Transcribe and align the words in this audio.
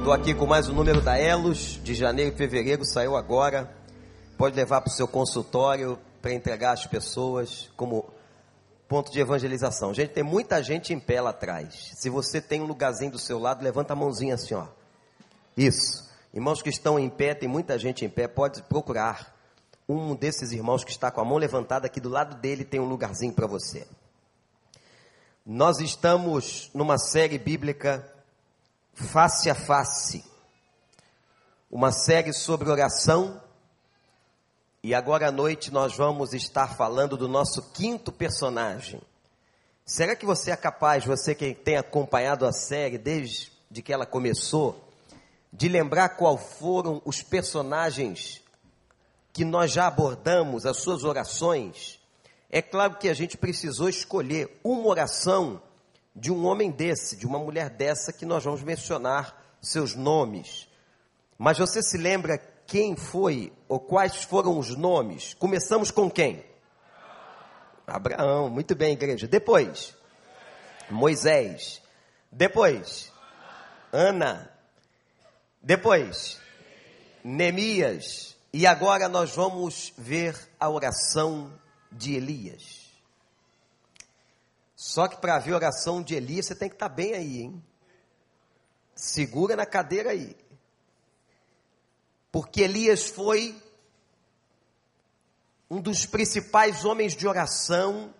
Estou 0.00 0.14
aqui 0.14 0.32
com 0.32 0.46
mais 0.46 0.66
um 0.66 0.72
número 0.72 1.02
da 1.02 1.18
Elos, 1.18 1.78
de 1.84 1.94
janeiro 1.94 2.34
e 2.34 2.36
fevereiro, 2.36 2.86
saiu 2.86 3.16
agora. 3.16 3.70
Pode 4.38 4.56
levar 4.56 4.80
para 4.80 4.88
o 4.88 4.92
seu 4.92 5.06
consultório 5.06 5.98
para 6.22 6.32
entregar 6.32 6.72
às 6.72 6.86
pessoas 6.86 7.70
como 7.76 8.08
ponto 8.88 9.12
de 9.12 9.20
evangelização. 9.20 9.92
Gente, 9.92 10.12
tem 10.12 10.24
muita 10.24 10.62
gente 10.62 10.94
em 10.94 10.98
pé 10.98 11.20
lá 11.20 11.30
atrás. 11.30 11.92
Se 11.96 12.08
você 12.08 12.40
tem 12.40 12.62
um 12.62 12.64
lugarzinho 12.64 13.12
do 13.12 13.18
seu 13.18 13.38
lado, 13.38 13.62
levanta 13.62 13.92
a 13.92 13.96
mãozinha 13.96 14.36
assim, 14.36 14.54
ó. 14.54 14.68
Isso. 15.54 16.10
Irmãos 16.32 16.62
que 16.62 16.70
estão 16.70 16.98
em 16.98 17.10
pé, 17.10 17.34
tem 17.34 17.48
muita 17.48 17.78
gente 17.78 18.02
em 18.02 18.08
pé, 18.08 18.26
pode 18.26 18.62
procurar. 18.62 19.36
Um 19.86 20.14
desses 20.16 20.50
irmãos 20.50 20.82
que 20.82 20.90
está 20.90 21.10
com 21.10 21.20
a 21.20 21.24
mão 21.26 21.36
levantada 21.36 21.86
aqui 21.86 22.00
do 22.00 22.08
lado 22.08 22.36
dele 22.36 22.64
tem 22.64 22.80
um 22.80 22.88
lugarzinho 22.88 23.34
para 23.34 23.46
você. 23.46 23.86
Nós 25.44 25.78
estamos 25.78 26.70
numa 26.72 26.96
série 26.96 27.38
bíblica 27.38 28.09
Face 29.00 29.48
a 29.48 29.54
Face, 29.54 30.22
uma 31.70 31.90
série 31.90 32.34
sobre 32.34 32.68
oração. 32.68 33.42
E 34.82 34.94
agora 34.94 35.28
à 35.28 35.32
noite 35.32 35.72
nós 35.72 35.96
vamos 35.96 36.34
estar 36.34 36.76
falando 36.76 37.16
do 37.16 37.26
nosso 37.26 37.62
quinto 37.72 38.12
personagem. 38.12 39.00
Será 39.86 40.14
que 40.14 40.26
você 40.26 40.50
é 40.50 40.56
capaz, 40.56 41.04
você 41.04 41.34
que 41.34 41.54
tem 41.54 41.76
acompanhado 41.76 42.46
a 42.46 42.52
série 42.52 42.98
desde 42.98 43.50
que 43.82 43.92
ela 43.92 44.06
começou, 44.06 44.88
de 45.50 45.66
lembrar 45.66 46.10
qual 46.10 46.36
foram 46.36 47.00
os 47.04 47.22
personagens 47.22 48.42
que 49.32 49.44
nós 49.44 49.72
já 49.72 49.86
abordamos, 49.86 50.66
as 50.66 50.76
suas 50.76 51.04
orações? 51.04 51.98
É 52.50 52.60
claro 52.60 52.96
que 52.96 53.08
a 53.08 53.14
gente 53.14 53.36
precisou 53.38 53.88
escolher 53.88 54.60
uma 54.62 54.86
oração 54.86 55.60
de 56.14 56.32
um 56.32 56.46
homem 56.46 56.70
desse, 56.70 57.16
de 57.16 57.26
uma 57.26 57.38
mulher 57.38 57.70
dessa, 57.70 58.12
que 58.12 58.26
nós 58.26 58.44
vamos 58.44 58.62
mencionar 58.62 59.40
seus 59.60 59.94
nomes. 59.94 60.68
Mas 61.38 61.58
você 61.58 61.82
se 61.82 61.96
lembra 61.96 62.38
quem 62.66 62.96
foi 62.96 63.52
ou 63.68 63.80
quais 63.80 64.24
foram 64.24 64.58
os 64.58 64.76
nomes? 64.76 65.34
Começamos 65.34 65.90
com 65.90 66.10
quem? 66.10 66.44
Abraão, 67.86 68.48
muito 68.48 68.74
bem, 68.74 68.92
igreja. 68.92 69.26
Depois, 69.26 69.96
Moisés. 70.88 71.82
Depois, 72.30 73.12
Ana. 73.92 74.50
Depois, 75.62 76.40
Neemias. 77.24 78.36
E 78.52 78.66
agora 78.66 79.08
nós 79.08 79.34
vamos 79.34 79.92
ver 79.96 80.36
a 80.58 80.68
oração 80.68 81.52
de 81.90 82.14
Elias. 82.14 82.79
Só 84.80 85.06
que 85.06 85.18
para 85.18 85.38
ver 85.38 85.52
a 85.52 85.56
oração 85.56 86.02
de 86.02 86.14
Elias, 86.14 86.46
você 86.46 86.54
tem 86.54 86.66
que 86.66 86.74
estar 86.74 86.88
tá 86.88 86.94
bem 86.94 87.12
aí, 87.12 87.42
hein? 87.42 87.62
Segura 88.94 89.54
na 89.54 89.66
cadeira 89.66 90.08
aí. 90.08 90.34
Porque 92.32 92.62
Elias 92.62 93.06
foi 93.06 93.62
um 95.68 95.82
dos 95.82 96.06
principais 96.06 96.82
homens 96.86 97.14
de 97.14 97.28
oração 97.28 98.14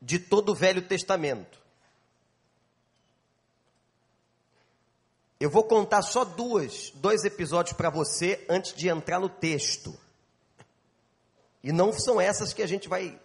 de 0.00 0.20
todo 0.20 0.52
o 0.52 0.54
Velho 0.54 0.86
Testamento. 0.86 1.60
Eu 5.40 5.50
vou 5.50 5.64
contar 5.64 6.02
só 6.02 6.24
duas, 6.24 6.92
dois 6.94 7.24
episódios 7.24 7.76
para 7.76 7.90
você 7.90 8.46
antes 8.48 8.74
de 8.74 8.88
entrar 8.88 9.18
no 9.18 9.28
texto. 9.28 9.98
E 11.64 11.72
não 11.72 11.92
são 11.92 12.20
essas 12.20 12.52
que 12.52 12.62
a 12.62 12.66
gente 12.68 12.88
vai 12.88 13.20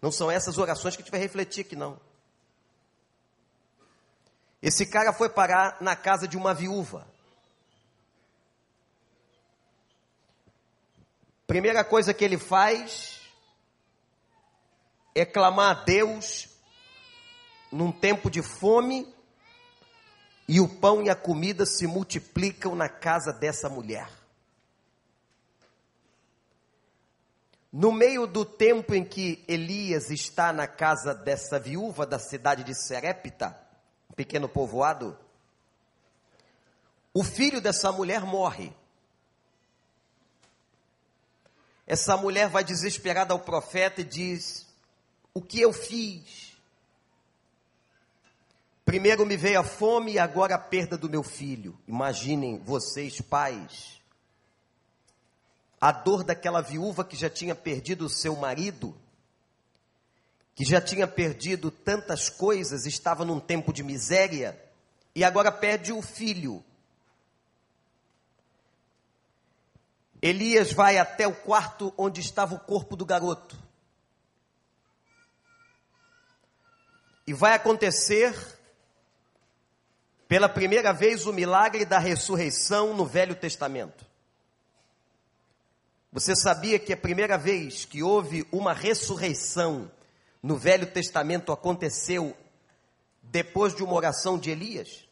não 0.00 0.10
são 0.10 0.30
essas 0.30 0.58
orações 0.58 0.96
que 0.96 1.02
a 1.02 1.04
gente 1.04 1.12
vai 1.12 1.20
refletir 1.20 1.62
aqui, 1.62 1.76
não. 1.76 2.00
Esse 4.62 4.86
cara 4.86 5.12
foi 5.12 5.28
parar 5.28 5.78
na 5.80 5.96
casa 5.96 6.28
de 6.28 6.36
uma 6.36 6.52
viúva. 6.52 7.06
Primeira 11.46 11.84
coisa 11.84 12.14
que 12.14 12.24
ele 12.24 12.38
faz 12.38 13.20
é 15.14 15.24
clamar 15.24 15.70
a 15.70 15.84
Deus 15.84 16.48
num 17.72 17.90
tempo 17.90 18.30
de 18.30 18.42
fome 18.42 19.12
e 20.46 20.60
o 20.60 20.68
pão 20.68 21.02
e 21.02 21.10
a 21.10 21.16
comida 21.16 21.64
se 21.64 21.86
multiplicam 21.86 22.74
na 22.74 22.88
casa 22.88 23.32
dessa 23.32 23.68
mulher. 23.68 24.19
No 27.72 27.92
meio 27.92 28.26
do 28.26 28.44
tempo 28.44 28.94
em 28.94 29.04
que 29.04 29.44
Elias 29.46 30.10
está 30.10 30.52
na 30.52 30.66
casa 30.66 31.14
dessa 31.14 31.58
viúva 31.58 32.04
da 32.04 32.18
cidade 32.18 32.64
de 32.64 32.74
Serepta, 32.74 33.56
um 34.10 34.14
pequeno 34.14 34.48
povoado, 34.48 35.16
o 37.14 37.22
filho 37.22 37.60
dessa 37.60 37.92
mulher 37.92 38.22
morre. 38.22 38.72
Essa 41.86 42.16
mulher 42.16 42.48
vai 42.48 42.64
desesperada 42.64 43.32
ao 43.32 43.40
profeta 43.40 44.00
e 44.00 44.04
diz: 44.04 44.66
O 45.32 45.40
que 45.40 45.60
eu 45.60 45.72
fiz? 45.72 46.56
Primeiro 48.84 49.24
me 49.24 49.36
veio 49.36 49.60
a 49.60 49.64
fome 49.64 50.14
e 50.14 50.18
agora 50.18 50.56
a 50.56 50.58
perda 50.58 50.98
do 50.98 51.08
meu 51.08 51.22
filho. 51.22 51.78
Imaginem 51.86 52.58
vocês, 52.58 53.20
pais 53.20 53.99
a 55.80 55.90
dor 55.90 56.22
daquela 56.22 56.60
viúva 56.60 57.04
que 57.04 57.16
já 57.16 57.30
tinha 57.30 57.54
perdido 57.54 58.04
o 58.04 58.10
seu 58.10 58.36
marido, 58.36 58.94
que 60.54 60.64
já 60.64 60.80
tinha 60.80 61.06
perdido 61.06 61.70
tantas 61.70 62.28
coisas, 62.28 62.84
estava 62.84 63.24
num 63.24 63.40
tempo 63.40 63.72
de 63.72 63.82
miséria 63.82 64.60
e 65.14 65.24
agora 65.24 65.50
perde 65.50 65.90
o 65.92 66.02
filho. 66.02 66.62
Elias 70.20 70.70
vai 70.70 70.98
até 70.98 71.26
o 71.26 71.34
quarto 71.34 71.94
onde 71.96 72.20
estava 72.20 72.54
o 72.54 72.60
corpo 72.60 72.94
do 72.94 73.06
garoto. 73.06 73.56
E 77.26 77.32
vai 77.32 77.54
acontecer 77.54 78.34
pela 80.28 80.48
primeira 80.48 80.92
vez 80.92 81.26
o 81.26 81.32
milagre 81.32 81.86
da 81.86 81.98
ressurreição 81.98 82.94
no 82.94 83.06
Velho 83.06 83.34
Testamento. 83.34 84.09
Você 86.12 86.34
sabia 86.34 86.78
que 86.78 86.92
a 86.92 86.96
primeira 86.96 87.38
vez 87.38 87.84
que 87.84 88.02
houve 88.02 88.46
uma 88.50 88.72
ressurreição 88.72 89.90
no 90.42 90.56
Velho 90.56 90.90
Testamento 90.90 91.52
aconteceu 91.52 92.36
depois 93.22 93.74
de 93.74 93.84
uma 93.84 93.94
oração 93.94 94.38
de 94.38 94.50
Elias? 94.50 95.08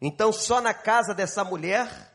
Então, 0.00 0.32
só 0.32 0.60
na 0.60 0.72
casa 0.72 1.14
dessa 1.14 1.44
mulher, 1.44 2.12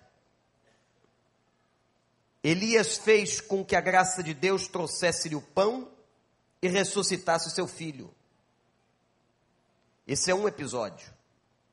Elias 2.43 2.97
fez 2.97 3.39
com 3.39 3.63
que 3.63 3.75
a 3.75 3.81
graça 3.81 4.23
de 4.23 4.33
Deus 4.33 4.67
trouxesse-lhe 4.67 5.35
o 5.35 5.41
pão 5.41 5.91
e 6.61 6.67
ressuscitasse 6.67 7.47
o 7.47 7.51
seu 7.51 7.67
filho. 7.67 8.13
Esse 10.07 10.31
é 10.31 10.35
um 10.35 10.47
episódio 10.47 11.13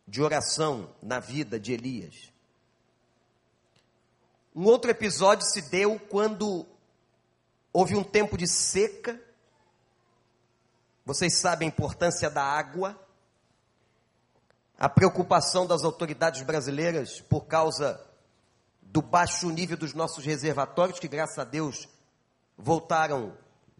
de 0.06 0.22
oração 0.22 0.94
na 1.02 1.18
vida 1.18 1.58
de 1.58 1.72
Elias. 1.72 2.35
Um 4.56 4.64
outro 4.64 4.90
episódio 4.90 5.46
se 5.46 5.60
deu 5.60 6.00
quando 6.08 6.64
houve 7.70 7.94
um 7.94 8.02
tempo 8.02 8.38
de 8.38 8.48
seca. 8.48 9.20
Vocês 11.04 11.34
sabem 11.34 11.68
a 11.68 11.70
importância 11.70 12.30
da 12.30 12.42
água. 12.42 12.98
A 14.78 14.88
preocupação 14.88 15.66
das 15.66 15.84
autoridades 15.84 16.40
brasileiras 16.40 17.20
por 17.20 17.42
causa 17.42 18.02
do 18.80 19.02
baixo 19.02 19.50
nível 19.50 19.76
dos 19.76 19.92
nossos 19.92 20.24
reservatórios, 20.24 20.98
que 20.98 21.06
graças 21.06 21.38
a 21.38 21.44
Deus 21.44 21.86
voltaram 22.56 23.36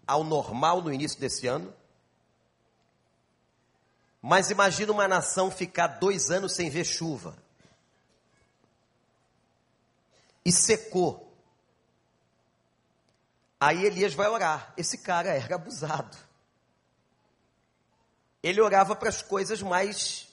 ao 0.07 0.23
normal 0.23 0.83
no 0.83 0.93
início 0.93 1.19
desse 1.19 1.47
ano. 1.47 1.73
Mas 4.21 4.51
imagina 4.51 4.93
uma 4.93 5.09
nação 5.09 5.51
ficar 5.51 5.87
dois 5.87 6.31
anos 6.31 6.55
sem 6.55 6.69
ver 6.69 6.85
chuva 6.85 7.46
e 10.47 10.53
secou. 10.53 11.37
Aí 13.59 13.85
Elias 13.85 14.15
vai 14.15 14.29
orar. 14.29 14.73
Esse 14.77 14.99
cara 14.99 15.31
era 15.31 15.57
abusado. 15.57 16.17
Ele 18.41 18.61
orava 18.61 18.95
para 18.95 19.09
as 19.09 19.21
coisas 19.21 19.61
mais 19.61 20.29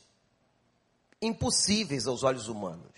impossíveis 1.19 2.05
aos 2.05 2.21
olhos 2.21 2.47
humanos. 2.47 2.91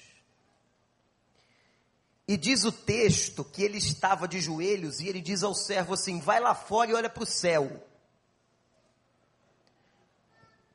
E 2.28 2.36
diz 2.36 2.66
o 2.66 2.72
texto 2.72 3.46
que 3.46 3.64
ele 3.64 3.78
estava 3.78 4.28
de 4.28 4.42
joelhos 4.42 5.00
e 5.00 5.08
ele 5.08 5.22
diz 5.22 5.42
ao 5.42 5.56
servo 5.56 5.94
assim: 5.94 6.20
vai 6.20 6.42
lá 6.42 6.54
fora 6.54 6.92
e 6.92 6.96
olha 6.96 7.10
para 7.10 7.24
o 7.24 7.26
céu. 7.26 7.82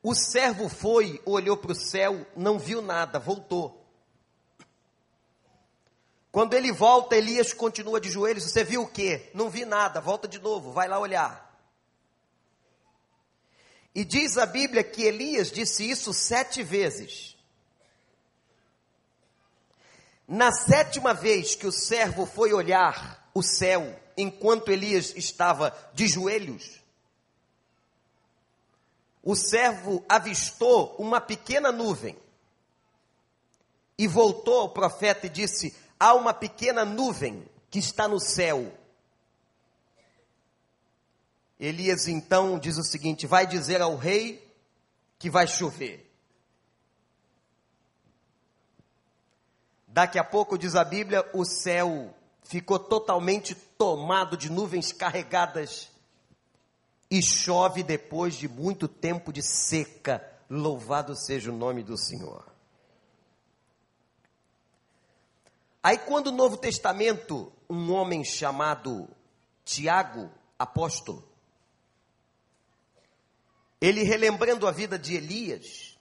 O 0.01 0.15
servo 0.15 0.67
foi, 0.67 1.21
olhou 1.23 1.55
para 1.55 1.73
o 1.73 1.75
céu, 1.75 2.25
não 2.35 2.57
viu 2.57 2.81
nada, 2.81 3.19
voltou. 3.19 3.80
Quando 6.31 6.53
ele 6.53 6.71
volta, 6.71 7.15
Elias 7.15 7.53
continua 7.53 7.99
de 7.99 8.09
joelhos. 8.09 8.45
Você 8.45 8.63
viu 8.63 8.83
o 8.83 8.87
quê? 8.87 9.29
Não 9.33 9.49
vi 9.49 9.65
nada. 9.65 9.99
Volta 9.99 10.27
de 10.27 10.39
novo, 10.39 10.71
vai 10.71 10.87
lá 10.87 10.97
olhar. 10.97 11.51
E 13.93 14.05
diz 14.05 14.37
a 14.37 14.45
Bíblia 14.45 14.83
que 14.83 15.03
Elias 15.03 15.51
disse 15.51 15.89
isso 15.89 16.13
sete 16.13 16.63
vezes. 16.63 17.35
Na 20.25 20.53
sétima 20.53 21.13
vez 21.13 21.55
que 21.55 21.67
o 21.67 21.71
servo 21.73 22.25
foi 22.25 22.53
olhar 22.53 23.29
o 23.33 23.43
céu, 23.43 23.99
enquanto 24.15 24.71
Elias 24.71 25.13
estava 25.17 25.75
de 25.93 26.07
joelhos, 26.07 26.81
o 29.21 29.35
servo 29.35 30.03
avistou 30.07 30.95
uma 30.97 31.19
pequena 31.19 31.69
nuvem 31.69 32.17
e 33.97 34.07
voltou 34.07 34.61
ao 34.61 34.69
profeta 34.69 35.27
e 35.27 35.29
disse: 35.29 35.75
Há 36.01 36.15
uma 36.15 36.33
pequena 36.33 36.83
nuvem 36.83 37.47
que 37.69 37.77
está 37.77 38.07
no 38.07 38.19
céu. 38.19 38.75
Elias 41.59 42.07
então 42.07 42.57
diz 42.57 42.75
o 42.79 42.83
seguinte: 42.83 43.27
Vai 43.27 43.45
dizer 43.45 43.83
ao 43.83 43.95
rei 43.95 44.51
que 45.19 45.29
vai 45.29 45.45
chover. 45.45 46.11
Daqui 49.85 50.17
a 50.17 50.23
pouco, 50.23 50.57
diz 50.57 50.75
a 50.75 50.83
Bíblia, 50.83 51.23
o 51.35 51.45
céu 51.45 52.11
ficou 52.41 52.79
totalmente 52.79 53.53
tomado 53.53 54.35
de 54.35 54.51
nuvens 54.51 54.91
carregadas 54.91 55.91
e 57.11 57.21
chove 57.21 57.83
depois 57.83 58.33
de 58.33 58.47
muito 58.47 58.87
tempo 58.87 59.31
de 59.31 59.43
seca. 59.43 60.27
Louvado 60.49 61.15
seja 61.15 61.51
o 61.51 61.55
nome 61.55 61.83
do 61.83 61.95
Senhor. 61.95 62.50
Aí, 65.83 65.97
quando 65.97 66.27
o 66.27 66.31
Novo 66.31 66.57
Testamento, 66.57 67.51
um 67.69 67.91
homem 67.91 68.23
chamado 68.23 69.07
Tiago, 69.65 70.29
apóstolo, 70.57 71.27
ele 73.79 74.03
relembrando 74.03 74.67
a 74.67 74.71
vida 74.71 74.99
de 74.99 75.15
Elias, 75.15 75.97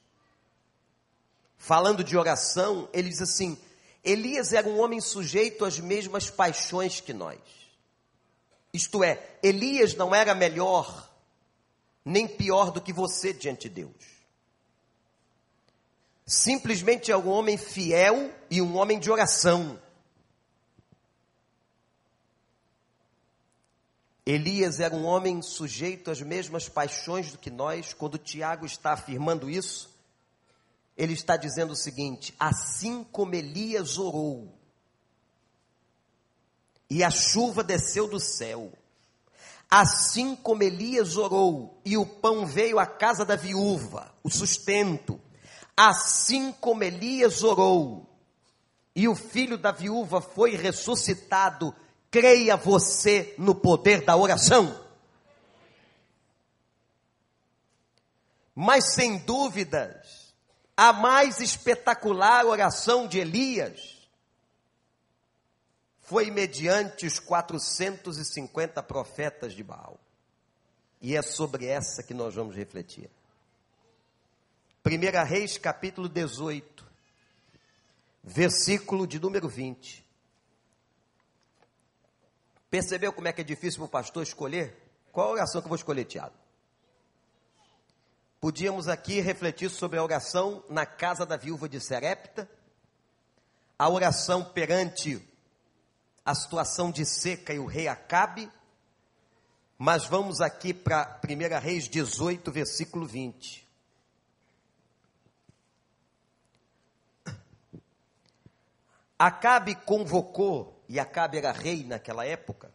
falando 1.56 2.04
de 2.04 2.16
oração, 2.16 2.90
ele 2.92 3.08
diz 3.08 3.22
assim: 3.22 3.58
Elias 4.04 4.52
era 4.52 4.68
um 4.68 4.78
homem 4.78 5.00
sujeito 5.00 5.64
às 5.64 5.78
mesmas 5.78 6.28
paixões 6.28 7.00
que 7.00 7.14
nós. 7.14 7.40
Isto 8.72 9.02
é, 9.02 9.38
Elias 9.42 9.94
não 9.94 10.14
era 10.14 10.34
melhor 10.34 11.10
nem 12.04 12.28
pior 12.28 12.70
do 12.70 12.80
que 12.80 12.92
você 12.92 13.32
diante 13.32 13.68
de 13.68 13.76
Deus 13.76 14.19
simplesmente 16.30 17.10
é 17.10 17.16
um 17.16 17.28
homem 17.28 17.56
fiel 17.56 18.32
e 18.48 18.62
um 18.62 18.76
homem 18.76 19.00
de 19.00 19.10
oração. 19.10 19.82
Elias 24.24 24.78
era 24.78 24.94
um 24.94 25.04
homem 25.04 25.42
sujeito 25.42 26.08
às 26.08 26.22
mesmas 26.22 26.68
paixões 26.68 27.32
do 27.32 27.38
que 27.38 27.50
nós. 27.50 27.92
Quando 27.92 28.16
Tiago 28.16 28.64
está 28.64 28.92
afirmando 28.92 29.50
isso, 29.50 29.90
ele 30.96 31.14
está 31.14 31.36
dizendo 31.36 31.72
o 31.72 31.76
seguinte: 31.76 32.32
assim 32.38 33.02
como 33.02 33.34
Elias 33.34 33.98
orou, 33.98 34.56
e 36.88 37.02
a 37.02 37.10
chuva 37.10 37.64
desceu 37.64 38.06
do 38.06 38.20
céu, 38.20 38.72
assim 39.68 40.36
como 40.36 40.62
Elias 40.62 41.16
orou, 41.16 41.80
e 41.84 41.96
o 41.98 42.06
pão 42.06 42.46
veio 42.46 42.78
à 42.78 42.86
casa 42.86 43.24
da 43.24 43.34
viúva, 43.34 44.14
o 44.22 44.30
sustento, 44.30 45.20
Assim 45.82 46.52
como 46.52 46.84
Elias 46.84 47.42
orou 47.42 48.06
e 48.94 49.08
o 49.08 49.16
filho 49.16 49.56
da 49.56 49.72
viúva 49.72 50.20
foi 50.20 50.54
ressuscitado, 50.54 51.74
creia 52.10 52.54
você 52.54 53.34
no 53.38 53.54
poder 53.54 54.04
da 54.04 54.14
oração. 54.14 54.78
Mas 58.54 58.92
sem 58.92 59.16
dúvidas, 59.20 60.34
a 60.76 60.92
mais 60.92 61.40
espetacular 61.40 62.44
oração 62.44 63.08
de 63.08 63.18
Elias 63.18 64.06
foi 66.02 66.30
mediante 66.30 67.06
os 67.06 67.18
450 67.18 68.82
profetas 68.82 69.54
de 69.54 69.64
Baal. 69.64 69.98
E 71.00 71.16
é 71.16 71.22
sobre 71.22 71.64
essa 71.64 72.02
que 72.02 72.12
nós 72.12 72.34
vamos 72.34 72.54
refletir. 72.54 73.10
1 74.90 75.24
Reis 75.24 75.56
capítulo 75.56 76.08
18, 76.08 76.84
versículo 78.24 79.06
de 79.06 79.20
número 79.20 79.48
20. 79.48 80.04
Percebeu 82.68 83.12
como 83.12 83.28
é 83.28 83.32
que 83.32 83.40
é 83.40 83.44
difícil 83.44 83.78
para 83.78 83.86
o 83.86 83.88
pastor 83.88 84.24
escolher? 84.24 84.76
Qual 85.12 85.28
a 85.28 85.32
oração 85.32 85.60
que 85.60 85.66
eu 85.66 85.68
vou 85.68 85.76
escolher, 85.76 86.06
Tiago? 86.06 86.34
Podíamos 88.40 88.88
aqui 88.88 89.20
refletir 89.20 89.70
sobre 89.70 89.96
a 89.96 90.02
oração 90.02 90.64
na 90.68 90.84
casa 90.84 91.24
da 91.24 91.36
viúva 91.36 91.68
de 91.68 91.80
Serepta, 91.80 92.50
a 93.78 93.88
oração 93.88 94.42
perante 94.42 95.24
a 96.24 96.34
situação 96.34 96.90
de 96.90 97.06
seca 97.06 97.54
e 97.54 97.60
o 97.60 97.66
rei 97.66 97.86
Acabe, 97.86 98.50
mas 99.78 100.04
vamos 100.04 100.40
aqui 100.40 100.74
para 100.74 101.20
1 101.24 101.60
Reis 101.60 101.88
18, 101.88 102.50
versículo 102.50 103.06
20. 103.06 103.69
Acabe 109.22 109.74
convocou, 109.74 110.82
e 110.88 110.98
Acabe 110.98 111.36
era 111.36 111.52
rei 111.52 111.84
naquela 111.84 112.24
época, 112.24 112.72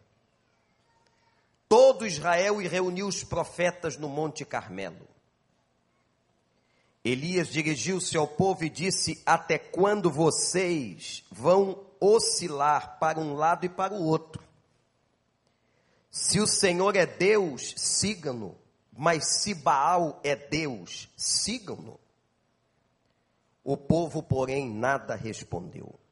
todo 1.68 2.06
Israel 2.06 2.62
e 2.62 2.68
reuniu 2.68 3.08
os 3.08 3.24
profetas 3.24 3.96
no 3.96 4.08
Monte 4.08 4.44
Carmelo. 4.44 5.08
Elias 7.04 7.48
dirigiu-se 7.48 8.16
ao 8.16 8.28
povo 8.28 8.62
e 8.62 8.70
disse: 8.70 9.20
Até 9.26 9.58
quando 9.58 10.08
vocês 10.08 11.24
vão 11.32 11.84
oscilar 11.98 12.96
para 13.00 13.18
um 13.18 13.34
lado 13.34 13.66
e 13.66 13.68
para 13.68 13.92
o 13.92 14.04
outro? 14.04 14.40
Se 16.08 16.38
o 16.38 16.46
Senhor 16.46 16.94
é 16.94 17.06
Deus, 17.06 17.74
sigam-no, 17.76 18.56
mas 18.96 19.40
se 19.40 19.52
Baal 19.52 20.20
é 20.22 20.36
Deus, 20.36 21.08
sigam-no. 21.16 21.98
O 23.64 23.76
povo, 23.76 24.22
porém, 24.22 24.72
nada 24.72 25.16
respondeu. 25.16 26.05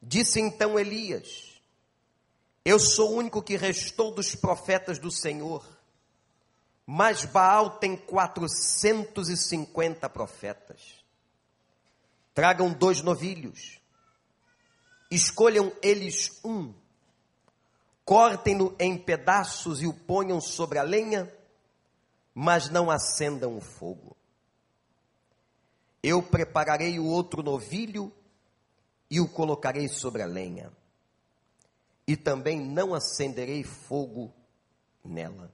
Disse 0.00 0.40
então 0.40 0.78
Elias: 0.78 1.60
Eu 2.64 2.78
sou 2.78 3.12
o 3.12 3.16
único 3.16 3.42
que 3.42 3.56
restou 3.56 4.12
dos 4.12 4.34
profetas 4.34 4.98
do 4.98 5.10
Senhor, 5.10 5.66
mas 6.86 7.24
Baal 7.24 7.78
tem 7.78 7.96
450 7.96 10.08
profetas. 10.08 11.04
Tragam 12.32 12.72
dois 12.72 13.02
novilhos, 13.02 13.80
escolham 15.10 15.72
eles 15.82 16.40
um, 16.44 16.72
cortem-no 18.04 18.76
em 18.78 18.96
pedaços 18.96 19.82
e 19.82 19.86
o 19.86 19.92
ponham 19.92 20.40
sobre 20.40 20.78
a 20.78 20.84
lenha, 20.84 21.28
mas 22.32 22.70
não 22.70 22.88
acendam 22.90 23.56
o 23.56 23.60
fogo. 23.60 24.16
Eu 26.00 26.22
prepararei 26.22 27.00
o 27.00 27.04
outro 27.04 27.42
novilho 27.42 28.12
e 29.10 29.20
o 29.20 29.28
colocarei 29.28 29.88
sobre 29.88 30.22
a 30.22 30.26
lenha, 30.26 30.72
e 32.06 32.16
também 32.16 32.60
não 32.60 32.94
acenderei 32.94 33.62
fogo 33.62 34.32
nela. 35.04 35.52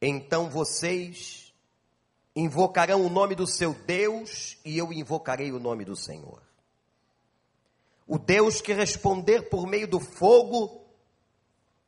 Então 0.00 0.50
vocês 0.50 1.52
invocarão 2.36 3.04
o 3.04 3.08
nome 3.08 3.34
do 3.34 3.46
seu 3.46 3.72
Deus, 3.72 4.58
e 4.64 4.76
eu 4.76 4.92
invocarei 4.92 5.52
o 5.52 5.58
nome 5.58 5.84
do 5.84 5.96
Senhor. 5.96 6.42
O 8.06 8.18
Deus 8.18 8.60
que 8.60 8.72
responder 8.72 9.48
por 9.48 9.66
meio 9.66 9.88
do 9.88 9.98
fogo, 9.98 10.84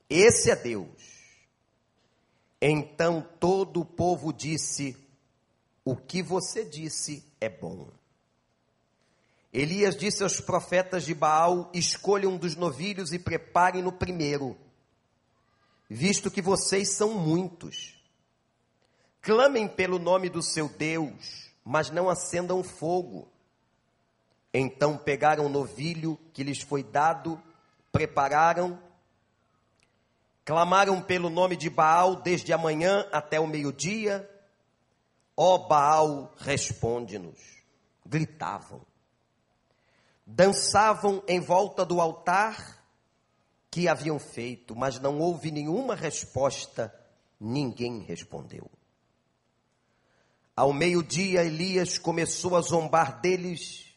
esse 0.08 0.50
é 0.50 0.56
Deus. 0.56 1.16
Então 2.60 3.26
todo 3.38 3.80
o 3.80 3.84
povo 3.84 4.32
disse: 4.32 4.96
O 5.84 5.94
que 5.94 6.22
você 6.22 6.64
disse 6.64 7.22
é 7.38 7.48
bom. 7.48 7.88
Elias 9.58 9.96
disse 9.96 10.22
aos 10.22 10.38
profetas 10.38 11.02
de 11.06 11.14
Baal: 11.14 11.70
Escolham 11.72 12.32
um 12.32 12.36
dos 12.36 12.54
novilhos 12.54 13.14
e 13.14 13.18
preparem 13.18 13.80
no 13.80 13.90
primeiro, 13.90 14.54
visto 15.88 16.30
que 16.30 16.42
vocês 16.42 16.94
são 16.94 17.14
muitos. 17.14 17.98
Clamem 19.22 19.66
pelo 19.66 19.98
nome 19.98 20.28
do 20.28 20.42
seu 20.42 20.68
Deus, 20.68 21.50
mas 21.64 21.88
não 21.88 22.10
acendam 22.10 22.62
fogo. 22.62 23.32
Então 24.52 24.98
pegaram 24.98 25.46
o 25.46 25.48
novilho 25.48 26.18
que 26.34 26.44
lhes 26.44 26.60
foi 26.60 26.82
dado, 26.82 27.42
prepararam, 27.90 28.78
clamaram 30.44 31.00
pelo 31.00 31.30
nome 31.30 31.56
de 31.56 31.70
Baal 31.70 32.16
desde 32.16 32.52
a 32.52 32.58
manhã 32.58 33.08
até 33.10 33.40
o 33.40 33.46
meio-dia. 33.46 34.28
Ó 35.34 35.56
Baal, 35.66 36.34
responde-nos. 36.36 37.40
Gritavam 38.04 38.84
dançavam 40.26 41.22
em 41.28 41.40
volta 41.40 41.84
do 41.84 42.00
altar 42.00 42.84
que 43.70 43.88
haviam 43.88 44.18
feito, 44.18 44.74
mas 44.74 44.98
não 44.98 45.20
houve 45.20 45.50
nenhuma 45.50 45.94
resposta 45.94 46.92
ninguém 47.40 48.00
respondeu. 48.00 48.70
Ao 50.54 50.72
meio-dia, 50.72 51.44
Elias 51.44 51.98
começou 51.98 52.56
a 52.56 52.62
zombar 52.62 53.20
deles. 53.20 53.94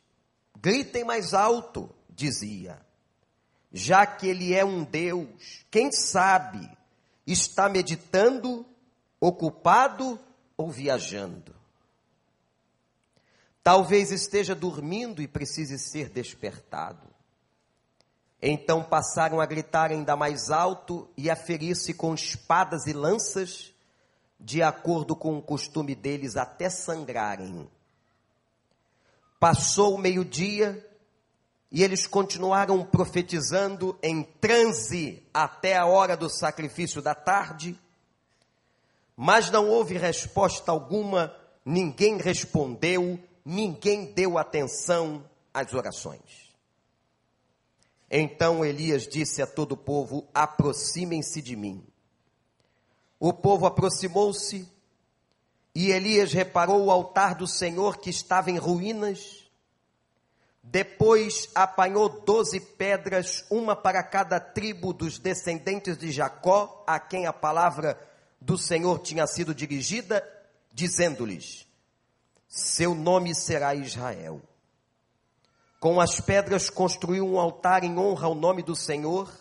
Gritem 0.57 1.05
mais 1.05 1.33
alto, 1.33 1.89
dizia. 2.09 2.79
Já 3.71 4.05
que 4.05 4.27
ele 4.27 4.53
é 4.53 4.65
um 4.65 4.83
Deus, 4.83 5.65
quem 5.71 5.91
sabe 5.91 6.69
está 7.25 7.69
meditando, 7.69 8.65
ocupado 9.21 10.19
ou 10.57 10.69
viajando. 10.69 11.55
Talvez 13.69 14.11
esteja 14.11 14.55
dormindo 14.55 15.21
e 15.21 15.27
precise 15.27 15.77
ser 15.77 16.09
despertado. 16.09 17.07
Então 18.41 18.81
passaram 18.81 19.39
a 19.39 19.45
gritar 19.45 19.91
ainda 19.91 20.15
mais 20.15 20.49
alto 20.49 21.07
e 21.15 21.29
a 21.29 21.35
ferir-se 21.35 21.93
com 21.93 22.15
espadas 22.15 22.87
e 22.87 22.93
lanças, 22.93 23.71
de 24.39 24.63
acordo 24.63 25.15
com 25.15 25.37
o 25.37 25.41
costume 25.43 25.93
deles, 25.93 26.35
até 26.35 26.67
sangrarem. 26.67 27.69
Passou 29.39 29.93
o 29.93 29.99
meio-dia 29.99 30.83
e 31.71 31.83
eles 31.83 32.07
continuaram 32.07 32.83
profetizando 32.83 33.95
em 34.01 34.23
transe 34.23 35.21
até 35.31 35.77
a 35.77 35.85
hora 35.85 36.17
do 36.17 36.27
sacrifício 36.27 37.03
da 37.03 37.13
tarde, 37.13 37.79
mas 39.15 39.51
não 39.51 39.69
houve 39.69 39.95
resposta 39.95 40.71
alguma, 40.71 41.31
ninguém 41.63 42.17
respondeu, 42.17 43.28
ninguém 43.49 44.05
deu 44.13 44.37
atenção 44.37 45.27
às 45.51 45.73
orações. 45.73 46.53
Então 48.11 48.63
Elias 48.63 49.07
disse 49.07 49.41
a 49.41 49.47
todo 49.47 49.71
o 49.71 49.77
povo: 49.77 50.27
aproximem-se 50.33 51.41
de 51.41 51.55
mim. 51.55 51.83
O 53.19 53.33
povo 53.33 53.65
aproximou-se 53.65 54.67
e 55.73 55.91
Elias 55.91 56.31
reparou 56.31 56.85
o 56.85 56.91
altar 56.91 57.35
do 57.35 57.47
Senhor 57.47 57.97
que 57.97 58.09
estava 58.09 58.51
em 58.51 58.57
ruínas. 58.57 59.49
Depois 60.61 61.49
apanhou 61.55 62.21
doze 62.21 62.59
pedras, 62.59 63.43
uma 63.49 63.75
para 63.75 64.03
cada 64.03 64.39
tribo 64.39 64.93
dos 64.93 65.17
descendentes 65.17 65.97
de 65.97 66.11
Jacó, 66.11 66.83
a 66.85 66.99
quem 66.99 67.25
a 67.25 67.33
palavra 67.33 67.99
do 68.39 68.57
Senhor 68.57 68.99
tinha 68.99 69.25
sido 69.25 69.55
dirigida, 69.55 70.23
dizendo-lhes: 70.71 71.68
Seu 72.49 72.93
nome 72.93 73.33
será 73.33 73.73
Israel. 73.73 74.41
Com 75.79 76.01
as 76.01 76.19
pedras 76.19 76.69
construiu 76.69 77.25
um 77.25 77.39
altar 77.39 77.85
em 77.85 77.97
honra 77.97 78.27
ao 78.27 78.35
nome 78.35 78.61
do 78.61 78.75
Senhor 78.75 79.31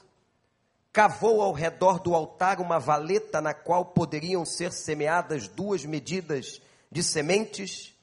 cavou 0.99 1.43
ao 1.43 1.53
redor 1.53 2.01
do 2.01 2.13
altar 2.13 2.61
uma 2.61 2.81
valeta 2.81 3.41
na 3.41 3.55
qual 3.55 3.85
poderiam 3.85 4.45
ser 4.45 4.73
semeadas 4.73 5.47
duas 5.47 5.85
medidas 5.85 6.61
de 6.91 7.05
sementes. 7.05 7.95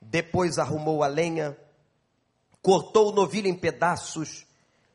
Depois 0.00 0.58
arrumou 0.58 1.04
a 1.04 1.06
lenha, 1.06 1.56
cortou 2.60 3.10
o 3.10 3.14
novilho 3.14 3.46
em 3.46 3.54
pedaços 3.54 4.44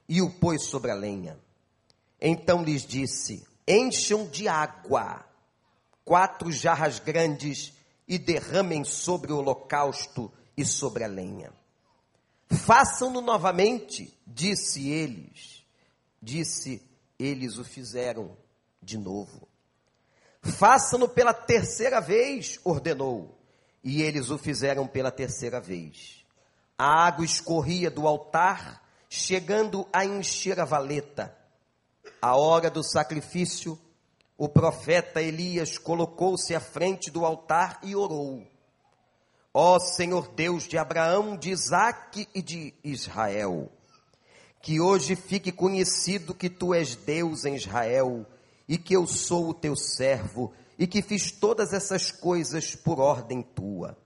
e 0.10 0.22
o 0.22 0.30
pôs 0.30 0.64
sobre 0.64 0.92
a 0.92 0.94
lenha. 0.94 1.40
Então 2.20 2.62
lhes 2.62 2.86
disse: 2.86 3.48
Encham 3.66 4.28
de 4.28 4.50
água 4.50 5.24
quatro 6.04 6.52
jarras 6.52 7.00
grandes 7.00 7.72
e 8.08 8.18
derramem 8.18 8.84
sobre 8.84 9.32
o 9.32 9.38
holocausto 9.38 10.32
e 10.56 10.64
sobre 10.64 11.04
a 11.04 11.08
lenha. 11.08 11.52
Façam-no 12.50 13.22
novamente, 13.22 14.16
disse 14.26 14.90
eles. 14.90 15.66
Disse 16.22 16.82
eles 17.18 17.58
o 17.58 17.64
fizeram 17.64 18.38
de 18.82 18.98
novo. 18.98 19.48
Façam-no 20.42 21.10
pela 21.10 21.34
terceira 21.34 22.00
vez, 22.00 22.60
ordenou, 22.64 23.36
e 23.84 24.02
eles 24.02 24.30
o 24.30 24.38
fizeram 24.38 24.88
pela 24.88 25.12
terceira 25.12 25.60
vez. 25.60 26.24
A 26.78 27.08
água 27.08 27.26
escorria 27.26 27.90
do 27.90 28.08
altar, 28.08 28.84
chegando 29.10 29.88
a 29.92 30.06
encher 30.06 30.60
a 30.60 30.66
valeta. 30.66 31.36
A 32.22 32.36
hora 32.36 32.70
do 32.70 32.84
sacrifício, 32.84 33.80
o 34.38 34.50
profeta 34.50 35.22
Elias 35.22 35.78
colocou-se 35.78 36.54
à 36.54 36.60
frente 36.60 37.10
do 37.10 37.26
altar 37.26 37.80
e 37.84 37.96
orou. 37.96 38.46
Ó 39.54 39.80
Senhor 39.80 40.28
Deus 40.28 40.68
de 40.68 40.78
Abraão, 40.78 41.38
de 41.38 41.52
Isaque 41.52 42.28
e 42.36 42.42
de 42.42 42.74
Israel, 42.84 43.72
que 44.62 44.82
hoje 44.82 45.16
fique 45.16 45.52
conhecido 45.52 46.36
que 46.36 46.50
tu 46.50 46.74
és 46.74 46.96
Deus 46.96 47.46
em 47.46 47.56
Israel 47.56 48.26
e 48.68 48.78
que 48.78 48.96
eu 48.96 49.08
sou 49.08 49.50
o 49.50 49.54
teu 49.54 49.76
servo 49.76 50.52
e 50.78 50.86
que 50.86 51.02
fiz 51.02 51.32
todas 51.32 51.72
essas 51.72 52.12
coisas 52.12 52.76
por 52.76 53.00
ordem 53.00 53.42
tua. 53.42 53.98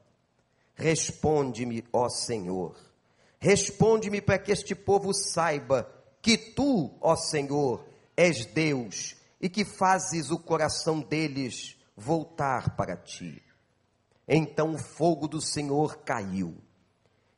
Responde-me, 0.76 1.84
ó 1.92 2.08
Senhor. 2.08 2.76
Responde-me 3.40 4.22
para 4.22 4.38
que 4.38 4.52
este 4.52 4.76
povo 4.76 5.12
saiba 5.14 5.90
que 6.22 6.38
tu, 6.38 6.92
ó 7.02 7.16
Senhor, 7.16 7.84
és 8.16 8.46
Deus 8.46 9.19
e 9.40 9.50
que 9.50 9.64
fazes 9.64 10.32
o 10.32 10.40
coração 10.40 11.02
deles 11.02 11.78
voltar 11.96 12.76
para 12.76 12.96
ti. 12.96 13.42
Então 14.28 14.74
o 14.74 14.78
fogo 14.78 15.28
do 15.28 15.42
Senhor 15.42 15.98
caiu, 16.00 16.58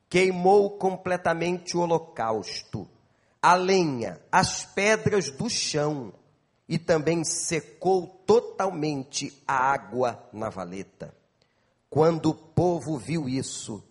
queimou 0.09 0.77
completamente 0.77 1.77
o 1.77 1.81
holocausto 1.81 2.87
a 3.41 3.55
lenha, 3.55 4.21
as 4.31 4.63
pedras 4.63 5.31
do 5.31 5.49
chão, 5.49 6.13
e 6.69 6.77
também 6.77 7.23
secou 7.23 8.07
totalmente 8.25 9.41
a 9.47 9.55
água 9.55 10.29
na 10.31 10.49
valeta. 10.49 11.13
Quando 11.89 12.27
o 12.27 12.35
povo 12.35 12.97
viu 12.97 13.27
isso, 13.27 13.83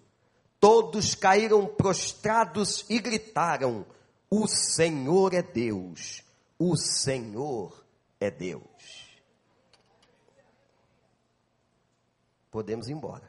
todos 0.59 1.15
caíram 1.15 1.67
prostrados 1.67 2.87
e 2.89 2.99
gritaram: 3.01 3.85
O 4.31 4.47
Senhor 4.47 5.35
é 5.35 5.43
Deus, 5.43 6.23
o 6.59 6.77
Senhor 6.77 7.80
é 8.21 8.31
Deus. 8.31 9.11
Podemos 12.51 12.89
ir 12.89 12.93
embora. 12.93 13.29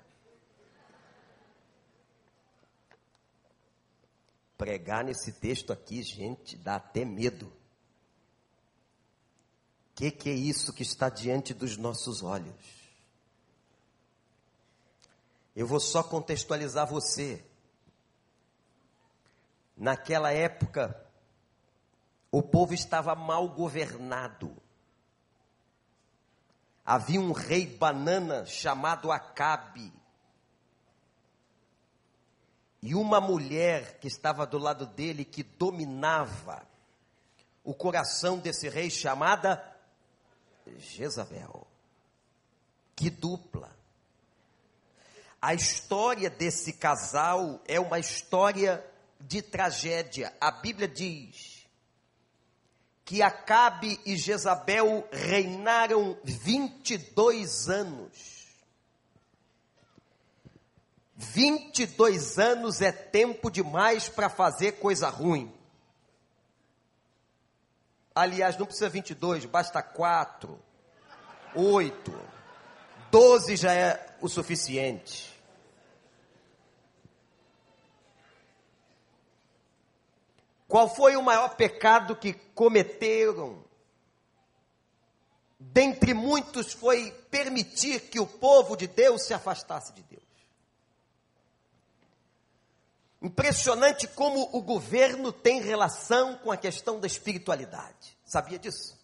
Pregar 4.57 5.03
nesse 5.03 5.31
texto 5.31 5.71
aqui, 5.71 6.03
gente, 6.03 6.57
dá 6.57 6.75
até 6.75 7.05
medo. 7.05 7.47
O 7.47 7.53
que, 9.95 10.11
que 10.11 10.29
é 10.29 10.33
isso 10.33 10.73
que 10.73 10.83
está 10.83 11.09
diante 11.09 11.53
dos 11.53 11.77
nossos 11.77 12.21
olhos? 12.21 12.81
Eu 15.55 15.65
vou 15.65 15.79
só 15.79 16.03
contextualizar 16.03 16.87
você. 16.87 17.43
Naquela 19.77 20.31
época, 20.31 21.09
o 22.31 22.41
povo 22.41 22.73
estava 22.73 23.15
mal 23.15 23.49
governado. 23.49 24.60
Havia 26.85 27.19
um 27.19 27.31
rei 27.31 27.65
banana 27.65 28.45
chamado 28.45 29.11
Acabe 29.11 29.93
e 32.81 32.95
uma 32.95 33.21
mulher 33.21 33.99
que 33.99 34.07
estava 34.07 34.45
do 34.45 34.57
lado 34.57 34.87
dele 34.87 35.23
que 35.23 35.43
dominava 35.43 36.65
o 37.63 37.73
coração 37.73 38.39
desse 38.39 38.67
rei 38.67 38.89
chamada 38.89 39.63
Jezabel. 40.77 41.67
Que 42.95 43.09
dupla. 43.09 43.75
A 45.39 45.53
história 45.53 46.29
desse 46.29 46.73
casal 46.73 47.61
é 47.67 47.79
uma 47.79 47.99
história 47.99 48.83
de 49.19 49.41
tragédia. 49.41 50.35
A 50.39 50.51
Bíblia 50.51 50.87
diz 50.87 51.60
que 53.11 53.21
Acabe 53.21 53.99
e 54.05 54.15
Jezabel 54.15 55.05
reinaram 55.11 56.17
22 56.23 57.67
anos. 57.67 58.47
22 61.17 62.39
anos 62.39 62.79
é 62.79 62.89
tempo 62.89 63.51
demais 63.51 64.07
para 64.07 64.29
fazer 64.29 64.79
coisa 64.79 65.09
ruim. 65.09 65.53
Aliás, 68.15 68.55
não 68.55 68.65
precisa 68.65 68.87
22, 68.87 69.43
basta 69.43 69.83
4, 69.83 70.57
8, 71.53 72.21
12 73.11 73.57
já 73.57 73.73
é 73.73 74.15
o 74.21 74.29
suficiente. 74.29 75.30
Qual 80.71 80.87
foi 80.87 81.17
o 81.17 81.21
maior 81.21 81.57
pecado 81.57 82.15
que 82.15 82.31
cometeram? 82.31 83.61
Dentre 85.59 86.13
muitos 86.13 86.71
foi 86.71 87.11
permitir 87.29 87.99
que 88.09 88.21
o 88.21 88.25
povo 88.25 88.77
de 88.77 88.87
Deus 88.87 89.23
se 89.23 89.33
afastasse 89.33 89.91
de 89.91 90.01
Deus. 90.03 90.23
Impressionante 93.21 94.07
como 94.07 94.49
o 94.53 94.61
governo 94.61 95.33
tem 95.33 95.59
relação 95.59 96.37
com 96.37 96.49
a 96.49 96.55
questão 96.55 97.01
da 97.01 97.05
espiritualidade. 97.05 98.17
Sabia 98.23 98.57
disso? 98.57 98.97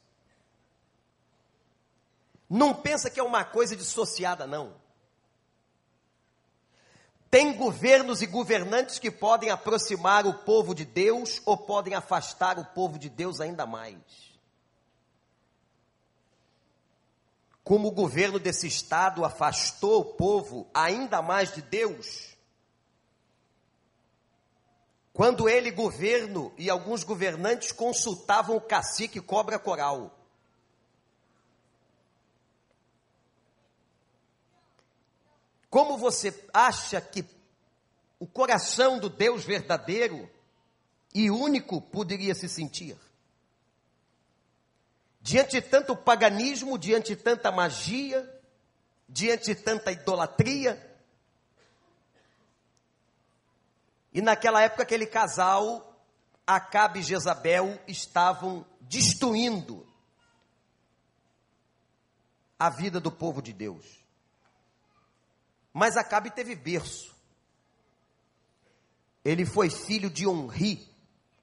Não 2.50 2.74
pensa 2.74 3.10
que 3.10 3.20
é 3.20 3.24
uma 3.24 3.44
coisa 3.44 3.76
dissociada, 3.76 4.48
não. 4.48 4.74
Tem 7.30 7.54
governos 7.54 8.22
e 8.22 8.26
governantes 8.26 9.00
que 9.00 9.12
podem 9.12 9.50
aproximar 9.50 10.26
o 10.26 10.34
povo 10.34 10.74
de 10.74 10.86
Deus 10.86 11.42
ou 11.46 11.58
podem 11.58 11.94
afastar 11.94 12.58
o 12.58 12.66
povo 12.66 12.98
de 12.98 13.10
Deus 13.10 13.42
ainda 13.42 13.66
mais. 13.66 13.98
Como 17.64 17.90
o 17.90 17.92
governo 17.92 18.40
desse 18.40 18.66
estado 18.66 19.26
afastou 19.26 20.02
o 20.02 20.06
povo 20.06 20.70
ainda 20.74 21.22
mais 21.22 21.54
de 21.54 21.62
Deus, 21.62 22.38
quando 25.12 25.50
ele, 25.50 25.72
governo 25.72 26.54
e 26.58 26.70
alguns 26.70 27.04
governantes 27.04 27.72
consultavam 27.72 28.56
o 28.56 28.62
cacique 28.62 29.20
cobra 29.20 29.58
coral. 29.58 30.17
Como 35.78 35.96
você 35.96 36.34
acha 36.52 37.00
que 37.00 37.24
o 38.18 38.26
coração 38.26 38.98
do 38.98 39.12
Deus 39.12 39.46
verdadeiro 39.46 40.28
e 41.14 41.30
único 41.30 41.80
poderia 41.80 42.34
se 42.34 42.50
sentir? 42.50 42.98
Diante 45.22 45.52
de 45.52 45.62
tanto 45.62 45.96
paganismo, 45.96 46.80
diante 46.80 47.16
de 47.16 47.22
tanta 47.22 47.52
magia, 47.52 48.28
diante 49.08 49.54
de 49.54 49.62
tanta 49.62 49.92
idolatria. 49.92 50.98
E 54.12 54.20
naquela 54.20 54.64
época, 54.64 54.82
aquele 54.82 55.06
casal, 55.06 55.96
Acabe 56.48 57.02
e 57.02 57.04
Jezabel, 57.04 57.80
estavam 57.88 58.66
destruindo 58.82 59.86
a 62.58 62.68
vida 62.68 63.00
do 63.00 63.12
povo 63.12 63.44
de 63.44 63.54
Deus. 63.54 64.07
Mas 65.78 65.96
Acabe 65.96 66.32
teve 66.32 66.56
berço. 66.56 67.16
Ele 69.24 69.46
foi 69.46 69.70
filho 69.70 70.10
de 70.10 70.28
Onri, 70.28 70.92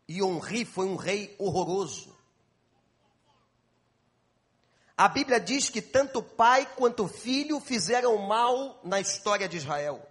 e 0.09 0.21
Onri 0.25 0.65
foi 0.65 0.87
um 0.87 0.97
rei 0.97 1.37
horroroso. 1.39 2.13
A 4.97 5.07
Bíblia 5.07 5.39
diz 5.39 5.69
que 5.69 5.81
tanto 5.81 6.21
pai 6.21 6.67
quanto 6.75 7.07
filho 7.07 7.61
fizeram 7.61 8.19
mal 8.27 8.81
na 8.83 8.99
história 8.99 9.49
de 9.49 9.57
Israel. 9.57 10.05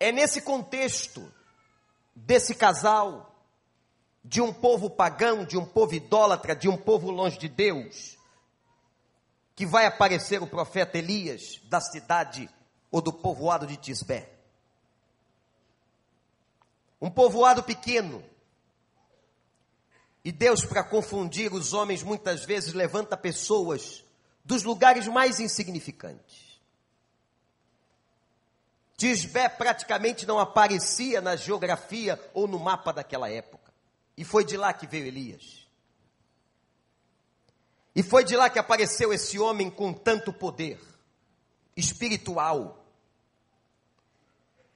É 0.00 0.10
nesse 0.10 0.40
contexto 0.40 1.30
desse 2.14 2.54
casal, 2.54 3.38
de 4.24 4.40
um 4.40 4.50
povo 4.50 4.88
pagão, 4.88 5.44
de 5.44 5.58
um 5.58 5.66
povo 5.66 5.92
idólatra, 5.92 6.56
de 6.56 6.70
um 6.70 6.76
povo 6.78 7.10
longe 7.10 7.36
de 7.36 7.50
Deus, 7.50 8.16
que 9.54 9.64
vai 9.64 9.86
aparecer 9.86 10.42
o 10.42 10.46
profeta 10.46 10.98
Elias 10.98 11.60
da 11.64 11.80
cidade 11.80 12.50
ou 12.90 13.00
do 13.00 13.12
povoado 13.12 13.66
de 13.66 13.76
Tisbé. 13.76 14.30
Um 17.00 17.10
povoado 17.10 17.62
pequeno. 17.62 18.24
E 20.24 20.32
Deus, 20.32 20.64
para 20.64 20.82
confundir 20.82 21.52
os 21.52 21.72
homens, 21.72 22.02
muitas 22.02 22.44
vezes 22.44 22.72
levanta 22.72 23.16
pessoas 23.16 24.02
dos 24.44 24.62
lugares 24.62 25.06
mais 25.06 25.38
insignificantes. 25.38 26.60
Tisbé 28.96 29.48
praticamente 29.48 30.24
não 30.24 30.38
aparecia 30.38 31.20
na 31.20 31.36
geografia 31.36 32.20
ou 32.32 32.46
no 32.46 32.58
mapa 32.58 32.92
daquela 32.92 33.28
época. 33.28 33.72
E 34.16 34.24
foi 34.24 34.44
de 34.44 34.56
lá 34.56 34.72
que 34.72 34.86
veio 34.86 35.06
Elias. 35.06 35.63
E 37.94 38.02
foi 38.02 38.24
de 38.24 38.36
lá 38.36 38.50
que 38.50 38.58
apareceu 38.58 39.12
esse 39.12 39.38
homem 39.38 39.70
com 39.70 39.92
tanto 39.92 40.32
poder 40.32 40.80
espiritual. 41.76 42.84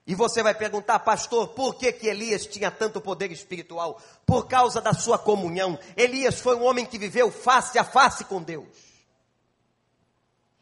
E 0.06 0.14
você 0.14 0.42
vai 0.42 0.54
perguntar, 0.54 1.00
pastor, 1.00 1.48
por 1.48 1.74
que, 1.74 1.92
que 1.92 2.06
Elias 2.06 2.46
tinha 2.46 2.70
tanto 2.70 3.00
poder 3.00 3.30
espiritual? 3.30 4.00
Por 4.24 4.46
causa 4.46 4.80
da 4.80 4.94
sua 4.94 5.18
comunhão. 5.18 5.78
Elias 5.96 6.40
foi 6.40 6.56
um 6.56 6.64
homem 6.64 6.86
que 6.86 6.98
viveu 6.98 7.30
face 7.30 7.78
a 7.78 7.84
face 7.84 8.24
com 8.24 8.42
Deus. 8.42 8.68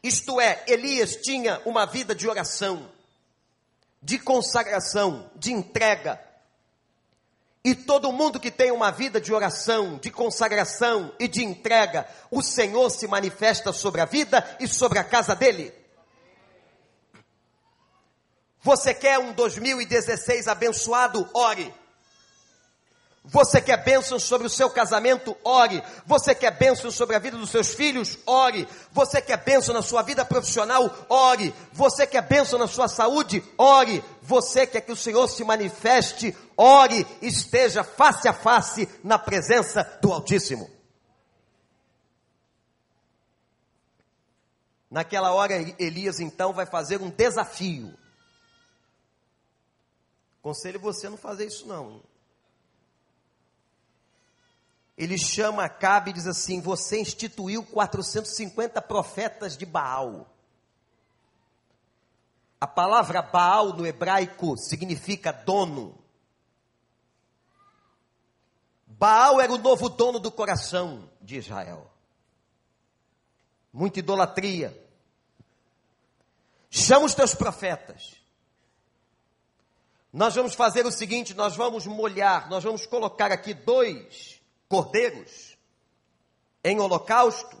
Isto 0.03 0.41
é, 0.41 0.63
Elias 0.67 1.15
tinha 1.17 1.61
uma 1.65 1.85
vida 1.85 2.13
de 2.13 2.27
oração, 2.27 2.89
de 4.01 4.19
consagração, 4.19 5.29
de 5.35 5.51
entrega, 5.51 6.21
e 7.67 7.75
todo 7.75 8.13
mundo 8.13 8.39
que 8.39 8.49
tem 8.49 8.71
uma 8.71 8.91
vida 8.91 9.19
de 9.19 9.33
oração, 9.33 9.97
de 9.97 10.09
consagração 10.09 11.13
e 11.19 11.27
de 11.27 11.43
entrega, 11.43 12.07
o 12.31 12.41
Senhor 12.41 12.89
se 12.89 13.05
manifesta 13.09 13.73
sobre 13.73 13.99
a 13.99 14.05
vida 14.05 14.55
e 14.57 14.65
sobre 14.69 14.99
a 14.99 15.03
casa 15.03 15.35
dele. 15.35 15.73
Você 18.61 18.93
quer 18.93 19.19
um 19.19 19.33
2016 19.33 20.47
abençoado? 20.47 21.29
Ore. 21.33 21.73
Você 23.29 23.59
quer 23.59 23.83
bênção 23.83 24.17
sobre 24.17 24.47
o 24.47 24.49
seu 24.49 24.69
casamento? 24.69 25.35
Ore. 25.43 25.83
Você 26.05 26.33
quer 26.33 26.51
bênção 26.51 26.89
sobre 26.89 27.13
a 27.13 27.19
vida 27.19 27.37
dos 27.37 27.49
seus 27.49 27.73
filhos? 27.73 28.17
Ore. 28.25 28.65
Você 28.93 29.21
quer 29.21 29.43
bênção 29.43 29.73
na 29.73 29.81
sua 29.81 30.01
vida 30.01 30.23
profissional? 30.23 30.89
Ore. 31.09 31.53
Você 31.73 32.07
quer 32.07 32.21
bênção 32.21 32.57
na 32.57 32.67
sua 32.67 32.87
saúde? 32.87 33.43
Ore. 33.57 34.01
Você 34.21 34.65
quer 34.65 34.79
que 34.79 34.93
o 34.93 34.95
Senhor 34.95 35.27
se 35.27 35.43
manifeste? 35.43 36.35
Ore. 36.55 37.05
Esteja 37.21 37.83
face 37.83 38.29
a 38.29 38.33
face 38.33 38.87
na 39.03 39.19
presença 39.19 39.83
do 40.01 40.13
Altíssimo. 40.13 40.69
Naquela 44.89 45.33
hora, 45.33 45.53
Elias 45.77 46.21
então 46.21 46.53
vai 46.53 46.65
fazer 46.65 47.01
um 47.01 47.09
desafio. 47.09 47.93
Conselho 50.41 50.79
você 50.79 51.09
não 51.09 51.17
fazer 51.17 51.45
isso 51.45 51.67
não 51.67 52.01
ele 54.97 55.17
chama 55.17 55.63
Acabe 55.63 56.09
e 56.09 56.13
diz 56.13 56.25
assim: 56.25 56.59
Você 56.59 56.99
instituiu 56.99 57.63
450 57.63 58.81
profetas 58.81 59.55
de 59.55 59.65
Baal. 59.65 60.27
A 62.59 62.65
palavra 62.65 63.21
Baal 63.21 63.73
no 63.73 63.85
hebraico 63.85 64.57
significa 64.57 65.31
dono. 65.31 65.95
Baal 68.87 69.39
era 69.39 69.53
o 69.53 69.59
novo 69.59 69.87
dono 69.87 70.19
do 70.19 70.31
coração 70.31 71.07
de 71.21 71.37
Israel. 71.37 71.87
Muita 73.71 73.99
idolatria. 73.99 74.75
Chama 76.71 77.05
os 77.05 77.13
teus 77.13 77.35
profetas. 77.35 78.15
Nós 80.11 80.33
vamos 80.33 80.55
fazer 80.55 80.87
o 80.87 80.91
seguinte: 80.91 81.35
nós 81.35 81.55
vamos 81.55 81.85
molhar, 81.85 82.49
nós 82.49 82.63
vamos 82.63 82.87
colocar 82.87 83.31
aqui 83.31 83.53
dois 83.53 84.36
cordeiros 84.67 85.57
em 86.63 86.79
holocausto. 86.79 87.57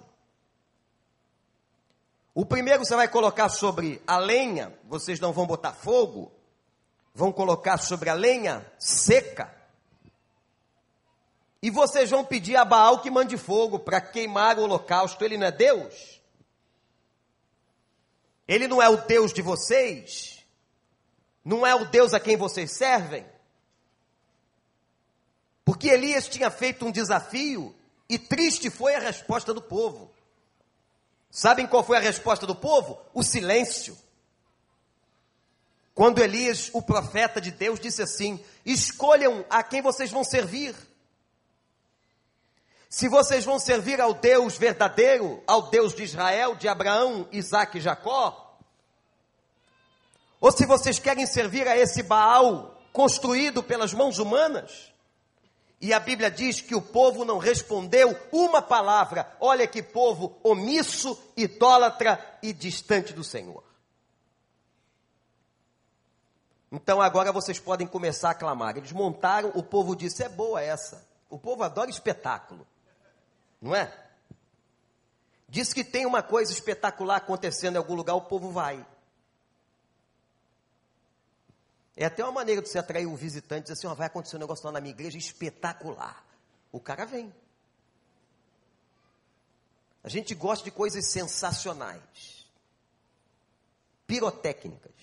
O 2.33 2.45
primeiro 2.45 2.85
você 2.85 2.95
vai 2.95 3.07
colocar 3.07 3.49
sobre 3.49 4.01
a 4.05 4.17
lenha, 4.17 4.77
vocês 4.83 5.19
não 5.19 5.33
vão 5.33 5.47
botar 5.47 5.73
fogo, 5.73 6.31
vão 7.13 7.31
colocar 7.31 7.77
sobre 7.77 8.09
a 8.09 8.13
lenha 8.13 8.69
seca. 8.77 9.55
E 11.61 11.71
vocês 11.71 12.11
vão 12.11 12.23
pedir 12.23 12.55
a 12.55 12.63
Baal 12.63 13.01
que 13.01 13.09
mande 13.09 13.37
fogo 13.37 13.79
para 13.79 13.99
queimar 13.99 14.59
o 14.59 14.63
holocausto. 14.63 15.25
Ele 15.25 15.37
não 15.37 15.47
é 15.47 15.51
Deus? 15.51 16.21
Ele 18.47 18.67
não 18.67 18.81
é 18.81 18.87
o 18.87 18.97
Deus 18.97 19.33
de 19.33 19.41
vocês? 19.41 20.45
Não 21.43 21.65
é 21.65 21.73
o 21.73 21.85
Deus 21.85 22.13
a 22.13 22.19
quem 22.19 22.37
vocês 22.37 22.71
servem? 22.71 23.25
Porque 25.67 25.89
Elias 25.89 26.29
tinha 26.29 26.49
feito 26.49 26.85
um 26.85 26.91
desafio 26.93 27.75
e 28.07 28.17
triste 28.17 28.69
foi 28.69 28.95
a 28.95 28.99
resposta 28.99 29.53
do 29.53 29.61
povo. 29.61 30.09
Sabem 31.29 31.67
qual 31.67 31.83
foi 31.83 31.97
a 31.97 31.99
resposta 31.99 32.47
do 32.47 32.55
povo? 32.55 32.97
O 33.13 33.21
silêncio. 33.21 33.97
Quando 35.93 36.19
Elias, 36.19 36.69
o 36.71 36.81
profeta 36.81 37.41
de 37.41 37.51
Deus, 37.51 37.81
disse 37.81 38.01
assim: 38.01 38.41
Escolham 38.65 39.43
a 39.49 39.61
quem 39.61 39.81
vocês 39.81 40.09
vão 40.09 40.23
servir. 40.23 40.73
Se 42.89 43.09
vocês 43.09 43.43
vão 43.43 43.59
servir 43.59 43.99
ao 43.99 44.13
Deus 44.13 44.57
verdadeiro, 44.57 45.43
ao 45.45 45.63
Deus 45.63 45.93
de 45.93 46.01
Israel, 46.01 46.55
de 46.55 46.69
Abraão, 46.69 47.27
Isaac 47.29 47.77
e 47.77 47.81
Jacó, 47.81 48.57
ou 50.39 50.49
se 50.49 50.65
vocês 50.65 50.97
querem 50.97 51.25
servir 51.25 51.67
a 51.67 51.75
esse 51.75 52.01
Baal 52.03 52.81
construído 52.93 53.61
pelas 53.61 53.93
mãos 53.93 54.17
humanas, 54.17 54.95
e 55.79 55.93
a 55.93 55.99
Bíblia 55.99 56.31
diz 56.31 56.59
que 56.59 56.73
o 56.73 56.81
povo 56.81 57.23
não 57.23 57.37
respondeu 57.37 58.17
uma 58.31 58.61
palavra. 58.61 59.31
Olha 59.39 59.67
que 59.67 59.83
povo 59.83 60.35
omisso, 60.43 61.17
idólatra 61.35 62.19
e 62.41 62.51
distante 62.51 63.13
do 63.13 63.23
Senhor. 63.23 63.63
Então 66.71 66.99
agora 67.01 67.31
vocês 67.31 67.59
podem 67.59 67.85
começar 67.85 68.31
a 68.31 68.35
clamar. 68.35 68.75
Eles 68.75 68.91
montaram, 68.91 69.51
o 69.53 69.61
povo 69.61 69.95
disse: 69.95 70.23
é 70.23 70.29
boa 70.29 70.61
essa. 70.61 71.07
O 71.29 71.37
povo 71.37 71.63
adora 71.63 71.89
espetáculo, 71.89 72.65
não 73.61 73.75
é? 73.75 73.93
Diz 75.47 75.73
que 75.73 75.83
tem 75.83 76.05
uma 76.05 76.23
coisa 76.23 76.51
espetacular 76.51 77.17
acontecendo 77.17 77.75
em 77.75 77.77
algum 77.77 77.95
lugar, 77.95 78.15
o 78.15 78.21
povo 78.21 78.49
vai. 78.49 78.85
É 81.99 82.05
até 82.05 82.23
uma 82.23 82.31
maneira 82.31 82.61
de 82.61 82.69
você 82.69 82.77
atrair 82.77 83.07
um 83.07 83.15
visitante, 83.15 83.63
dizer 83.63 83.73
assim, 83.73 83.87
oh, 83.87 83.95
vai 83.95 84.05
acontecer 84.05 84.35
um 84.35 84.39
negócio 84.39 84.63
lá 84.67 84.71
na 84.71 84.79
minha 84.79 84.93
igreja 84.93 85.17
espetacular. 85.17 86.23
O 86.71 86.79
cara 86.79 87.05
vem. 87.05 87.33
A 90.03 90.07
gente 90.07 90.35
gosta 90.35 90.63
de 90.63 90.69
coisas 90.69 91.07
sensacionais. 91.07 92.47
Pirotécnicas. 94.05 94.93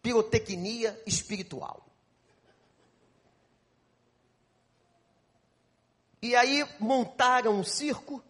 Pirotecnia 0.00 0.98
espiritual. 1.06 1.86
E 6.22 6.34
aí 6.34 6.66
montaram 6.80 7.60
um 7.60 7.64
circo 7.64 8.24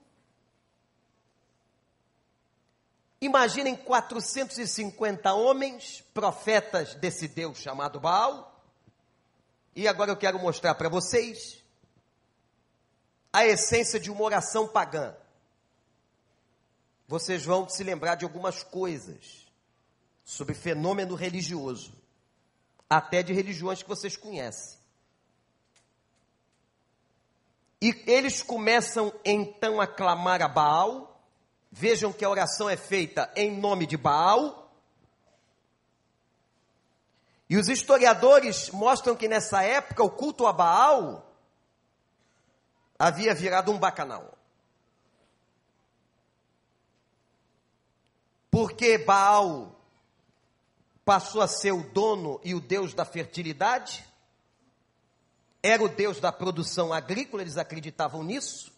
Imaginem 3.23 3.77
450 3.77 5.33
homens, 5.33 6.03
profetas 6.13 6.97
desse 6.97 7.29
Deus 7.29 7.57
chamado 7.57 8.01
Baal. 8.01 8.61
E 9.77 9.87
agora 9.87 10.11
eu 10.11 10.17
quero 10.17 10.41
mostrar 10.41 10.75
para 10.75 10.89
vocês 10.89 11.63
a 13.33 13.47
essência 13.47 14.01
de 14.01 14.11
uma 14.11 14.25
oração 14.25 14.67
pagã. 14.67 15.15
Vocês 17.07 17.45
vão 17.45 17.69
se 17.69 17.85
lembrar 17.85 18.17
de 18.17 18.25
algumas 18.25 18.65
coisas 18.65 19.47
sobre 20.25 20.53
fenômeno 20.53 21.15
religioso, 21.15 21.93
até 22.91 23.23
de 23.23 23.33
religiões 23.33 23.85
que 23.85 23.89
vocês 23.89 24.17
conhecem. 24.17 24.81
E 27.81 28.03
eles 28.05 28.43
começam 28.43 29.15
então 29.25 29.81
a 29.81 29.87
clamar 29.87 30.43
a 30.43 30.49
Baal, 30.49 31.12
Vejam 31.75 32.13
que 32.13 32.23
a 32.23 32.29
oração 32.29 32.69
é 32.69 32.77
feita 32.77 33.33
em 33.35 33.59
nome 33.59 33.87
de 33.87 33.97
Baal. 33.97 34.71
E 37.49 37.57
os 37.57 37.67
historiadores 37.69 38.69
mostram 38.69 39.17
que 39.17 39.27
nessa 39.27 39.63
época 39.63 40.05
o 40.05 40.11
culto 40.11 40.47
a 40.47 40.53
Baal 40.53 41.27
havia 42.99 43.35
virado 43.35 43.73
um 43.73 43.79
bacanal. 43.79 44.37
Porque 48.51 48.99
Baal 48.99 49.75
passou 51.07 51.41
a 51.41 51.49
ser 51.49 51.73
o 51.73 51.83
dono 51.83 52.39
e 52.45 52.55
o 52.55 52.61
deus 52.61 52.93
da 52.93 53.07
fertilidade, 53.07 54.07
era 55.63 55.83
o 55.83 55.89
deus 55.89 56.21
da 56.21 56.31
produção 56.31 56.93
agrícola, 56.93 57.43
eles 57.43 57.57
acreditavam 57.57 58.23
nisso. 58.23 58.72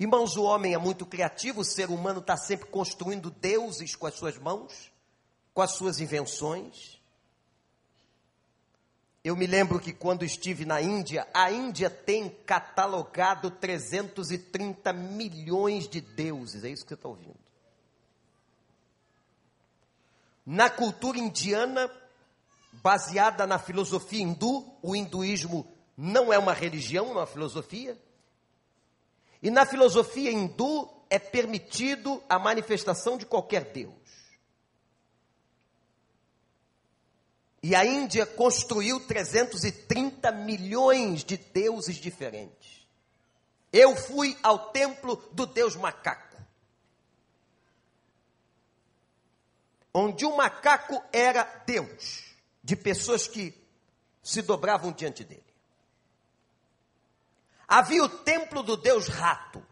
Irmãos, 0.00 0.34
o 0.34 0.44
homem 0.44 0.72
é 0.72 0.78
muito 0.78 1.04
criativo, 1.04 1.60
o 1.60 1.64
ser 1.64 1.90
humano 1.90 2.20
está 2.20 2.34
sempre 2.34 2.66
construindo 2.68 3.30
deuses 3.30 3.94
com 3.94 4.06
as 4.06 4.14
suas 4.14 4.38
mãos, 4.38 4.90
com 5.52 5.60
as 5.60 5.72
suas 5.72 6.00
invenções. 6.00 6.98
Eu 9.22 9.36
me 9.36 9.46
lembro 9.46 9.78
que 9.78 9.92
quando 9.92 10.24
estive 10.24 10.64
na 10.64 10.80
Índia, 10.80 11.28
a 11.34 11.52
Índia 11.52 11.90
tem 11.90 12.30
catalogado 12.30 13.50
330 13.50 14.90
milhões 14.94 15.86
de 15.86 16.00
deuses, 16.00 16.64
é 16.64 16.70
isso 16.70 16.82
que 16.82 16.88
você 16.88 16.94
está 16.94 17.06
ouvindo. 17.06 17.36
Na 20.46 20.70
cultura 20.70 21.18
indiana, 21.18 21.90
baseada 22.82 23.46
na 23.46 23.58
filosofia 23.58 24.22
hindu, 24.22 24.66
o 24.80 24.96
hinduísmo 24.96 25.70
não 25.94 26.32
é 26.32 26.38
uma 26.38 26.54
religião, 26.54 27.08
é 27.08 27.12
uma 27.12 27.26
filosofia. 27.26 27.98
E 29.42 29.50
na 29.50 29.64
filosofia 29.64 30.30
hindu 30.30 30.88
é 31.08 31.18
permitido 31.18 32.22
a 32.28 32.38
manifestação 32.38 33.16
de 33.16 33.24
qualquer 33.24 33.72
Deus. 33.72 33.94
E 37.62 37.74
a 37.74 37.84
Índia 37.84 38.24
construiu 38.24 39.00
330 39.06 40.30
milhões 40.32 41.24
de 41.24 41.36
deuses 41.36 41.96
diferentes. 41.96 42.86
Eu 43.72 43.94
fui 43.94 44.36
ao 44.42 44.70
templo 44.70 45.16
do 45.32 45.46
Deus 45.46 45.76
macaco. 45.76 46.38
Onde 49.92 50.24
o 50.24 50.36
macaco 50.36 51.02
era 51.12 51.42
Deus, 51.66 52.24
de 52.62 52.76
pessoas 52.76 53.26
que 53.26 53.54
se 54.22 54.40
dobravam 54.42 54.92
diante 54.92 55.24
dele 55.24 55.49
havia 57.70 58.02
o 58.02 58.08
templo 58.08 58.64
do 58.64 58.76
deus 58.76 59.06
rato. 59.06 59.64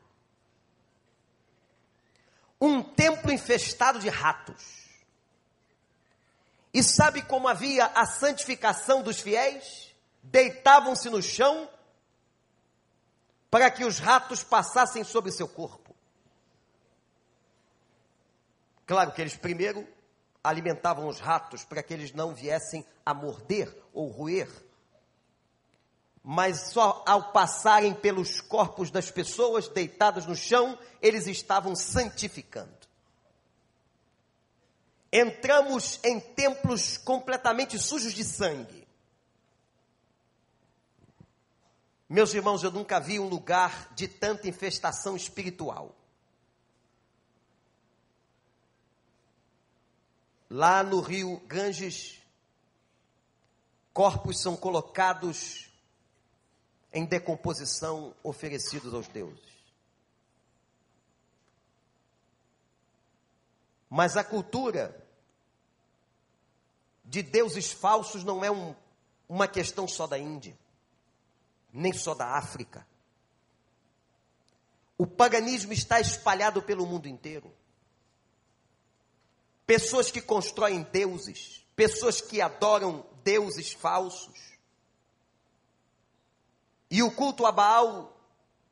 Um 2.61 2.81
templo 2.81 3.33
infestado 3.33 3.99
de 3.99 4.09
ratos. 4.09 4.89
E 6.73 6.81
sabe 6.83 7.23
como 7.23 7.49
havia 7.49 7.87
a 7.87 8.07
santificação 8.07 9.03
dos 9.03 9.19
fiéis? 9.19 9.93
Deitavam-se 10.23 11.11
no 11.11 11.21
chão 11.21 11.69
para 13.51 13.69
que 13.71 13.85
os 13.85 13.99
ratos 13.99 14.45
passassem 14.45 15.03
sobre 15.03 15.33
seu 15.33 15.49
corpo. 15.49 15.97
Claro 18.87 19.13
que 19.13 19.21
eles 19.21 19.37
primeiro 19.37 19.87
alimentavam 20.43 21.09
os 21.09 21.19
ratos 21.19 21.65
para 21.65 21.83
que 21.83 21.93
eles 21.93 22.13
não 22.13 22.35
viessem 22.35 22.87
a 23.05 23.13
morder 23.13 23.75
ou 23.93 24.09
roer 24.09 24.49
mas 26.23 26.73
só 26.73 27.03
ao 27.07 27.33
passarem 27.33 27.95
pelos 27.95 28.41
corpos 28.41 28.91
das 28.91 29.11
pessoas 29.11 29.69
deitadas 29.69 30.27
no 30.27 30.37
chão, 30.37 30.79
eles 31.01 31.27
estavam 31.27 31.75
santificando. 31.75 32.77
Entramos 35.13 35.99
em 36.05 36.21
templos 36.21 36.99
completamente 36.99 37.79
sujos 37.79 38.13
de 38.13 38.25
sangue. 38.25 38.87
Meus 42.09 42.33
irmãos, 42.35 42.63
eu 42.63 42.71
nunca 42.71 42.99
vi 42.99 43.19
um 43.19 43.29
lugar 43.29 43.93
de 43.95 44.09
tanta 44.09 44.49
infestação 44.49 45.17
espiritual. 45.17 45.95
Lá 50.51 50.83
no 50.83 51.01
rio 51.01 51.39
Ganges, 51.47 52.19
corpos 53.93 54.41
são 54.41 54.57
colocados 54.57 55.68
em 56.93 57.05
decomposição 57.05 58.15
oferecidos 58.23 58.95
aos 58.95 59.09
deuses. 59.09 59.49
Mas 63.91 64.17
a 64.17 64.25
cultura 64.25 65.05
de 67.05 67.23
deuses 67.23 67.73
falsos 67.73 68.23
não 68.23 68.45
é 68.45 68.51
um, 68.51 68.75
uma 69.29 69.49
questão 69.49 69.89
só 69.89 70.07
da 70.07 70.19
Índia, 70.19 70.57
nem 71.73 71.93
só 71.93 72.15
da 72.15 72.37
África. 72.37 72.87
O 74.97 75.07
paganismo 75.07 75.73
está 75.73 76.01
espalhado 76.01 76.63
pelo 76.63 76.87
mundo 76.87 77.09
inteiro. 77.09 77.51
Pessoas 79.67 80.11
que 80.11 80.21
constroem 80.21 80.83
deuses, 80.83 81.65
pessoas 81.77 82.21
que 82.21 82.41
adoram 82.41 83.07
deuses 83.23 83.73
falsos, 83.73 84.48
e 86.91 87.03
o 87.03 87.11
culto 87.11 87.45
a 87.45 87.53
Baal 87.53 88.17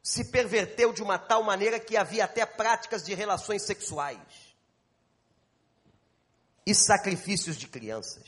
se 0.03 0.31
perverteu 0.31 0.93
de 0.93 1.03
uma 1.03 1.19
tal 1.19 1.43
maneira 1.43 1.81
que 1.81 1.97
havia 1.97 2.25
até 2.25 2.47
práticas 2.47 3.05
de 3.05 3.13
relações 3.15 3.63
sexuais 3.63 4.57
e 6.65 6.75
sacrifícios 6.75 7.57
de 7.57 7.67
crianças. 7.69 8.25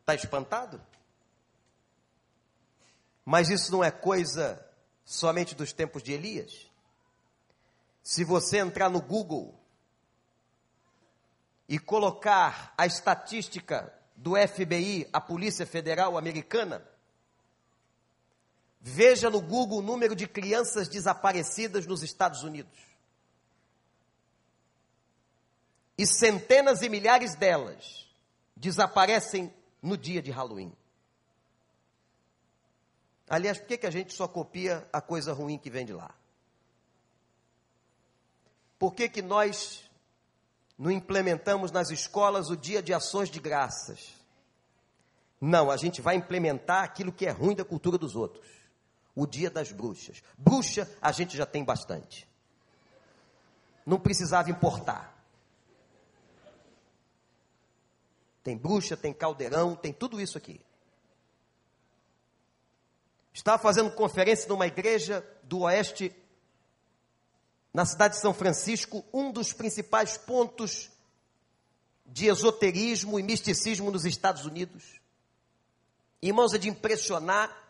Está 0.00 0.14
espantado? 0.14 0.80
Mas 3.24 3.50
isso 3.50 3.72
não 3.72 3.82
é 3.82 3.90
coisa 3.90 4.64
somente 5.04 5.54
dos 5.54 5.72
tempos 5.72 6.02
de 6.02 6.12
Elias. 6.12 6.70
Se 8.02 8.22
você 8.22 8.58
entrar 8.58 8.88
no 8.88 9.00
Google 9.00 9.60
e 11.68 11.78
colocar 11.78 12.72
a 12.78 12.86
estatística 12.86 13.92
do 14.14 14.34
FBI, 14.36 15.08
a 15.12 15.20
Polícia 15.20 15.66
Federal 15.66 16.16
Americana, 16.16 16.88
Veja 18.80 19.28
no 19.28 19.40
Google 19.40 19.78
o 19.78 19.82
número 19.82 20.14
de 20.14 20.26
crianças 20.26 20.88
desaparecidas 20.88 21.86
nos 21.86 22.02
Estados 22.02 22.42
Unidos. 22.42 22.78
E 25.98 26.06
centenas 26.06 26.82
e 26.82 26.88
milhares 26.88 27.34
delas 27.34 28.06
desaparecem 28.54 29.52
no 29.82 29.96
dia 29.96 30.22
de 30.22 30.30
Halloween. 30.30 30.72
Aliás, 33.28 33.58
por 33.58 33.66
que, 33.66 33.78
que 33.78 33.86
a 33.86 33.90
gente 33.90 34.12
só 34.12 34.28
copia 34.28 34.88
a 34.92 35.00
coisa 35.00 35.32
ruim 35.32 35.58
que 35.58 35.70
vem 35.70 35.84
de 35.84 35.92
lá? 35.92 36.14
Por 38.78 38.94
que, 38.94 39.08
que 39.08 39.22
nós 39.22 39.90
não 40.78 40.90
implementamos 40.90 41.72
nas 41.72 41.90
escolas 41.90 42.50
o 42.50 42.56
dia 42.56 42.82
de 42.82 42.92
ações 42.92 43.30
de 43.30 43.40
graças? 43.40 44.14
Não, 45.40 45.70
a 45.70 45.76
gente 45.76 46.00
vai 46.00 46.14
implementar 46.14 46.84
aquilo 46.84 47.12
que 47.12 47.26
é 47.26 47.30
ruim 47.30 47.54
da 47.54 47.64
cultura 47.64 47.98
dos 47.98 48.14
outros. 48.14 48.46
O 49.16 49.26
dia 49.26 49.50
das 49.50 49.72
bruxas. 49.72 50.22
Bruxa 50.36 50.88
a 51.00 51.10
gente 51.10 51.36
já 51.36 51.46
tem 51.46 51.64
bastante. 51.64 52.28
Não 53.84 53.98
precisava 53.98 54.50
importar. 54.50 55.16
Tem 58.44 58.56
bruxa, 58.56 58.96
tem 58.96 59.12
caldeirão, 59.12 59.74
tem 59.74 59.92
tudo 59.92 60.20
isso 60.20 60.36
aqui. 60.36 60.60
Estava 63.32 63.60
fazendo 63.60 63.90
conferência 63.90 64.48
numa 64.48 64.66
igreja 64.66 65.26
do 65.42 65.60
oeste, 65.60 66.14
na 67.72 67.84
cidade 67.84 68.14
de 68.14 68.20
São 68.20 68.32
Francisco, 68.32 69.04
um 69.12 69.32
dos 69.32 69.52
principais 69.52 70.16
pontos 70.16 70.90
de 72.04 72.26
esoterismo 72.26 73.18
e 73.18 73.22
misticismo 73.22 73.90
nos 73.90 74.04
Estados 74.04 74.44
Unidos. 74.44 75.00
Irmãos, 76.22 76.54
é 76.54 76.58
de 76.58 76.68
impressionar 76.68 77.65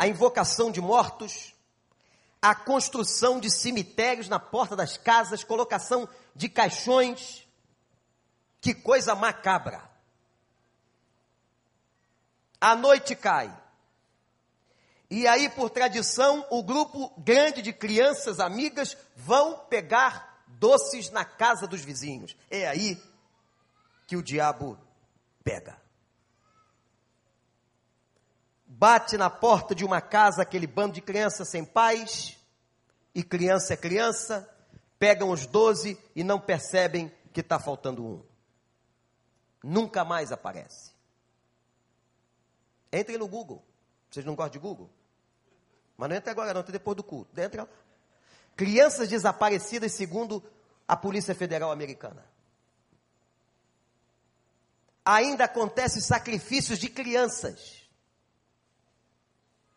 a 0.00 0.08
invocação 0.08 0.72
de 0.72 0.80
mortos, 0.80 1.54
a 2.40 2.54
construção 2.54 3.38
de 3.38 3.50
cemitérios 3.50 4.30
na 4.30 4.40
porta 4.40 4.74
das 4.74 4.96
casas, 4.96 5.44
colocação 5.44 6.08
de 6.34 6.48
caixões. 6.48 7.46
Que 8.62 8.72
coisa 8.72 9.14
macabra. 9.14 9.90
A 12.58 12.74
noite 12.74 13.14
cai. 13.14 13.54
E 15.10 15.26
aí, 15.26 15.50
por 15.50 15.68
tradição, 15.68 16.46
o 16.48 16.62
grupo 16.62 17.12
grande 17.18 17.60
de 17.60 17.70
crianças 17.70 18.40
amigas 18.40 18.96
vão 19.14 19.58
pegar 19.68 20.46
doces 20.46 21.10
na 21.10 21.26
casa 21.26 21.66
dos 21.66 21.82
vizinhos. 21.82 22.34
É 22.50 22.66
aí 22.66 22.98
que 24.06 24.16
o 24.16 24.22
diabo 24.22 24.78
pega. 25.44 25.78
Bate 28.80 29.18
na 29.18 29.28
porta 29.28 29.74
de 29.74 29.84
uma 29.84 30.00
casa 30.00 30.40
aquele 30.40 30.66
bando 30.66 30.94
de 30.94 31.02
crianças 31.02 31.50
sem 31.50 31.66
pais, 31.66 32.38
e 33.14 33.22
criança 33.22 33.74
é 33.74 33.76
criança, 33.76 34.48
pegam 34.98 35.28
os 35.28 35.44
doze 35.44 35.98
e 36.16 36.24
não 36.24 36.40
percebem 36.40 37.12
que 37.30 37.40
está 37.40 37.58
faltando 37.58 38.02
um. 38.02 38.22
Nunca 39.62 40.02
mais 40.02 40.32
aparece. 40.32 40.92
Entre 42.90 43.18
no 43.18 43.28
Google. 43.28 43.62
Vocês 44.10 44.24
não 44.24 44.34
gostam 44.34 44.52
de 44.52 44.58
Google? 44.60 44.90
Mas 45.94 46.08
não 46.08 46.16
entra 46.16 46.30
agora 46.30 46.54
não, 46.54 46.62
entra 46.62 46.72
depois 46.72 46.96
do 46.96 47.04
culto. 47.04 47.38
Entra. 47.38 47.68
Crianças 48.56 49.10
desaparecidas 49.10 49.92
segundo 49.92 50.42
a 50.88 50.96
Polícia 50.96 51.34
Federal 51.34 51.70
Americana 51.70 52.24
ainda 55.04 55.44
acontecem 55.44 56.00
sacrifícios 56.00 56.78
de 56.78 56.88
crianças 56.88 57.79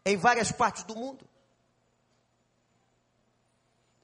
em 0.05 0.17
várias 0.17 0.51
partes 0.51 0.83
do 0.83 0.95
mundo. 0.95 1.27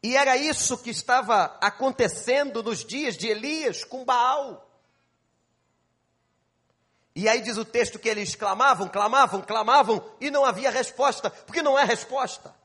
E 0.01 0.15
era 0.15 0.37
isso 0.37 0.77
que 0.77 0.89
estava 0.89 1.57
acontecendo 1.59 2.63
nos 2.63 2.85
dias 2.85 3.17
de 3.17 3.27
Elias 3.27 3.83
com 3.83 4.05
Baal. 4.05 4.65
E 7.13 7.27
aí 7.27 7.41
diz 7.41 7.57
o 7.57 7.65
texto 7.65 7.99
que 7.99 8.07
eles 8.07 8.35
clamavam, 8.35 8.87
clamavam, 8.87 9.41
clamavam 9.41 10.15
e 10.21 10.31
não 10.31 10.45
havia 10.45 10.71
resposta, 10.71 11.29
porque 11.29 11.61
não 11.61 11.77
é 11.77 11.83
resposta. 11.83 12.55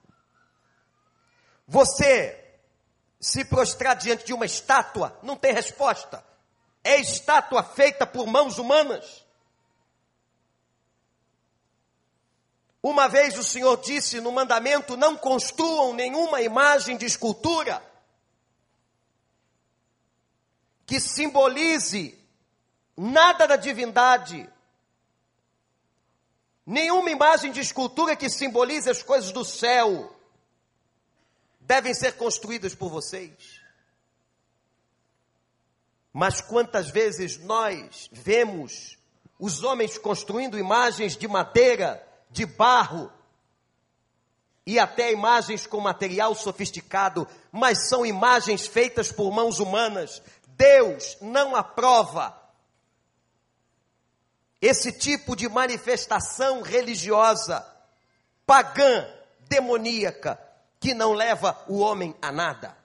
Você 1.66 2.40
se 3.18 3.44
prostrar 3.44 3.96
diante 3.96 4.24
de 4.26 4.32
uma 4.32 4.46
estátua, 4.46 5.18
não 5.22 5.36
tem 5.36 5.52
resposta 5.52 6.24
é 6.84 7.00
estátua 7.00 7.62
feita 7.62 8.06
por 8.06 8.26
mãos 8.26 8.58
humanas. 8.58 9.23
Uma 12.84 13.08
vez 13.08 13.38
o 13.38 13.42
Senhor 13.42 13.78
disse 13.80 14.20
no 14.20 14.30
mandamento: 14.30 14.94
não 14.94 15.16
construam 15.16 15.94
nenhuma 15.94 16.42
imagem 16.42 16.98
de 16.98 17.06
escultura 17.06 17.82
que 20.84 21.00
simbolize 21.00 22.22
nada 22.94 23.46
da 23.46 23.56
divindade, 23.56 24.46
nenhuma 26.66 27.10
imagem 27.10 27.50
de 27.52 27.60
escultura 27.60 28.14
que 28.14 28.28
simbolize 28.28 28.90
as 28.90 29.02
coisas 29.02 29.32
do 29.32 29.46
céu, 29.46 30.14
devem 31.58 31.94
ser 31.94 32.18
construídas 32.18 32.74
por 32.74 32.90
vocês. 32.90 33.62
Mas 36.12 36.42
quantas 36.42 36.90
vezes 36.90 37.38
nós 37.38 38.10
vemos 38.12 38.98
os 39.38 39.64
homens 39.64 39.96
construindo 39.96 40.58
imagens 40.58 41.16
de 41.16 41.26
madeira, 41.26 42.06
de 42.34 42.44
barro, 42.44 43.10
e 44.66 44.78
até 44.78 45.12
imagens 45.12 45.66
com 45.66 45.78
material 45.78 46.34
sofisticado, 46.34 47.28
mas 47.52 47.88
são 47.88 48.04
imagens 48.04 48.66
feitas 48.66 49.12
por 49.12 49.30
mãos 49.30 49.60
humanas. 49.60 50.20
Deus 50.48 51.16
não 51.20 51.54
aprova 51.54 52.36
esse 54.60 54.90
tipo 54.90 55.36
de 55.36 55.48
manifestação 55.48 56.62
religiosa, 56.62 57.64
pagã, 58.46 59.06
demoníaca, 59.40 60.40
que 60.80 60.92
não 60.92 61.12
leva 61.12 61.62
o 61.68 61.78
homem 61.78 62.14
a 62.20 62.32
nada. 62.32 62.83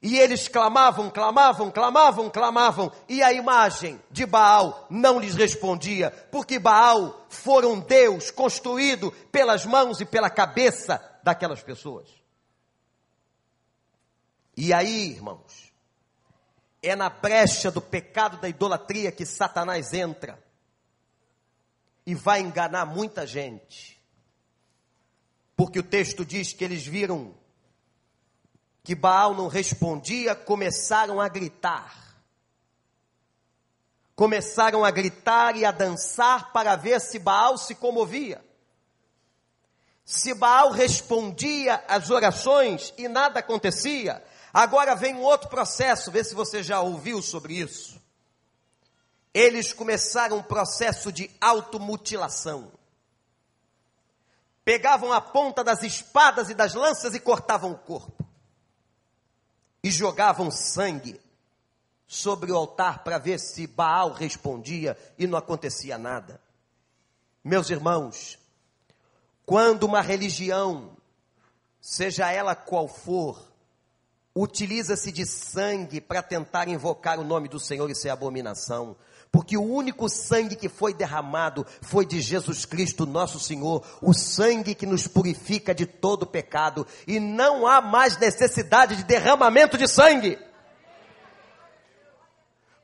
E 0.00 0.16
eles 0.18 0.46
clamavam, 0.46 1.10
clamavam, 1.10 1.70
clamavam, 1.70 2.30
clamavam, 2.30 2.92
e 3.08 3.20
a 3.22 3.32
imagem 3.32 4.00
de 4.10 4.24
Baal 4.24 4.86
não 4.88 5.18
lhes 5.18 5.34
respondia, 5.34 6.10
porque 6.30 6.58
Baal 6.58 7.26
fora 7.28 7.66
um 7.66 7.80
Deus 7.80 8.30
construído 8.30 9.10
pelas 9.32 9.66
mãos 9.66 10.00
e 10.00 10.04
pela 10.04 10.30
cabeça 10.30 11.02
daquelas 11.24 11.62
pessoas. 11.62 12.08
E 14.56 14.72
aí, 14.72 15.10
irmãos, 15.10 15.72
é 16.82 16.94
na 16.94 17.10
brecha 17.10 17.70
do 17.70 17.80
pecado 17.80 18.38
da 18.38 18.48
idolatria 18.48 19.10
que 19.10 19.26
Satanás 19.26 19.92
entra 19.92 20.42
e 22.06 22.14
vai 22.14 22.40
enganar 22.40 22.86
muita 22.86 23.26
gente. 23.26 24.00
Porque 25.56 25.80
o 25.80 25.82
texto 25.82 26.24
diz 26.24 26.52
que 26.52 26.64
eles 26.64 26.86
viram 26.86 27.34
que 28.88 28.94
Baal 28.94 29.34
não 29.34 29.48
respondia, 29.48 30.34
começaram 30.34 31.20
a 31.20 31.28
gritar. 31.28 32.16
Começaram 34.16 34.82
a 34.82 34.90
gritar 34.90 35.56
e 35.56 35.64
a 35.66 35.70
dançar 35.70 36.54
para 36.54 36.74
ver 36.74 36.98
se 36.98 37.18
Baal 37.18 37.58
se 37.58 37.74
comovia. 37.74 38.42
Se 40.06 40.32
Baal 40.32 40.70
respondia 40.70 41.84
às 41.86 42.08
orações 42.08 42.94
e 42.96 43.08
nada 43.08 43.40
acontecia, 43.40 44.24
agora 44.54 44.96
vem 44.96 45.14
um 45.14 45.22
outro 45.22 45.50
processo, 45.50 46.10
vê 46.10 46.24
se 46.24 46.34
você 46.34 46.62
já 46.62 46.80
ouviu 46.80 47.20
sobre 47.20 47.58
isso. 47.58 48.00
Eles 49.34 49.70
começaram 49.70 50.38
um 50.38 50.42
processo 50.42 51.12
de 51.12 51.30
automutilação. 51.38 52.72
Pegavam 54.64 55.12
a 55.12 55.20
ponta 55.20 55.62
das 55.62 55.82
espadas 55.82 56.48
e 56.48 56.54
das 56.54 56.72
lanças 56.72 57.14
e 57.14 57.20
cortavam 57.20 57.72
o 57.72 57.76
corpo 57.76 58.17
e 59.88 59.90
jogavam 59.90 60.50
sangue 60.50 61.18
sobre 62.06 62.52
o 62.52 62.56
altar 62.56 63.02
para 63.02 63.16
ver 63.16 63.40
se 63.40 63.66
Baal 63.66 64.12
respondia 64.12 64.98
e 65.18 65.26
não 65.26 65.38
acontecia 65.38 65.96
nada. 65.96 66.38
Meus 67.42 67.70
irmãos, 67.70 68.38
quando 69.46 69.84
uma 69.84 70.02
religião, 70.02 70.94
seja 71.80 72.30
ela 72.30 72.54
qual 72.54 72.86
for, 72.86 73.42
utiliza-se 74.36 75.10
de 75.10 75.24
sangue 75.24 76.02
para 76.02 76.22
tentar 76.22 76.68
invocar 76.68 77.18
o 77.18 77.24
nome 77.24 77.48
do 77.48 77.58
Senhor, 77.58 77.90
isso 77.90 78.06
é 78.06 78.10
abominação. 78.10 78.94
Porque 79.30 79.58
o 79.58 79.62
único 79.62 80.08
sangue 80.08 80.56
que 80.56 80.68
foi 80.68 80.94
derramado 80.94 81.66
foi 81.82 82.06
de 82.06 82.20
Jesus 82.20 82.64
Cristo, 82.64 83.04
nosso 83.04 83.38
Senhor, 83.38 83.84
o 84.00 84.14
sangue 84.14 84.74
que 84.74 84.86
nos 84.86 85.06
purifica 85.06 85.74
de 85.74 85.84
todo 85.84 86.26
pecado, 86.26 86.86
e 87.06 87.20
não 87.20 87.66
há 87.66 87.80
mais 87.80 88.16
necessidade 88.16 88.96
de 88.96 89.04
derramamento 89.04 89.76
de 89.76 89.86
sangue. 89.86 90.38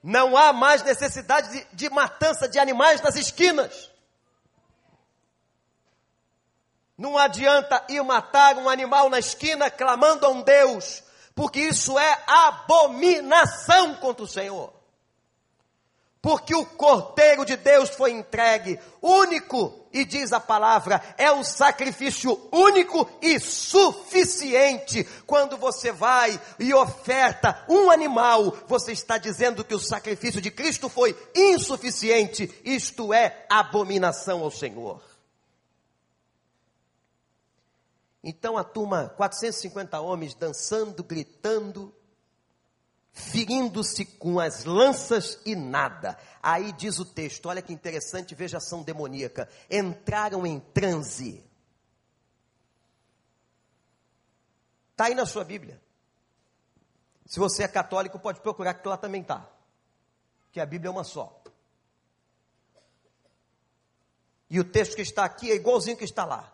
Não 0.02 0.36
há 0.36 0.52
mais 0.52 0.82
necessidade 0.82 1.50
de, 1.50 1.66
de 1.72 1.90
matança 1.90 2.46
de 2.46 2.58
animais 2.58 3.00
nas 3.00 3.16
esquinas. 3.16 3.90
Não 6.96 7.16
adianta 7.16 7.82
ir 7.88 8.02
matar 8.04 8.56
um 8.58 8.68
animal 8.68 9.08
na 9.08 9.18
esquina 9.18 9.70
clamando 9.70 10.26
a 10.26 10.28
um 10.28 10.42
Deus, 10.42 11.02
porque 11.34 11.58
isso 11.58 11.98
é 11.98 12.22
abominação 12.26 13.94
contra 13.94 14.24
o 14.24 14.28
Senhor 14.28 14.83
porque 16.24 16.54
o 16.54 16.64
Cordeiro 16.64 17.44
de 17.44 17.54
Deus 17.54 17.90
foi 17.90 18.10
entregue, 18.10 18.80
único, 19.02 19.78
e 19.92 20.06
diz 20.06 20.32
a 20.32 20.40
palavra, 20.40 21.02
é 21.18 21.30
o 21.30 21.44
sacrifício 21.44 22.48
único 22.50 23.06
e 23.20 23.38
suficiente. 23.38 25.04
Quando 25.26 25.58
você 25.58 25.92
vai 25.92 26.40
e 26.58 26.72
oferta 26.72 27.62
um 27.68 27.90
animal, 27.90 28.56
você 28.66 28.92
está 28.92 29.18
dizendo 29.18 29.62
que 29.62 29.74
o 29.74 29.78
sacrifício 29.78 30.40
de 30.40 30.50
Cristo 30.50 30.88
foi 30.88 31.14
insuficiente, 31.34 32.50
isto 32.64 33.12
é 33.12 33.44
abominação 33.50 34.40
ao 34.40 34.50
Senhor. 34.50 35.02
Então 38.22 38.56
a 38.56 38.64
turma, 38.64 39.12
450 39.14 40.00
homens 40.00 40.32
dançando, 40.32 41.04
gritando, 41.04 41.94
ferindo-se 43.14 44.04
com 44.04 44.40
as 44.40 44.64
lanças 44.64 45.40
e 45.46 45.54
nada. 45.54 46.18
Aí 46.42 46.72
diz 46.72 46.98
o 46.98 47.04
texto, 47.04 47.46
olha 47.46 47.62
que 47.62 47.72
interessante, 47.72 48.34
veja 48.34 48.58
ação 48.58 48.82
demoníaca. 48.82 49.48
Entraram 49.70 50.44
em 50.44 50.58
transe. 50.58 51.42
Está 54.90 55.06
aí 55.06 55.14
na 55.14 55.24
sua 55.24 55.44
Bíblia. 55.44 55.80
Se 57.24 57.38
você 57.38 57.62
é 57.62 57.68
católico, 57.68 58.18
pode 58.18 58.40
procurar 58.40 58.74
que 58.74 58.86
lá 58.86 58.96
também 58.96 59.22
está. 59.22 59.48
Que 60.52 60.60
a 60.60 60.66
Bíblia 60.66 60.88
é 60.88 60.92
uma 60.92 61.04
só. 61.04 61.40
E 64.50 64.60
o 64.60 64.64
texto 64.64 64.96
que 64.96 65.02
está 65.02 65.24
aqui 65.24 65.50
é 65.50 65.54
igualzinho 65.54 65.96
que 65.96 66.04
está 66.04 66.24
lá. 66.24 66.53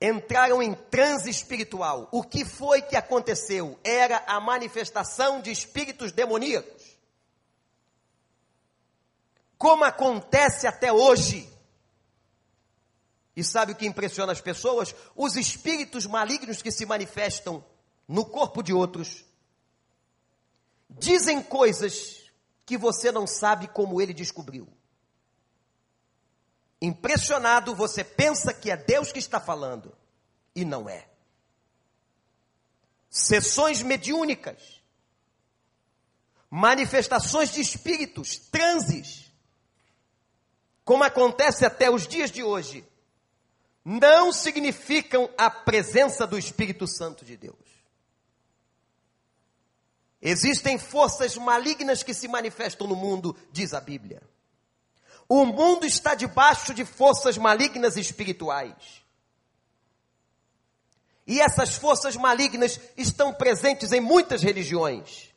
Entraram 0.00 0.62
em 0.62 0.74
transe 0.74 1.28
espiritual. 1.28 2.08
O 2.10 2.22
que 2.22 2.44
foi 2.44 2.80
que 2.80 2.96
aconteceu? 2.96 3.78
Era 3.84 4.24
a 4.26 4.40
manifestação 4.40 5.42
de 5.42 5.50
espíritos 5.50 6.10
demoníacos. 6.10 6.96
Como 9.58 9.84
acontece 9.84 10.66
até 10.66 10.90
hoje. 10.90 11.46
E 13.36 13.44
sabe 13.44 13.72
o 13.72 13.76
que 13.76 13.86
impressiona 13.86 14.32
as 14.32 14.40
pessoas? 14.40 14.94
Os 15.14 15.36
espíritos 15.36 16.06
malignos 16.06 16.62
que 16.62 16.70
se 16.70 16.86
manifestam 16.86 17.62
no 18.08 18.24
corpo 18.24 18.62
de 18.62 18.72
outros 18.72 19.24
dizem 20.88 21.42
coisas 21.42 22.20
que 22.66 22.76
você 22.76 23.12
não 23.12 23.26
sabe 23.26 23.68
como 23.68 24.00
ele 24.00 24.14
descobriu. 24.14 24.66
Impressionado, 26.80 27.74
você 27.74 28.02
pensa 28.02 28.54
que 28.54 28.70
é 28.70 28.76
Deus 28.76 29.12
que 29.12 29.18
está 29.18 29.38
falando 29.38 29.94
e 30.54 30.64
não 30.64 30.88
é. 30.88 31.06
Sessões 33.10 33.82
mediúnicas, 33.82 34.80
manifestações 36.48 37.52
de 37.52 37.60
espíritos, 37.60 38.36
transes, 38.36 39.30
como 40.84 41.04
acontece 41.04 41.66
até 41.66 41.90
os 41.90 42.06
dias 42.06 42.30
de 42.30 42.42
hoje, 42.42 42.84
não 43.84 44.32
significam 44.32 45.28
a 45.36 45.50
presença 45.50 46.26
do 46.26 46.38
Espírito 46.38 46.86
Santo 46.86 47.24
de 47.24 47.36
Deus. 47.36 47.56
Existem 50.22 50.78
forças 50.78 51.36
malignas 51.36 52.02
que 52.02 52.12
se 52.12 52.28
manifestam 52.28 52.86
no 52.86 52.94
mundo, 52.94 53.36
diz 53.50 53.72
a 53.72 53.80
Bíblia. 53.80 54.22
O 55.30 55.46
mundo 55.46 55.86
está 55.86 56.16
debaixo 56.16 56.74
de 56.74 56.84
forças 56.84 57.38
malignas 57.38 57.96
espirituais. 57.96 58.74
E 61.24 61.40
essas 61.40 61.76
forças 61.76 62.16
malignas 62.16 62.80
estão 62.96 63.32
presentes 63.32 63.92
em 63.92 64.00
muitas 64.00 64.42
religiões. 64.42 65.30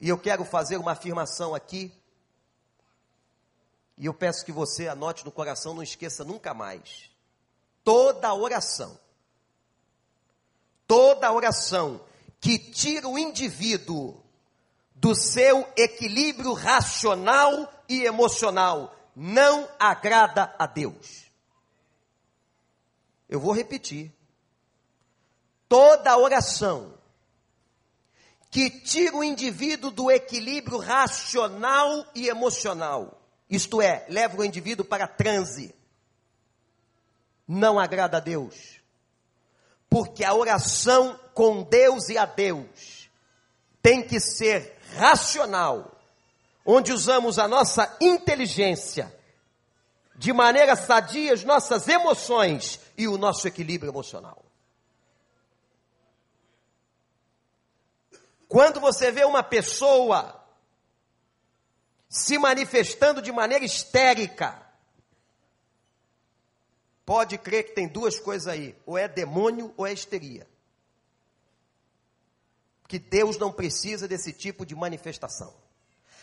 E 0.00 0.08
eu 0.08 0.16
quero 0.16 0.44
fazer 0.44 0.76
uma 0.76 0.92
afirmação 0.92 1.52
aqui. 1.52 1.92
E 3.98 4.06
eu 4.06 4.14
peço 4.14 4.44
que 4.44 4.52
você 4.52 4.86
anote 4.86 5.24
no 5.24 5.32
coração, 5.32 5.74
não 5.74 5.82
esqueça 5.82 6.22
nunca 6.22 6.54
mais. 6.54 7.10
Toda 7.82 8.32
oração 8.32 8.96
toda 10.86 11.32
oração 11.32 12.00
que 12.40 12.58
tira 12.58 13.08
o 13.08 13.18
indivíduo 13.18 14.22
do 14.96 15.14
seu 15.14 15.66
equilíbrio 15.76 16.52
racional 16.52 17.72
e 17.88 18.02
emocional 18.02 18.94
não 19.14 19.68
agrada 19.78 20.54
a 20.58 20.66
Deus. 20.66 21.26
Eu 23.28 23.38
vou 23.38 23.52
repetir. 23.52 24.12
Toda 25.68 26.16
oração 26.16 26.94
que 28.50 28.70
tira 28.70 29.16
o 29.16 29.24
indivíduo 29.24 29.90
do 29.90 30.10
equilíbrio 30.10 30.78
racional 30.78 32.06
e 32.14 32.28
emocional, 32.28 33.20
isto 33.50 33.82
é, 33.82 34.06
leva 34.08 34.38
o 34.38 34.44
indivíduo 34.44 34.84
para 34.84 35.06
transe, 35.06 35.74
não 37.46 37.78
agrada 37.78 38.16
a 38.18 38.20
Deus 38.20 38.76
porque 39.88 40.24
a 40.24 40.34
oração 40.34 41.18
com 41.32 41.62
Deus 41.62 42.08
e 42.08 42.18
a 42.18 42.26
Deus 42.26 43.08
tem 43.80 44.02
que 44.02 44.20
ser 44.20 44.75
racional, 44.96 45.92
onde 46.64 46.92
usamos 46.92 47.38
a 47.38 47.46
nossa 47.46 47.96
inteligência, 48.00 49.14
de 50.16 50.32
maneira 50.32 50.74
sadia, 50.74 51.32
as 51.34 51.44
nossas 51.44 51.86
emoções 51.86 52.80
e 52.96 53.06
o 53.06 53.18
nosso 53.18 53.46
equilíbrio 53.46 53.90
emocional. 53.90 54.42
Quando 58.48 58.80
você 58.80 59.10
vê 59.10 59.24
uma 59.24 59.42
pessoa 59.42 60.42
se 62.08 62.38
manifestando 62.38 63.20
de 63.20 63.30
maneira 63.30 63.64
histérica, 63.64 64.64
pode 67.04 67.36
crer 67.36 67.64
que 67.64 67.74
tem 67.74 67.88
duas 67.88 68.18
coisas 68.18 68.46
aí: 68.46 68.74
ou 68.86 68.96
é 68.96 69.06
demônio 69.06 69.74
ou 69.76 69.86
é 69.86 69.92
histeria. 69.92 70.48
Que 72.88 72.98
Deus 72.98 73.38
não 73.38 73.52
precisa 73.52 74.06
desse 74.06 74.32
tipo 74.32 74.64
de 74.64 74.74
manifestação. 74.74 75.54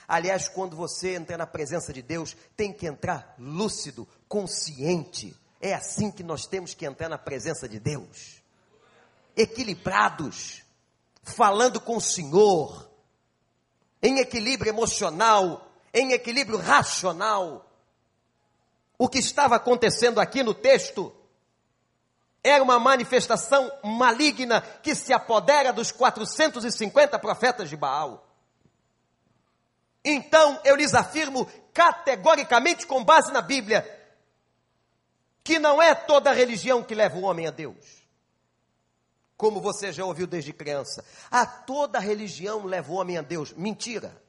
Aliás, 0.07 0.47
quando 0.47 0.75
você 0.75 1.15
entra 1.15 1.37
na 1.37 1.47
presença 1.47 1.93
de 1.93 2.01
Deus, 2.01 2.35
tem 2.55 2.73
que 2.73 2.85
entrar 2.85 3.35
lúcido, 3.37 4.07
consciente. 4.27 5.35
É 5.61 5.73
assim 5.73 6.11
que 6.11 6.23
nós 6.23 6.45
temos 6.45 6.73
que 6.73 6.85
entrar 6.85 7.09
na 7.09 7.17
presença 7.17 7.67
de 7.67 7.79
Deus. 7.79 8.41
Equilibrados, 9.35 10.63
falando 11.23 11.79
com 11.79 11.97
o 11.97 12.01
Senhor, 12.01 12.89
em 14.01 14.19
equilíbrio 14.19 14.69
emocional, 14.69 15.71
em 15.93 16.11
equilíbrio 16.11 16.57
racional 16.57 17.69
o 18.97 19.09
que 19.09 19.19
estava 19.19 19.55
acontecendo 19.55 20.19
aqui 20.19 20.43
no 20.43 20.53
texto 20.53 21.13
era 22.43 22.61
uma 22.61 22.77
manifestação 22.77 23.71
maligna 23.83 24.61
que 24.61 24.93
se 24.93 25.13
apodera 25.13 25.71
dos 25.71 25.91
450 25.91 27.17
profetas 27.17 27.69
de 27.69 27.77
Baal. 27.77 28.27
Então 30.03 30.59
eu 30.65 30.75
lhes 30.75 30.93
afirmo 30.93 31.45
categoricamente, 31.73 32.85
com 32.85 33.03
base 33.03 33.31
na 33.31 33.41
Bíblia, 33.41 33.87
que 35.43 35.57
não 35.57 35.81
é 35.81 35.95
toda 35.95 36.33
religião 36.33 36.83
que 36.83 36.93
leva 36.93 37.17
o 37.17 37.23
homem 37.23 37.47
a 37.47 37.51
Deus. 37.51 38.03
Como 39.37 39.61
você 39.61 39.91
já 39.91 40.05
ouviu 40.05 40.27
desde 40.27 40.53
criança. 40.53 41.03
A 41.31 41.45
toda 41.45 41.99
religião 41.99 42.65
leva 42.65 42.91
o 42.91 42.95
homem 42.95 43.17
a 43.17 43.21
Deus. 43.21 43.53
Mentira. 43.53 44.21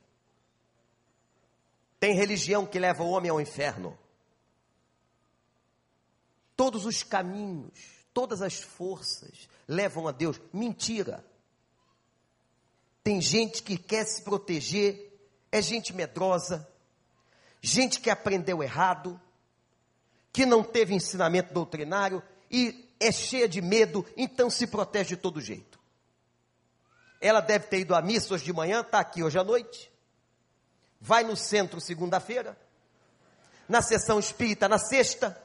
Tem 1.99 2.15
religião 2.15 2.65
que 2.65 2.79
leva 2.79 3.03
o 3.03 3.11
homem 3.11 3.31
ao 3.31 3.41
inferno 3.41 3.99
todos 6.57 6.87
os 6.87 7.03
caminhos, 7.03 7.79
todas 8.15 8.41
as 8.41 8.61
forças 8.61 9.49
levam 9.67 10.07
a 10.07 10.13
Deus. 10.13 10.41
Mentira. 10.53 11.25
Tem 13.03 13.21
gente 13.21 13.63
que 13.63 13.77
quer 13.77 14.07
se 14.07 14.23
proteger, 14.23 15.13
é 15.53 15.61
gente 15.61 15.93
medrosa, 15.93 16.67
gente 17.61 18.01
que 18.01 18.09
aprendeu 18.09 18.63
errado, 18.63 19.21
que 20.33 20.47
não 20.47 20.63
teve 20.63 20.95
ensinamento 20.95 21.53
doutrinário 21.53 22.23
e 22.51 22.89
é 22.99 23.13
cheia 23.13 23.49
de 23.49 23.61
medo, 23.61 24.07
então 24.17 24.49
se 24.49 24.67
protege 24.67 25.11
de 25.11 25.17
todo 25.17 25.41
jeito. 25.41 25.79
Ela 27.21 27.41
deve 27.41 27.67
ter 27.67 27.81
ido 27.81 27.95
à 27.95 28.01
missa 28.01 28.35
hoje 28.35 28.45
de 28.45 28.53
manhã, 28.53 28.81
está 28.81 29.01
aqui 29.01 29.23
hoje 29.23 29.39
à 29.39 29.45
noite. 29.45 29.91
Vai 31.01 31.25
no 31.25 31.37
centro 31.37 31.81
segunda-feira, 31.81 32.59
na 33.69 33.83
sessão 33.83 34.19
espírita 34.19 34.69
na 34.69 34.79
sexta, 34.79 35.44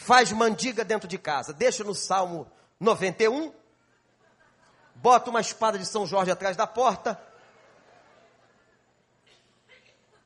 faz 0.00 0.32
mandiga 0.32 0.82
dentro 0.82 1.06
de 1.06 1.18
casa, 1.18 1.52
deixa 1.52 1.84
no 1.84 1.94
Salmo 1.94 2.50
91, 2.80 3.52
bota 4.94 5.28
uma 5.28 5.42
espada 5.42 5.78
de 5.78 5.84
São 5.84 6.06
Jorge 6.06 6.30
atrás 6.30 6.56
da 6.56 6.66
porta. 6.66 7.20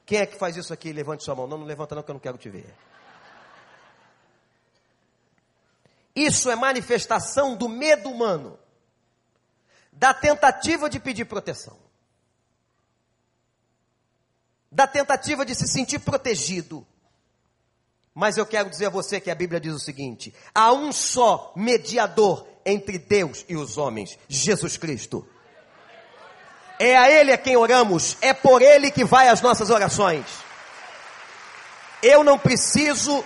Quem 0.07 0.21
é 0.21 0.27
que 0.27 0.39
faz 0.39 0.57
isso 0.57 0.73
aqui? 0.73 0.93
Levante 0.93 1.25
sua 1.25 1.35
mão. 1.35 1.49
Não, 1.49 1.59
não 1.59 1.67
levanta 1.67 1.97
não 1.97 2.05
que 2.05 2.11
eu 2.11 2.15
não 2.15 2.21
quero 2.21 2.39
te 2.39 2.49
ver. 2.49 2.73
Isso 6.15 6.49
é 6.49 6.55
manifestação 6.55 7.57
do 7.57 7.69
medo 7.69 8.09
humano, 8.09 8.57
da 9.91 10.15
tentativa 10.15 10.89
de 10.89 11.01
pedir 11.01 11.25
proteção, 11.25 11.77
da 14.71 14.87
tentativa 14.87 15.45
de 15.45 15.53
se 15.57 15.67
sentir 15.67 15.99
protegido, 15.99 16.87
mas 18.15 18.37
eu 18.37 18.47
quero 18.47 18.71
dizer 18.71 18.87
a 18.87 18.91
você 18.91 19.21
que 19.21 19.31
a 19.31 19.35
Bíblia 19.35 19.61
diz 19.61 19.75
o 19.75 19.81
seguinte: 19.81 20.33
há 20.55 20.73
um 20.73 20.93
só 20.93 21.53
mediador 21.57 22.47
entre 22.65 22.97
Deus 22.97 23.45
e 23.49 23.57
os 23.57 23.77
homens, 23.77 24.19
Jesus 24.29 24.77
Cristo. 24.77 25.27
É 26.79 26.97
a 26.97 27.11
Ele 27.11 27.33
a 27.33 27.39
quem 27.39 27.57
oramos, 27.57 28.17
é 28.21 28.33
por 28.33 28.63
Ele 28.63 28.91
que 28.91 29.05
vai 29.05 29.29
as 29.29 29.41
nossas 29.41 29.71
orações. 29.71 30.25
Eu 32.03 32.23
não 32.23 32.39
preciso 32.39 33.25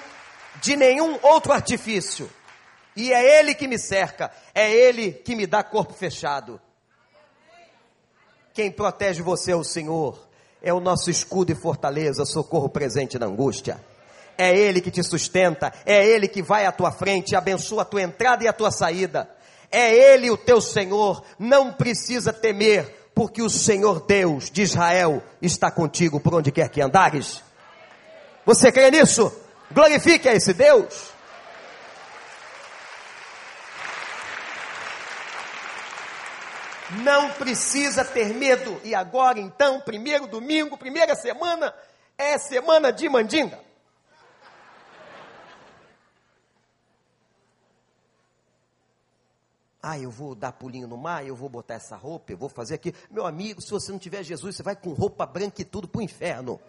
de 0.61 0.76
nenhum 0.76 1.18
outro 1.22 1.53
artifício. 1.53 2.30
E 2.97 3.12
é 3.12 3.39
Ele 3.39 3.55
que 3.55 3.68
me 3.68 3.78
cerca, 3.78 4.30
é 4.55 4.70
Ele 4.70 5.12
que 5.12 5.36
me 5.36 5.47
dá 5.47 5.62
corpo 5.62 5.93
fechado. 5.93 6.61
Quem 8.53 8.72
protege 8.72 9.22
você 9.22 9.53
é 9.53 9.57
o 9.57 9.62
Senhor, 9.62 10.28
é 10.61 10.72
o 10.72 10.80
nosso 10.80 11.11
escudo 11.11 11.53
e 11.53 11.55
fortaleza, 11.55 12.24
socorro 12.24 12.68
presente 12.68 13.18
na 13.18 13.26
angústia. 13.26 13.80
É 14.39 14.57
Ele 14.57 14.80
que 14.80 14.91
te 14.93 15.03
sustenta, 15.03 15.72
é 15.84 16.07
Ele 16.07 16.28
que 16.28 16.41
vai 16.41 16.64
à 16.64 16.70
tua 16.70 16.93
frente, 16.93 17.34
abençoa 17.34 17.82
a 17.82 17.84
tua 17.84 18.03
entrada 18.03 18.45
e 18.45 18.49
a 18.49 18.53
tua 18.53 18.70
saída. 18.70 19.28
É 19.68 19.93
Ele 19.93 20.30
o 20.30 20.36
teu 20.36 20.61
Senhor, 20.61 21.24
não 21.36 21.72
precisa 21.72 22.32
temer, 22.32 23.11
porque 23.12 23.43
o 23.43 23.51
Senhor 23.51 24.07
Deus 24.07 24.49
de 24.49 24.62
Israel 24.62 25.20
está 25.43 25.72
contigo 25.72 26.20
por 26.20 26.36
onde 26.36 26.53
quer 26.53 26.68
que 26.68 26.80
andares. 26.80 27.43
Você 28.47 28.70
crê 28.70 28.93
nisso? 28.93 29.32
Glorifique 29.72 30.28
a 30.28 30.34
esse 30.34 30.55
Deus. 30.55 31.11
Não 37.03 37.30
precisa 37.32 38.05
ter 38.05 38.32
medo. 38.32 38.80
E 38.84 38.95
agora, 38.95 39.39
então, 39.39 39.80
primeiro 39.80 40.26
domingo, 40.26 40.78
primeira 40.78 41.14
semana, 41.14 41.74
é 42.16 42.39
semana 42.39 42.93
de 42.93 43.09
mandinga. 43.09 43.67
Ah, 49.91 49.99
eu 49.99 50.11
vou 50.11 50.34
dar 50.34 50.53
pulinho 50.53 50.86
no 50.86 50.99
mar, 50.99 51.26
eu 51.26 51.34
vou 51.34 51.49
botar 51.49 51.72
essa 51.72 51.97
roupa, 51.97 52.30
eu 52.30 52.36
vou 52.36 52.51
fazer 52.51 52.74
aqui. 52.74 52.95
Meu 53.11 53.24
amigo, 53.24 53.62
se 53.62 53.70
você 53.70 53.91
não 53.91 53.99
tiver 53.99 54.22
Jesus, 54.22 54.55
você 54.55 54.62
vai 54.62 54.76
com 54.76 54.93
roupa 54.93 55.24
branca 55.24 55.62
e 55.62 55.64
tudo 55.64 55.89
para 55.89 56.01
o 56.01 56.03
inferno. 56.03 56.61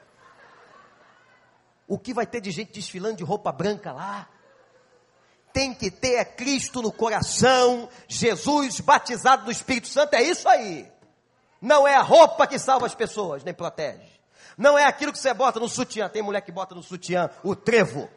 O 1.86 2.00
que 2.00 2.14
vai 2.14 2.26
ter 2.26 2.40
de 2.40 2.50
gente 2.50 2.72
desfilando 2.72 3.18
de 3.18 3.24
roupa 3.26 3.52
branca 3.52 3.92
lá? 3.92 4.30
Tem 5.52 5.74
que 5.74 5.92
ter 5.92 6.14
é 6.14 6.24
Cristo 6.24 6.82
no 6.82 6.94
coração, 6.94 7.90
Jesus 8.08 8.80
batizado 8.80 9.44
no 9.44 9.52
Espírito 9.52 9.90
Santo, 9.90 10.14
é 10.14 10.24
isso 10.24 10.48
aí. 10.48 10.90
Não 11.62 11.86
é 11.86 11.96
a 11.96 12.02
roupa 12.02 12.48
que 12.48 12.58
salva 12.58 12.86
as 12.86 12.96
pessoas, 12.96 13.44
nem 13.44 13.54
protege. 13.54 14.18
Não 14.58 14.78
é 14.78 14.86
aquilo 14.86 15.12
que 15.12 15.20
você 15.20 15.34
bota 15.34 15.60
no 15.60 15.68
sutiã. 15.68 16.08
Tem 16.08 16.22
mulher 16.22 16.40
que 16.40 16.54
bota 16.54 16.74
no 16.74 16.82
sutiã 16.82 17.30
o 17.44 17.54
trevo. 17.54 18.10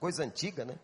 Coisa 0.00 0.22
antiga, 0.22 0.64
né? 0.64 0.78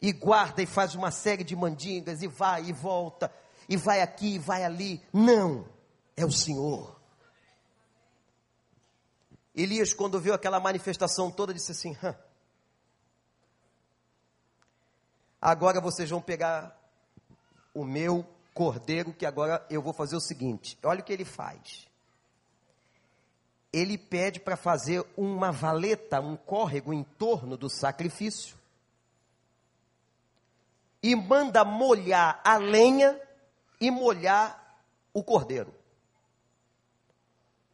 E 0.00 0.12
guarda 0.12 0.62
e 0.62 0.66
faz 0.66 0.94
uma 0.94 1.10
série 1.10 1.44
de 1.44 1.54
mandingas 1.54 2.22
e 2.22 2.26
vai 2.26 2.64
e 2.64 2.72
volta, 2.72 3.30
e 3.68 3.76
vai 3.76 4.00
aqui 4.00 4.36
e 4.36 4.38
vai 4.38 4.64
ali. 4.64 5.02
Não, 5.12 5.68
é 6.16 6.24
o 6.24 6.30
Senhor. 6.30 6.98
Elias, 9.54 9.92
quando 9.92 10.20
viu 10.20 10.32
aquela 10.32 10.58
manifestação 10.58 11.30
toda, 11.30 11.52
disse 11.52 11.72
assim: 11.72 11.94
Hã, 12.02 12.16
agora 15.40 15.80
vocês 15.80 16.08
vão 16.08 16.22
pegar 16.22 16.78
o 17.74 17.84
meu 17.84 18.24
cordeiro, 18.54 19.12
que 19.12 19.26
agora 19.26 19.66
eu 19.68 19.82
vou 19.82 19.92
fazer 19.92 20.16
o 20.16 20.20
seguinte: 20.20 20.78
olha 20.82 21.00
o 21.00 21.04
que 21.04 21.12
ele 21.12 21.26
faz 21.26 21.89
ele 23.72 23.96
pede 23.96 24.40
para 24.40 24.56
fazer 24.56 25.04
uma 25.16 25.52
valeta, 25.52 26.20
um 26.20 26.36
córrego 26.36 26.92
em 26.92 27.04
torno 27.04 27.56
do 27.56 27.68
sacrifício. 27.68 28.56
E 31.02 31.14
manda 31.14 31.64
molhar 31.64 32.40
a 32.44 32.56
lenha 32.56 33.18
e 33.80 33.90
molhar 33.90 34.82
o 35.14 35.22
cordeiro. 35.22 35.74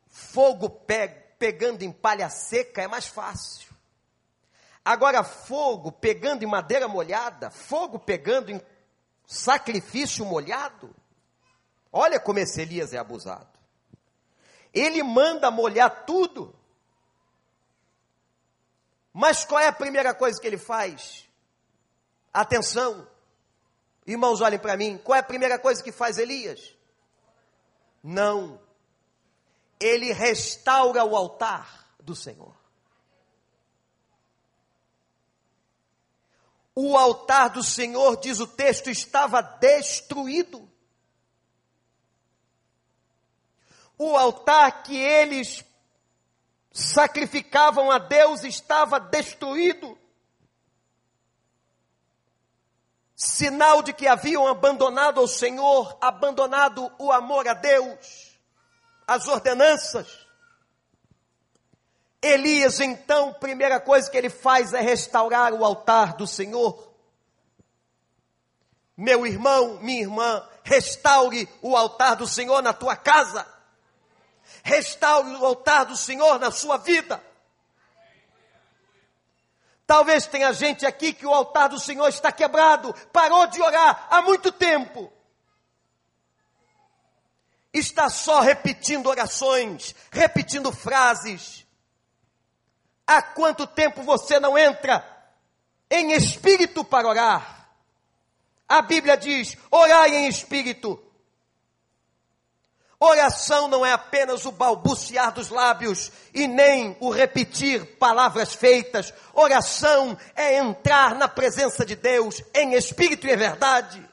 Fogo 0.08 0.70
pe 0.70 1.08
pegando 1.38 1.82
em 1.82 1.92
palha 1.92 2.30
seca 2.30 2.82
é 2.82 2.88
mais 2.88 3.06
fácil. 3.06 3.74
Agora, 4.84 5.24
fogo 5.24 5.90
pegando 5.90 6.44
em 6.44 6.46
madeira 6.46 6.86
molhada, 6.86 7.50
fogo 7.50 7.98
pegando 7.98 8.50
em 8.50 8.60
sacrifício 9.26 10.24
molhado. 10.24 10.94
Olha 11.92 12.20
como 12.20 12.38
esse 12.38 12.62
Elias 12.62 12.92
é 12.92 12.98
abusado. 12.98 13.55
Ele 14.76 15.02
manda 15.02 15.50
molhar 15.50 16.04
tudo. 16.04 16.54
Mas 19.10 19.42
qual 19.42 19.58
é 19.58 19.68
a 19.68 19.72
primeira 19.72 20.14
coisa 20.14 20.38
que 20.38 20.46
ele 20.46 20.58
faz? 20.58 21.26
Atenção. 22.30 23.08
Irmãos, 24.06 24.42
olhem 24.42 24.58
para 24.58 24.76
mim. 24.76 24.98
Qual 24.98 25.16
é 25.16 25.20
a 25.20 25.22
primeira 25.22 25.58
coisa 25.58 25.82
que 25.82 25.90
faz 25.90 26.18
Elias? 26.18 26.74
Não. 28.02 28.60
Ele 29.80 30.12
restaura 30.12 31.02
o 31.02 31.16
altar 31.16 31.88
do 31.98 32.14
Senhor. 32.14 32.54
O 36.74 36.98
altar 36.98 37.48
do 37.48 37.62
Senhor, 37.62 38.18
diz 38.18 38.40
o 38.40 38.46
texto, 38.46 38.90
estava 38.90 39.40
destruído. 39.40 40.70
O 43.98 44.16
altar 44.16 44.82
que 44.82 44.96
eles 44.96 45.64
sacrificavam 46.72 47.90
a 47.90 47.98
Deus 47.98 48.44
estava 48.44 49.00
destruído. 49.00 49.98
Sinal 53.14 53.82
de 53.82 53.94
que 53.94 54.06
haviam 54.06 54.46
abandonado 54.46 55.22
o 55.22 55.28
Senhor, 55.28 55.96
abandonado 56.02 56.92
o 56.98 57.10
amor 57.10 57.48
a 57.48 57.54
Deus, 57.54 58.38
as 59.06 59.26
ordenanças. 59.26 60.26
Elias, 62.20 62.78
então, 62.80 63.32
primeira 63.32 63.80
coisa 63.80 64.10
que 64.10 64.16
ele 64.18 64.28
faz 64.28 64.74
é 64.74 64.80
restaurar 64.80 65.54
o 65.54 65.64
altar 65.64 66.14
do 66.14 66.26
Senhor. 66.26 66.92
Meu 68.94 69.26
irmão, 69.26 69.78
minha 69.80 70.02
irmã, 70.02 70.46
restaure 70.62 71.48
o 71.62 71.74
altar 71.74 72.16
do 72.16 72.26
Senhor 72.26 72.60
na 72.60 72.74
tua 72.74 72.96
casa 72.96 73.55
restaure 74.66 75.36
o 75.36 75.46
altar 75.46 75.86
do 75.86 75.96
Senhor 75.96 76.40
na 76.40 76.50
sua 76.50 76.76
vida. 76.76 77.22
Talvez 79.86 80.26
tenha 80.26 80.52
gente 80.52 80.84
aqui 80.84 81.12
que 81.12 81.24
o 81.24 81.32
altar 81.32 81.68
do 81.68 81.78
Senhor 81.78 82.08
está 82.08 82.32
quebrado, 82.32 82.92
parou 83.12 83.46
de 83.46 83.62
orar 83.62 84.08
há 84.10 84.20
muito 84.22 84.50
tempo. 84.50 85.12
Está 87.72 88.10
só 88.10 88.40
repetindo 88.40 89.06
orações, 89.06 89.94
repetindo 90.10 90.72
frases. 90.72 91.64
Há 93.06 93.22
quanto 93.22 93.68
tempo 93.68 94.02
você 94.02 94.40
não 94.40 94.58
entra 94.58 95.06
em 95.88 96.10
espírito 96.10 96.84
para 96.84 97.06
orar? 97.06 97.68
A 98.68 98.82
Bíblia 98.82 99.16
diz: 99.16 99.56
orai 99.70 100.16
em 100.16 100.26
espírito, 100.26 101.00
Oração 102.98 103.68
não 103.68 103.84
é 103.84 103.92
apenas 103.92 104.46
o 104.46 104.52
balbuciar 104.52 105.30
dos 105.30 105.50
lábios 105.50 106.10
e 106.32 106.48
nem 106.48 106.96
o 106.98 107.10
repetir 107.10 107.84
palavras 107.96 108.54
feitas. 108.54 109.12
Oração 109.34 110.16
é 110.34 110.56
entrar 110.56 111.14
na 111.14 111.28
presença 111.28 111.84
de 111.84 111.94
Deus 111.94 112.42
em 112.54 112.72
espírito 112.72 113.26
e 113.26 113.32
em 113.32 113.36
verdade. 113.36 114.08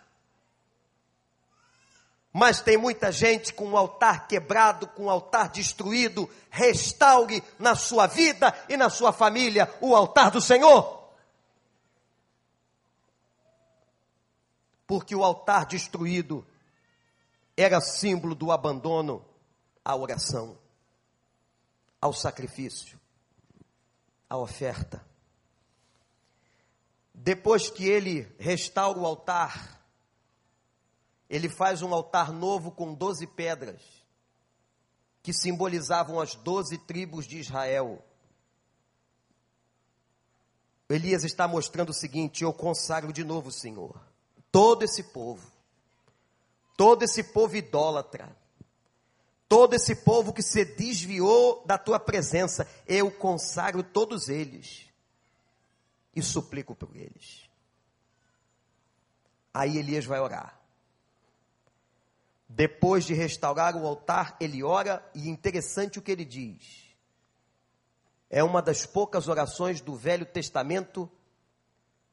Mas 2.34 2.60
tem 2.60 2.76
muita 2.76 3.10
gente 3.10 3.54
com 3.54 3.72
o 3.72 3.78
altar 3.78 4.28
quebrado, 4.28 4.88
com 4.88 5.06
o 5.06 5.10
altar 5.10 5.50
destruído. 5.50 6.30
Restaure 6.50 7.42
na 7.58 7.76
sua 7.76 8.06
vida 8.06 8.54
e 8.68 8.76
na 8.76 8.90
sua 8.90 9.14
família 9.14 9.74
o 9.80 9.96
altar 9.96 10.30
do 10.30 10.42
Senhor. 10.42 11.04
Porque 14.86 15.16
o 15.16 15.24
altar 15.24 15.66
destruído 15.68 16.46
era 17.56 17.80
símbolo 17.80 18.34
do 18.34 18.52
abandono 18.52 19.24
à 19.86 19.96
oração, 19.96 20.58
ao 22.02 22.14
sacrifício, 22.14 23.00
à 24.30 24.38
oferta. 24.38 25.06
Depois 27.14 27.70
que 27.70 27.88
ele 27.88 28.34
restaura 28.40 29.00
o 29.00 29.06
altar, 29.06 29.80
ele 31.30 31.48
faz 31.48 31.82
um 31.82 31.94
altar 31.94 32.32
novo 32.32 32.72
com 32.72 32.94
doze 32.94 33.28
pedras, 33.28 33.82
que 35.22 35.32
simbolizavam 35.32 36.20
as 36.20 36.36
doze 36.36 36.78
tribos 36.78 37.28
de 37.28 37.38
Israel. 37.38 38.04
Elias 40.90 41.24
está 41.24 41.48
mostrando 41.48 41.90
o 41.90 41.94
seguinte: 41.94 42.44
eu 42.44 42.52
consagro 42.52 43.14
de 43.14 43.24
novo, 43.24 43.52
Senhor, 43.52 44.00
todo 44.52 44.84
esse 44.84 45.04
povo 45.04 45.53
todo 46.76 47.04
esse 47.04 47.24
povo 47.24 47.56
idólatra, 47.56 48.36
todo 49.48 49.74
esse 49.74 49.96
povo 49.96 50.34
que 50.34 50.42
se 50.42 50.66
desviou 50.66 51.64
da 51.66 51.78
tua 51.78 52.00
presença, 52.00 52.68
eu 52.88 53.12
consagro 53.12 53.84
todos 53.84 54.30
eles 54.30 54.88
e 56.16 56.22
suplico 56.22 56.76
por 56.76 56.96
eles. 56.96 57.50
Aí 59.54 59.78
Elias 59.78 60.06
vai 60.06 60.20
orar. 60.20 60.60
Depois 62.50 63.06
de 63.06 63.14
restaurar 63.14 63.76
o 63.76 63.86
altar, 63.86 64.36
ele 64.40 64.64
ora 64.64 65.04
e 65.14 65.30
interessante 65.30 65.98
o 65.98 66.02
que 66.02 66.12
ele 66.12 66.26
diz. 66.26 66.84
É 68.30 68.44
uma 68.44 68.62
das 68.62 68.86
poucas 68.86 69.28
orações 69.28 69.82
do 69.82 69.96
Velho 69.96 70.26
Testamento 70.26 71.10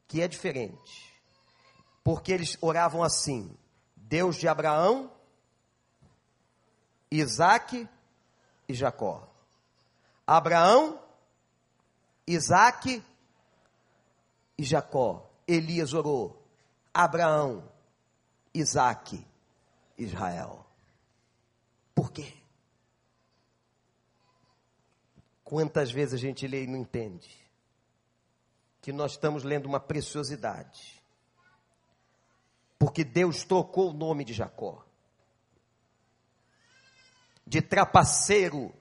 que 0.07 0.21
é 0.21 0.29
diferente. 0.29 1.15
Porque 2.05 2.33
eles 2.33 2.59
oravam 2.61 3.03
assim: 3.03 3.51
Deus 4.11 4.35
de 4.35 4.49
Abraão, 4.49 5.09
Isaac 7.09 7.89
e 8.69 8.75
Jacó. 8.75 9.33
Abraão, 10.27 11.01
Isaac 12.27 13.05
e 14.59 14.65
Jacó. 14.65 15.31
Elias 15.47 15.95
orou. 15.95 16.45
Abraão, 16.93 17.71
Isaac, 18.53 19.25
Israel. 19.97 20.67
Por 21.95 22.11
quê? 22.11 22.35
Quantas 25.45 25.93
vezes 25.93 26.15
a 26.15 26.19
gente 26.19 26.49
lê 26.49 26.65
e 26.65 26.67
não 26.67 26.79
entende? 26.81 27.31
Que 28.83 28.93
nós 28.93 29.13
estamos 29.13 29.45
lendo 29.45 29.67
uma 29.67 29.79
preciosidade. 29.79 31.00
Porque 32.81 33.05
Deus 33.05 33.45
trocou 33.45 33.91
o 33.91 33.93
nome 33.93 34.25
de 34.25 34.33
Jacó. 34.33 34.83
De 37.47 37.61
trapaceiro, 37.61 38.73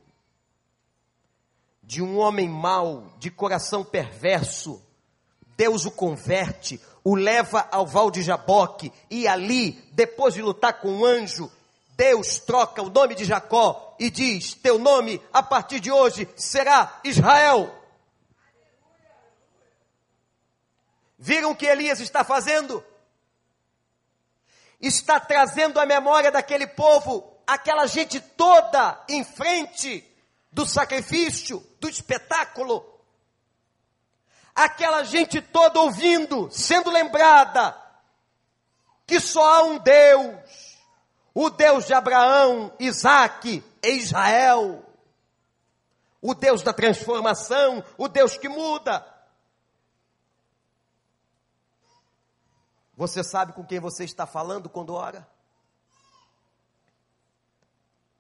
de 1.83 2.01
um 2.01 2.17
homem 2.17 2.47
mau, 2.47 3.11
de 3.19 3.29
coração 3.29 3.83
perverso, 3.83 4.81
Deus 5.57 5.83
o 5.85 5.91
converte, 5.91 6.79
o 7.03 7.13
leva 7.13 7.67
ao 7.69 7.85
Val 7.85 8.09
de 8.09 8.21
Jaboque, 8.21 8.89
e 9.09 9.27
ali, 9.27 9.73
depois 9.91 10.33
de 10.33 10.41
lutar 10.41 10.79
com 10.79 10.87
o 10.87 10.99
um 10.99 11.05
anjo, 11.05 11.51
Deus 11.89 12.39
troca 12.39 12.81
o 12.81 12.89
nome 12.89 13.15
de 13.15 13.25
Jacó 13.25 13.97
e 13.99 14.09
diz: 14.09 14.53
Teu 14.53 14.79
nome 14.79 15.21
a 15.33 15.43
partir 15.43 15.81
de 15.81 15.91
hoje 15.91 16.25
será 16.37 17.01
Israel. 17.03 17.69
Viram 21.17 21.51
o 21.51 21.55
que 21.55 21.65
Elias 21.65 21.99
está 21.99 22.23
fazendo? 22.23 22.81
Está 24.79 25.19
trazendo 25.19 25.79
à 25.79 25.85
memória 25.85 26.31
daquele 26.31 26.67
povo, 26.67 27.37
aquela 27.45 27.85
gente 27.85 28.19
toda 28.19 29.03
em 29.09 29.23
frente 29.23 30.05
do 30.51 30.65
sacrifício, 30.65 31.65
do 31.79 31.89
espetáculo. 31.89 32.85
Aquela 34.55 35.03
gente 35.03 35.41
toda 35.41 35.79
ouvindo, 35.79 36.49
sendo 36.51 36.89
lembrada 36.89 37.75
que 39.05 39.19
só 39.19 39.43
há 39.43 39.63
um 39.63 39.79
Deus, 39.79 40.77
o 41.33 41.49
Deus 41.49 41.85
de 41.85 41.93
Abraão, 41.93 42.71
Isaac 42.79 43.63
e 43.81 43.89
Israel, 43.89 44.85
o 46.21 46.35
Deus 46.35 46.61
da 46.61 46.73
transformação, 46.73 47.83
o 47.97 48.07
Deus 48.07 48.37
que 48.37 48.47
muda. 48.47 49.05
Você 52.99 53.23
sabe 53.23 53.53
com 53.53 53.63
quem 53.63 53.79
você 53.79 54.03
está 54.03 54.25
falando 54.25 54.67
quando 54.67 54.93
ora? 54.93 55.25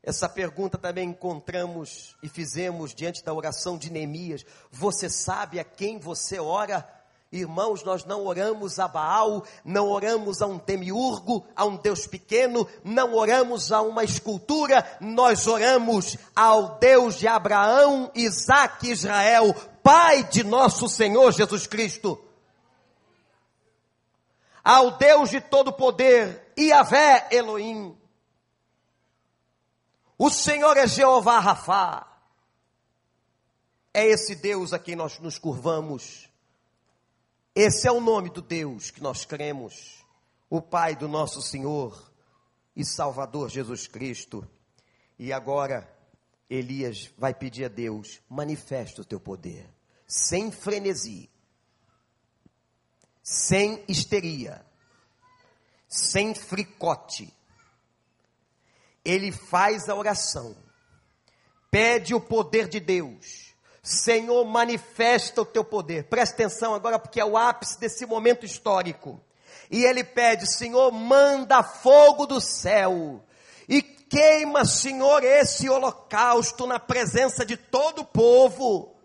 Essa 0.01 0.29
pergunta 0.29 0.77
também 0.77 1.09
encontramos 1.09 2.15
e 2.23 2.29
fizemos 2.29 2.95
diante 2.95 3.21
da 3.21 3.33
oração 3.33 3.77
de 3.77 3.91
Neemias. 3.91 4.45
Você 4.71 5.09
sabe 5.09 5.59
a 5.59 5.65
quem 5.65 5.99
você 5.99 6.39
ora? 6.39 6.89
Irmãos, 7.29 7.83
nós 7.83 8.05
não 8.05 8.25
oramos 8.25 8.79
a 8.79 8.87
Baal, 8.87 9.43
não 9.65 9.89
oramos 9.89 10.41
a 10.41 10.47
um 10.47 10.57
demiurgo, 10.57 11.45
a 11.53 11.65
um 11.65 11.75
Deus 11.75 12.07
pequeno, 12.07 12.65
não 12.81 13.15
oramos 13.15 13.73
a 13.73 13.81
uma 13.81 14.05
escultura, 14.05 14.89
nós 15.01 15.45
oramos 15.45 16.15
ao 16.33 16.79
Deus 16.79 17.15
de 17.15 17.27
Abraão, 17.27 18.09
Isaac 18.15 18.87
e 18.87 18.91
Israel, 18.91 19.53
Pai 19.83 20.23
de 20.23 20.41
nosso 20.41 20.87
Senhor 20.87 21.33
Jesus 21.33 21.67
Cristo. 21.67 22.28
Ao 24.63 24.97
Deus 24.97 25.29
de 25.29 25.41
todo 25.41 25.73
poder, 25.73 26.53
Yahvé 26.57 27.27
Elohim. 27.31 27.97
O 30.17 30.29
Senhor 30.29 30.75
é 30.77 30.85
Jeová 30.85 31.39
Rafá. 31.39 32.05
É 33.93 34.05
esse 34.05 34.35
Deus 34.35 34.73
a 34.73 34.79
quem 34.79 34.95
nós 34.95 35.19
nos 35.19 35.37
curvamos. 35.37 36.29
Esse 37.55 37.87
é 37.87 37.91
o 37.91 38.01
nome 38.01 38.29
do 38.29 38.41
Deus 38.41 38.91
que 38.91 39.01
nós 39.01 39.25
cremos. 39.25 40.05
O 40.49 40.61
Pai 40.61 40.95
do 40.95 41.07
nosso 41.07 41.41
Senhor 41.41 42.11
e 42.75 42.85
Salvador 42.85 43.49
Jesus 43.49 43.87
Cristo. 43.87 44.47
E 45.17 45.33
agora, 45.33 45.89
Elias 46.49 47.11
vai 47.17 47.33
pedir 47.33 47.65
a 47.65 47.67
Deus: 47.67 48.21
manifesta 48.29 49.01
o 49.01 49.05
teu 49.05 49.19
poder, 49.19 49.69
sem 50.07 50.51
frenesi, 50.51 51.29
sem 53.31 53.83
histeria, 53.87 54.65
sem 55.87 56.33
fricote 56.33 57.33
ele 59.03 59.31
faz 59.31 59.89
a 59.89 59.95
oração, 59.95 60.55
pede 61.71 62.13
o 62.13 62.21
poder 62.21 62.67
de 62.67 62.79
Deus. 62.79 63.49
Senhor, 63.81 64.43
manifesta 64.45 65.41
o 65.41 65.45
teu 65.45 65.63
poder. 65.63 66.03
Presta 66.05 66.35
atenção 66.35 66.75
agora, 66.75 66.99
porque 66.99 67.19
é 67.19 67.25
o 67.25 67.37
ápice 67.37 67.79
desse 67.79 68.05
momento 68.05 68.45
histórico. 68.45 69.19
E 69.71 69.83
ele 69.83 70.03
pede: 70.03 70.45
Senhor, 70.47 70.91
manda 70.91 71.63
fogo 71.63 72.25
do 72.25 72.41
céu 72.41 73.23
e 73.67 73.81
queima, 73.81 74.65
Senhor, 74.65 75.23
esse 75.23 75.69
holocausto 75.69 76.67
na 76.67 76.79
presença 76.79 77.45
de 77.45 77.55
todo 77.55 78.01
o 78.01 78.05
povo. 78.05 78.95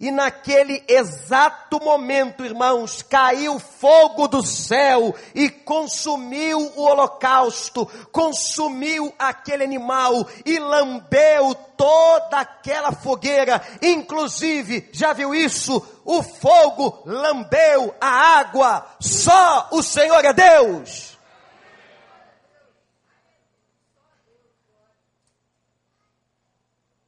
E 0.00 0.12
naquele 0.12 0.84
exato 0.86 1.80
momento, 1.80 2.44
irmãos, 2.44 3.02
caiu 3.02 3.58
fogo 3.58 4.28
do 4.28 4.46
céu 4.46 5.12
e 5.34 5.50
consumiu 5.50 6.72
o 6.76 6.82
holocausto, 6.82 7.84
consumiu 8.12 9.12
aquele 9.18 9.64
animal 9.64 10.24
e 10.46 10.56
lambeu 10.60 11.52
toda 11.76 12.38
aquela 12.38 12.92
fogueira. 12.92 13.60
Inclusive, 13.82 14.88
já 14.92 15.12
viu 15.12 15.34
isso? 15.34 15.84
O 16.04 16.22
fogo 16.22 17.02
lambeu 17.04 17.92
a 18.00 18.38
água. 18.38 18.86
Só 19.00 19.68
o 19.72 19.82
Senhor 19.82 20.24
é 20.24 20.32
Deus. 20.32 21.18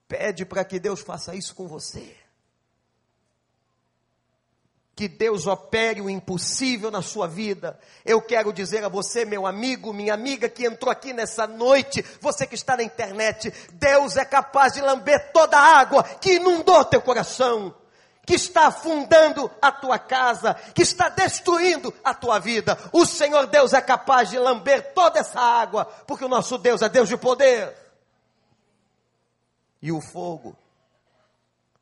Pede 0.08 0.44
para 0.44 0.64
que 0.64 0.80
Deus 0.80 1.02
faça 1.02 1.36
isso 1.36 1.54
com 1.54 1.68
você 1.68 2.19
que 5.00 5.08
Deus 5.08 5.46
opere 5.46 6.02
o 6.02 6.10
impossível 6.10 6.90
na 6.90 7.00
sua 7.00 7.26
vida. 7.26 7.80
Eu 8.04 8.20
quero 8.20 8.52
dizer 8.52 8.84
a 8.84 8.88
você, 8.90 9.24
meu 9.24 9.46
amigo, 9.46 9.94
minha 9.94 10.12
amiga 10.12 10.46
que 10.46 10.66
entrou 10.66 10.92
aqui 10.92 11.14
nessa 11.14 11.46
noite, 11.46 12.04
você 12.20 12.46
que 12.46 12.54
está 12.54 12.76
na 12.76 12.82
internet, 12.82 13.50
Deus 13.72 14.18
é 14.18 14.26
capaz 14.26 14.74
de 14.74 14.82
lamber 14.82 15.32
toda 15.32 15.56
a 15.56 15.78
água 15.78 16.02
que 16.02 16.34
inundou 16.34 16.84
teu 16.84 17.00
coração. 17.00 17.74
Que 18.26 18.34
está 18.34 18.66
afundando 18.66 19.50
a 19.62 19.72
tua 19.72 19.98
casa, 19.98 20.52
que 20.74 20.82
está 20.82 21.08
destruindo 21.08 21.94
a 22.04 22.12
tua 22.12 22.38
vida. 22.38 22.76
O 22.92 23.06
Senhor 23.06 23.46
Deus 23.46 23.72
é 23.72 23.80
capaz 23.80 24.28
de 24.28 24.38
lamber 24.38 24.92
toda 24.92 25.18
essa 25.18 25.40
água, 25.40 25.86
porque 26.06 26.26
o 26.26 26.28
nosso 26.28 26.58
Deus 26.58 26.82
é 26.82 26.90
Deus 26.90 27.08
de 27.08 27.16
poder. 27.16 27.74
E 29.80 29.90
o 29.90 30.02
fogo. 30.02 30.54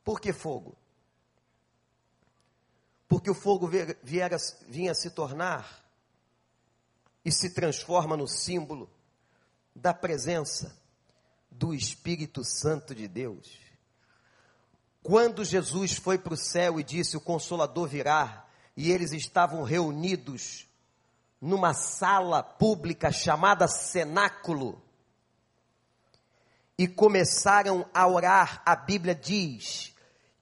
Por 0.05 0.21
que 0.21 0.33
fogo? 0.33 0.77
Porque 3.09 3.31
o 3.31 3.35
fogo 3.35 3.67
viera, 4.03 4.37
vinha 4.69 4.95
se 4.95 5.11
tornar 5.11 5.83
e 7.25 7.33
se 7.33 7.55
transforma 7.55 8.17
no 8.17 8.29
símbolo 8.29 8.91
da 9.75 9.95
presença 9.95 10.77
do 11.51 11.73
Espírito 11.73 12.45
Santo 12.45 12.95
de 12.95 13.09
Deus. 13.09 13.59
Quando 15.03 15.45
Jesus 15.45 15.95
foi 15.95 16.19
para 16.19 16.35
o 16.35 16.37
céu 16.37 16.79
e 16.79 16.85
disse: 16.85 17.17
O 17.17 17.21
Consolador 17.21 17.89
virá, 17.89 18.47
e 18.77 18.93
eles 18.93 19.13
estavam 19.13 19.63
reunidos 19.63 20.69
numa 21.41 21.73
sala 21.73 22.43
pública 22.43 23.11
chamada 23.11 23.67
cenáculo, 23.67 24.83
e 26.77 26.87
começaram 26.87 27.89
a 27.95 28.07
orar, 28.07 28.63
a 28.67 28.77
Bíblia 28.77 29.15
diz 29.15 29.95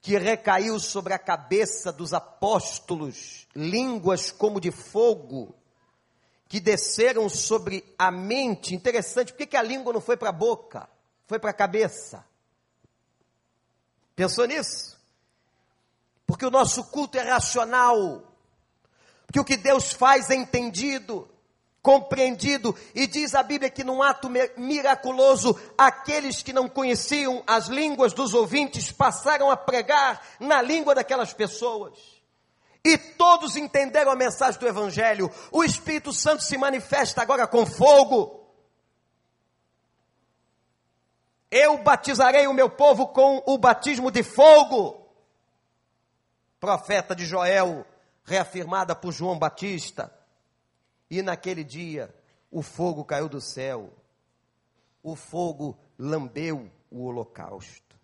que 0.07 0.17
recaiu 0.17 0.79
sobre 0.79 1.13
a 1.13 1.19
cabeça 1.19 1.93
dos 1.93 2.15
apóstolos 2.15 3.45
línguas 3.57 4.31
como 4.31 4.61
de 4.61 4.71
fogo, 4.71 5.53
que 6.49 6.61
desceram 6.61 7.29
sobre 7.29 7.85
a 7.99 8.09
mente. 8.13 8.73
Interessante, 8.73 9.33
por 9.33 9.39
que, 9.39 9.47
que 9.47 9.57
a 9.57 9.63
língua 9.63 9.93
não 9.93 10.01
foi 10.01 10.17
para 10.17 10.29
a 10.29 10.33
boca? 10.33 10.89
Foi 11.27 11.41
para 11.41 11.51
a 11.51 11.53
cabeça. 11.53 12.25
Pensou 14.15 14.47
nisso? 14.47 14.97
Porque 16.25 16.47
o 16.47 16.53
nosso 16.53 16.85
culto 16.85 17.19
é 17.19 17.29
racional. 17.29 18.33
Porque 19.27 19.41
o 19.41 19.45
que 19.45 19.57
Deus 19.57 19.93
faz 19.93 20.31
é 20.31 20.37
entendido, 20.37 21.29
compreendido, 21.87 22.75
e 22.97 23.07
diz 23.07 23.33
a 23.37 23.45
Bíblia 23.45 23.71
que 23.71 23.85
num 23.85 24.03
ato 24.03 24.29
miraculoso, 24.57 25.57
aqueles 25.79 26.43
que 26.43 26.53
não 26.53 26.69
conheciam 26.69 27.45
as 27.47 27.69
línguas 27.69 28.13
dos 28.13 28.35
ouvintes 28.35 28.91
passaram 28.91 29.53
a 29.53 29.57
pregar 29.57 30.21
na 30.41 30.61
língua 30.61 30.97
daquelas 30.97 31.33
pessoas. 31.33 31.97
E 32.85 32.99
todos 32.99 33.55
entenderam 33.55 34.11
a 34.11 34.17
mensagem 34.17 34.59
do 34.59 34.67
Evangelho. 34.67 35.31
O 35.53 35.63
Espírito 35.63 36.13
Santo 36.13 36.43
se 36.43 36.59
manifesta 36.59 37.23
agora 37.23 37.47
com 37.47 37.65
fogo. 37.65 38.51
Eu 41.49 41.79
batizarei 41.85 42.49
o 42.49 42.53
meu 42.53 42.69
povo 42.69 43.07
com 43.07 43.45
o 43.47 43.57
batismo 43.57 44.11
de 44.11 44.25
fogo. 44.25 45.09
Profeta 46.59 47.15
de 47.15 47.25
Joel, 47.25 47.87
reafirmada 48.25 48.97
por 48.97 49.13
João 49.13 49.39
Batista. 49.39 50.16
E 51.11 51.23
naquele 51.23 51.63
dia, 51.63 52.15
o 52.51 52.63
fogo 52.63 53.05
caiu 53.05 53.29
do 53.29 53.41
céu, 53.41 53.93
o 55.03 55.15
fogo 55.15 55.79
lambeu 55.99 56.71
o 56.91 57.05
holocausto. 57.05 57.97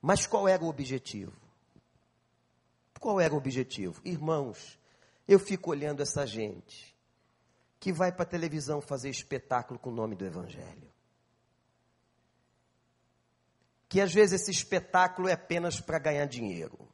Mas 0.00 0.26
qual 0.26 0.48
era 0.48 0.64
o 0.64 0.68
objetivo? 0.68 1.36
Qual 2.98 3.20
era 3.20 3.32
o 3.32 3.36
objetivo? 3.36 4.00
Irmãos, 4.04 4.78
eu 5.26 5.38
fico 5.38 5.70
olhando 5.70 6.02
essa 6.02 6.26
gente 6.26 6.94
que 7.78 7.92
vai 7.92 8.12
para 8.12 8.24
a 8.24 8.26
televisão 8.26 8.80
fazer 8.80 9.08
espetáculo 9.08 9.78
com 9.78 9.90
o 9.90 9.94
nome 9.94 10.14
do 10.14 10.26
Evangelho. 10.26 10.90
Que 13.88 14.00
às 14.00 14.12
vezes 14.12 14.42
esse 14.42 14.50
espetáculo 14.50 15.28
é 15.28 15.32
apenas 15.32 15.80
para 15.80 15.98
ganhar 15.98 16.26
dinheiro. 16.26 16.89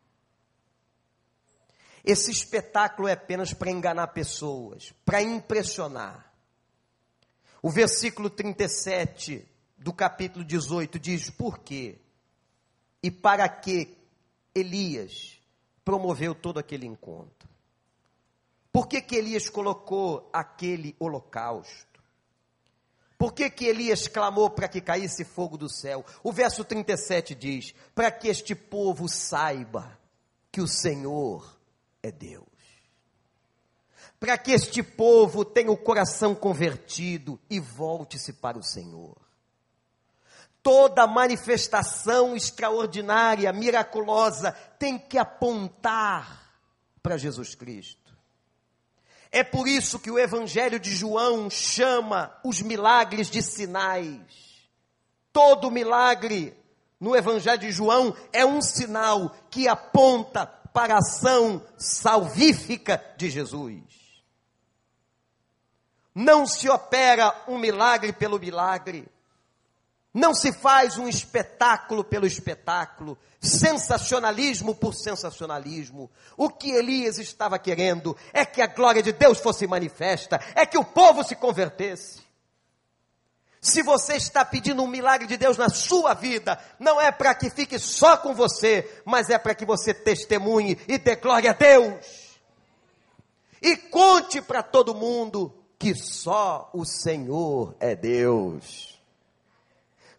Esse 2.06 2.30
espetáculo 2.30 3.08
é 3.08 3.12
apenas 3.12 3.52
para 3.52 3.68
enganar 3.68 4.06
pessoas, 4.08 4.94
para 5.04 5.20
impressionar. 5.20 6.32
O 7.60 7.68
versículo 7.68 8.30
37 8.30 9.44
do 9.76 9.92
capítulo 9.92 10.44
18 10.44 11.00
diz: 11.00 11.30
Por 11.30 11.58
quê? 11.58 11.98
E 13.02 13.10
para 13.10 13.48
que 13.48 13.98
Elias 14.54 15.40
promoveu 15.84 16.32
todo 16.32 16.60
aquele 16.60 16.86
encontro? 16.86 17.48
Por 18.70 18.86
que, 18.86 19.02
que 19.02 19.16
Elias 19.16 19.48
colocou 19.48 20.30
aquele 20.32 20.94
holocausto? 21.00 22.00
Por 23.18 23.32
que, 23.32 23.50
que 23.50 23.64
Elias 23.64 24.06
clamou 24.06 24.50
para 24.50 24.68
que 24.68 24.80
caísse 24.80 25.24
fogo 25.24 25.56
do 25.56 25.68
céu? 25.68 26.04
O 26.22 26.30
verso 26.30 26.62
37 26.62 27.34
diz: 27.34 27.74
Para 27.96 28.12
que 28.12 28.28
este 28.28 28.54
povo 28.54 29.08
saiba 29.08 29.98
que 30.52 30.60
o 30.60 30.68
Senhor 30.68 31.55
é 32.06 32.12
Deus. 32.12 32.46
Para 34.18 34.38
que 34.38 34.52
este 34.52 34.82
povo 34.82 35.44
tenha 35.44 35.70
o 35.70 35.76
coração 35.76 36.34
convertido 36.34 37.38
e 37.50 37.60
volte-se 37.60 38.32
para 38.32 38.58
o 38.58 38.62
Senhor. 38.62 39.16
Toda 40.62 41.06
manifestação 41.06 42.34
extraordinária, 42.34 43.52
miraculosa, 43.52 44.52
tem 44.78 44.98
que 44.98 45.18
apontar 45.18 46.60
para 47.02 47.16
Jesus 47.16 47.54
Cristo. 47.54 48.16
É 49.30 49.44
por 49.44 49.68
isso 49.68 49.98
que 49.98 50.10
o 50.10 50.18
Evangelho 50.18 50.80
de 50.80 50.94
João 50.94 51.50
chama 51.50 52.34
os 52.42 52.62
milagres 52.62 53.30
de 53.30 53.42
sinais. 53.42 54.16
Todo 55.32 55.70
milagre 55.70 56.56
no 56.98 57.14
Evangelho 57.14 57.58
de 57.58 57.70
João 57.70 58.16
é 58.32 58.44
um 58.46 58.62
sinal 58.62 59.36
que 59.50 59.68
aponta 59.68 60.46
para 60.76 61.00
salvífica 61.78 63.02
de 63.16 63.30
Jesus. 63.30 63.82
Não 66.14 66.46
se 66.46 66.68
opera 66.68 67.34
um 67.48 67.56
milagre 67.56 68.12
pelo 68.12 68.38
milagre. 68.38 69.08
Não 70.12 70.34
se 70.34 70.52
faz 70.52 70.98
um 70.98 71.08
espetáculo 71.08 72.04
pelo 72.04 72.26
espetáculo, 72.26 73.16
sensacionalismo 73.40 74.74
por 74.74 74.92
sensacionalismo. 74.92 76.10
O 76.36 76.50
que 76.50 76.72
Elias 76.72 77.18
estava 77.18 77.58
querendo 77.58 78.14
é 78.30 78.44
que 78.44 78.60
a 78.60 78.66
glória 78.66 79.02
de 79.02 79.12
Deus 79.12 79.38
fosse 79.38 79.66
manifesta, 79.66 80.38
é 80.54 80.66
que 80.66 80.76
o 80.76 80.84
povo 80.84 81.24
se 81.24 81.34
convertesse. 81.36 82.25
Se 83.66 83.82
você 83.82 84.14
está 84.14 84.44
pedindo 84.44 84.80
um 84.80 84.86
milagre 84.86 85.26
de 85.26 85.36
Deus 85.36 85.56
na 85.56 85.68
sua 85.68 86.14
vida, 86.14 86.56
não 86.78 87.00
é 87.00 87.10
para 87.10 87.34
que 87.34 87.50
fique 87.50 87.80
só 87.80 88.16
com 88.16 88.32
você, 88.32 88.88
mas 89.04 89.28
é 89.28 89.36
para 89.36 89.56
que 89.56 89.64
você 89.64 89.92
testemunhe 89.92 90.78
e 90.86 90.96
dê 90.96 91.16
glória 91.16 91.50
a 91.50 91.52
Deus. 91.52 92.38
E 93.60 93.76
conte 93.76 94.40
para 94.40 94.62
todo 94.62 94.94
mundo 94.94 95.52
que 95.80 95.96
só 95.96 96.70
o 96.72 96.84
Senhor 96.84 97.74
é 97.80 97.96
Deus. 97.96 99.00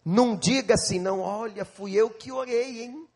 Não 0.04 0.36
diga 0.36 0.74
assim, 0.74 1.00
não, 1.00 1.20
olha, 1.20 1.64
fui 1.64 1.94
eu 1.94 2.10
que 2.10 2.30
orei, 2.30 2.82
hein? 2.82 3.07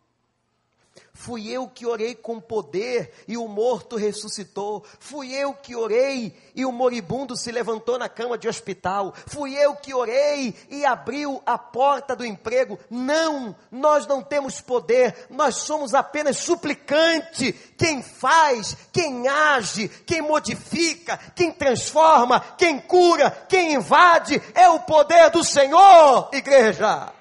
Fui 1.23 1.49
eu 1.49 1.68
que 1.68 1.87
orei 1.87 2.16
com 2.16 2.41
poder 2.41 3.12
e 3.29 3.37
o 3.37 3.47
morto 3.47 3.95
ressuscitou. 3.95 4.85
Fui 4.99 5.33
eu 5.33 5.55
que 5.55 5.77
orei 5.77 6.37
e 6.53 6.64
o 6.64 6.73
moribundo 6.73 7.37
se 7.37 7.53
levantou 7.53 7.97
na 7.97 8.09
cama 8.09 8.37
de 8.37 8.49
hospital. 8.49 9.14
Fui 9.29 9.55
eu 9.55 9.77
que 9.77 9.95
orei 9.95 10.53
e 10.68 10.85
abriu 10.85 11.41
a 11.47 11.57
porta 11.57 12.16
do 12.16 12.27
emprego. 12.27 12.77
Não, 12.91 13.55
nós 13.70 14.05
não 14.05 14.20
temos 14.20 14.61
poder, 14.61 15.29
nós 15.31 15.59
somos 15.59 15.95
apenas 15.95 16.39
suplicante. 16.39 17.53
Quem 17.79 18.03
faz, 18.03 18.77
quem 18.93 19.29
age, 19.29 19.87
quem 20.05 20.23
modifica, 20.23 21.16
quem 21.37 21.53
transforma, 21.53 22.41
quem 22.59 22.81
cura, 22.81 23.31
quem 23.49 23.75
invade 23.75 24.43
é 24.55 24.68
o 24.68 24.81
poder 24.81 25.31
do 25.31 25.45
Senhor, 25.45 26.31
igreja 26.33 27.12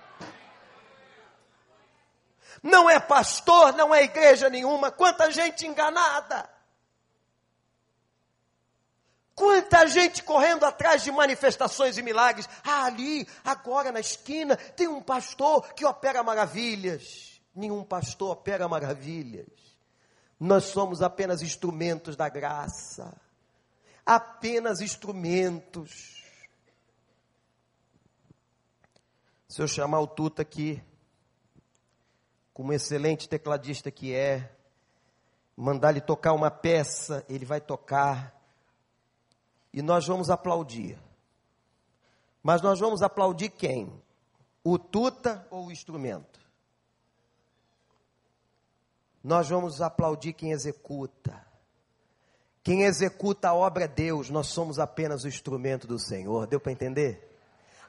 não 2.62 2.90
é 2.90 3.00
pastor, 3.00 3.74
não 3.74 3.94
é 3.94 4.04
igreja 4.04 4.50
nenhuma. 4.50 4.92
Quanta 4.92 5.32
gente 5.32 5.66
enganada. 5.66 6.50
Quanta 9.34 9.88
gente 9.88 10.22
correndo 10.22 10.66
atrás 10.66 11.04
de 11.04 11.12
manifestações 11.12 11.98
e 11.98 12.04
milagres. 12.04 12.48
Ah, 12.64 12.86
ali, 12.86 13.28
agora 13.44 13.92
na 13.92 14.00
esquina, 14.00 14.56
tem 14.56 14.88
um 14.88 15.02
pastor 15.02 15.74
que 15.74 15.84
opera 15.86 16.22
maravilhas. 16.22 17.42
Nenhum 17.56 17.84
pastor 17.84 18.32
opera 18.32 18.68
maravilhas. 18.68 19.48
Nós 20.40 20.66
somos 20.66 21.02
apenas 21.02 21.42
instrumentos 21.42 22.16
da 22.16 22.30
graça. 22.30 23.20
Apenas 24.06 24.82
instrumentos. 24.82 26.24
Se 29.48 29.62
eu 29.62 29.68
chamar 29.68 30.00
o 30.02 30.08
Tuta 30.08 30.44
aqui, 30.44 30.82
como 32.54 32.74
excelente 32.74 33.30
tecladista 33.30 33.90
que 33.90 34.14
é, 34.14 34.52
mandar 35.56 35.92
ele 35.92 36.02
tocar 36.02 36.34
uma 36.34 36.52
peça, 36.52 37.26
ele 37.30 37.46
vai 37.46 37.62
tocar, 37.62 38.36
e 39.74 39.82
nós 39.82 40.06
vamos 40.06 40.30
aplaudir. 40.30 40.98
Mas 42.44 42.62
nós 42.62 42.80
vamos 42.80 43.02
aplaudir 43.02 43.50
quem? 43.50 43.92
O 44.64 44.78
tuta 44.78 45.48
ou 45.50 45.68
o 45.68 45.72
instrumento? 45.72 46.40
Nós 49.24 49.50
vamos 49.50 49.82
aplaudir 49.82 50.34
quem 50.34 50.52
executa. 50.52 51.46
Quem 52.64 52.84
executa 52.84 53.50
a 53.50 53.54
obra 53.54 53.86
é 53.86 53.88
Deus, 53.88 54.30
nós 54.30 54.48
somos 54.48 54.78
apenas 54.78 55.24
o 55.24 55.28
instrumento 55.28 55.88
do 55.88 55.98
Senhor. 55.98 56.46
Deu 56.48 56.60
para 56.60 56.72
entender? 56.72 57.31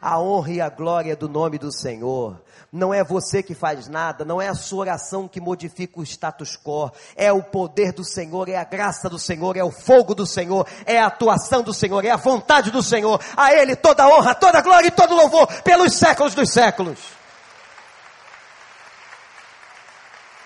A 0.02 0.20
honra 0.20 0.50
e 0.50 0.60
a 0.60 0.68
glória 0.68 1.14
do 1.14 1.28
nome 1.28 1.58
do 1.58 1.70
Senhor. 1.70 2.42
Não 2.72 2.92
é 2.92 3.04
você 3.04 3.40
que 3.40 3.54
faz 3.54 3.86
nada, 3.86 4.24
não 4.24 4.42
é 4.42 4.48
a 4.48 4.54
sua 4.54 4.80
oração 4.80 5.28
que 5.28 5.40
modifica 5.40 6.00
o 6.00 6.02
status 6.02 6.56
quo, 6.56 6.90
é 7.14 7.30
o 7.30 7.40
poder 7.40 7.92
do 7.92 8.02
Senhor, 8.02 8.48
é 8.48 8.56
a 8.56 8.64
graça 8.64 9.08
do 9.08 9.18
Senhor, 9.18 9.56
é 9.56 9.62
o 9.62 9.70
fogo 9.70 10.12
do 10.12 10.26
Senhor, 10.26 10.66
é 10.84 10.98
a 10.98 11.06
atuação 11.06 11.62
do 11.62 11.72
Senhor, 11.72 12.04
é 12.04 12.10
a 12.10 12.16
vontade 12.16 12.72
do 12.72 12.82
Senhor. 12.82 13.20
A 13.36 13.54
Ele 13.54 13.76
toda 13.76 14.08
honra, 14.08 14.34
toda 14.34 14.60
glória 14.60 14.88
e 14.88 14.90
todo 14.90 15.14
louvor 15.14 15.46
pelos 15.62 15.94
séculos 15.94 16.34
dos 16.34 16.50
séculos. 16.50 16.98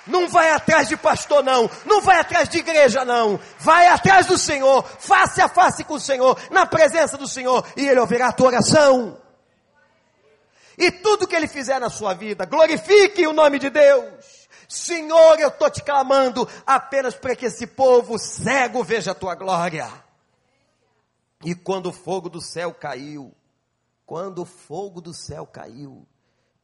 Não 0.07 0.29
vai 0.29 0.51
atrás 0.51 0.87
de 0.89 0.97
pastor, 0.97 1.43
não. 1.43 1.69
Não 1.85 2.03
vai 2.03 2.21
atrás 2.21 2.49
de 2.49 2.59
igreja, 2.59 3.05
não. 3.05 3.41
Vai 3.59 3.89
atrás 3.89 4.27
do 4.27 4.37
Senhor, 4.37 4.85
face 4.99 5.41
a 5.41 5.49
face 5.49 5.83
com 5.83 5.95
o 5.95 6.01
Senhor, 6.01 6.39
na 6.51 6.67
presença 6.67 7.17
do 7.17 7.27
Senhor, 7.27 7.65
e 7.75 7.89
Ele 7.89 7.99
ouvirá 7.99 8.29
a 8.29 8.33
tua 8.33 8.49
oração. 8.49 9.17
E 10.77 10.91
tudo 10.91 11.27
que 11.27 11.35
ele 11.35 11.49
fizer 11.49 11.81
na 11.81 11.89
sua 11.89 12.14
vida, 12.14 12.45
glorifique 12.45 13.27
o 13.27 13.33
nome 13.33 13.59
de 13.59 13.70
Deus. 13.70 14.47
Senhor, 14.68 15.39
eu 15.39 15.49
estou 15.49 15.70
te 15.70 15.83
clamando 15.83 16.49
apenas 16.66 17.14
para 17.14 17.37
que 17.37 17.47
esse 17.47 17.66
povo 17.66 18.18
cego 18.18 18.83
veja 18.83 19.12
a 19.12 19.14
tua 19.14 19.35
glória. 19.35 19.91
E 21.45 21.55
quando 21.55 21.87
o 21.87 21.93
fogo 21.93 22.29
do 22.29 22.41
céu 22.41 22.74
caiu, 22.74 23.33
quando 24.05 24.43
o 24.43 24.47
fogo 24.47 25.01
do 25.01 25.14
céu 25.14 25.47
caiu, 25.47 26.07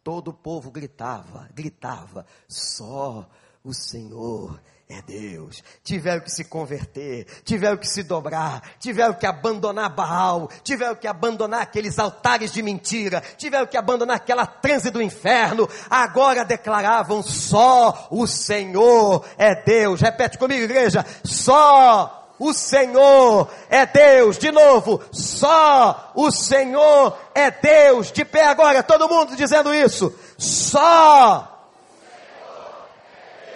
todo 0.02 0.28
o 0.28 0.34
povo 0.34 0.70
gritava, 0.70 1.48
gritava, 1.54 2.26
só 2.48 3.28
o 3.62 3.72
Senhor 3.72 4.60
é 4.88 5.00
Deus. 5.02 5.62
Tiveram 5.82 6.20
que 6.20 6.30
se 6.30 6.44
converter, 6.44 7.26
tiveram 7.44 7.76
que 7.76 7.88
se 7.88 8.02
dobrar, 8.02 8.62
tiveram 8.78 9.14
que 9.14 9.26
abandonar 9.26 9.90
Baal, 9.90 10.48
tiveram 10.62 10.94
que 10.94 11.06
abandonar 11.06 11.62
aqueles 11.62 11.98
altares 11.98 12.52
de 12.52 12.62
mentira, 12.62 13.22
tiveram 13.36 13.66
que 13.66 13.76
abandonar 13.76 14.16
aquela 14.16 14.46
transe 14.46 14.90
do 14.90 15.00
inferno. 15.00 15.68
Agora 15.88 16.44
declaravam: 16.44 17.22
só 17.22 18.08
o 18.10 18.26
Senhor 18.26 19.24
é 19.38 19.54
Deus. 19.62 20.00
Repete 20.00 20.36
comigo, 20.38 20.64
igreja: 20.64 21.04
só 21.24 22.22
o 22.38 22.52
Senhor 22.52 23.48
é 23.70 23.86
Deus. 23.86 24.36
De 24.36 24.50
novo, 24.50 25.00
só 25.12 26.12
o 26.14 26.30
Senhor 26.30 27.16
é 27.34 27.50
Deus. 27.50 28.10
De 28.10 28.24
pé 28.24 28.44
agora, 28.44 28.82
todo 28.82 29.08
mundo 29.08 29.36
dizendo 29.36 29.72
isso. 29.72 30.12
Só 30.36 31.51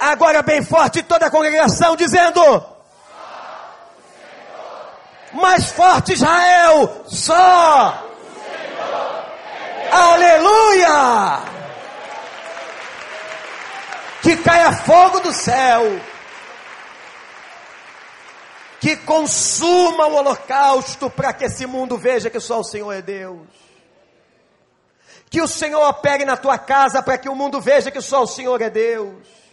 Agora 0.07 0.41
bem 0.41 0.63
forte 0.63 1.03
toda 1.03 1.27
a 1.27 1.31
congregação 1.31 1.97
dizendo: 1.97 2.41
Mais 5.33 5.73
forte 5.73 6.13
Israel, 6.13 7.05
só. 7.09 8.05
Aleluia! 9.91 11.41
Que 14.23 14.37
caia 14.37 14.73
fogo 14.75 15.19
do 15.19 15.33
céu. 15.33 15.83
Que 18.79 18.95
consuma 18.99 20.07
o 20.07 20.15
holocausto 20.15 21.11
para 21.11 21.33
que 21.33 21.47
esse 21.47 21.67
mundo 21.67 21.99
veja 21.99 22.31
que 22.31 22.39
só 22.39 22.61
o 22.61 22.65
Senhor 22.65 22.93
é 22.93 23.03
Deus. 23.03 23.49
Que 25.29 25.43
o 25.43 25.49
Senhor 25.49 25.85
opere 25.89 26.25
na 26.25 26.37
tua 26.37 26.59
casa 26.59 27.03
para 27.03 27.19
que 27.19 27.29
o 27.29 27.35
mundo 27.35 27.61
veja 27.61 27.91
que 27.91 28.01
só 28.01 28.23
o 28.23 28.29
Senhor 28.29 28.63
é 28.63 28.71
Deus 28.71 29.46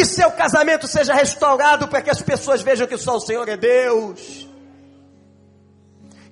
que 0.00 0.06
seu 0.06 0.30
casamento 0.30 0.88
seja 0.88 1.12
restaurado 1.12 1.86
para 1.86 2.00
que 2.00 2.08
as 2.08 2.22
pessoas 2.22 2.62
vejam 2.62 2.86
que 2.86 2.96
só 2.96 3.16
o 3.16 3.20
Senhor 3.20 3.46
é 3.50 3.56
Deus. 3.58 4.48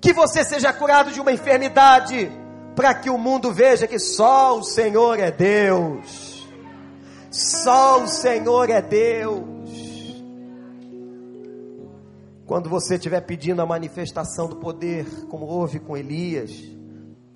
Que 0.01 0.11
você 0.11 0.43
seja 0.43 0.73
curado 0.73 1.13
de 1.13 1.21
uma 1.21 1.33
enfermidade 1.33 2.33
para 2.75 2.95
que 2.95 3.11
o 3.11 3.19
mundo 3.19 3.53
veja 3.53 3.87
que 3.87 3.99
só 3.99 4.59
o 4.59 4.65
Senhor 4.65 5.21
é 5.21 5.31
Deus. 5.31 6.49
Só 7.31 8.03
o 8.03 8.09
Senhor 8.09 8.71
é 8.71 8.81
Deus. 8.81 9.45
Quando 12.47 12.71
você 12.71 12.95
estiver 12.95 13.21
pedindo 13.21 13.61
a 13.61 13.67
manifestação 13.67 14.49
do 14.49 14.57
poder, 14.57 15.05
como 15.27 15.45
houve 15.45 15.79
com 15.79 15.95
Elias, 15.95 16.53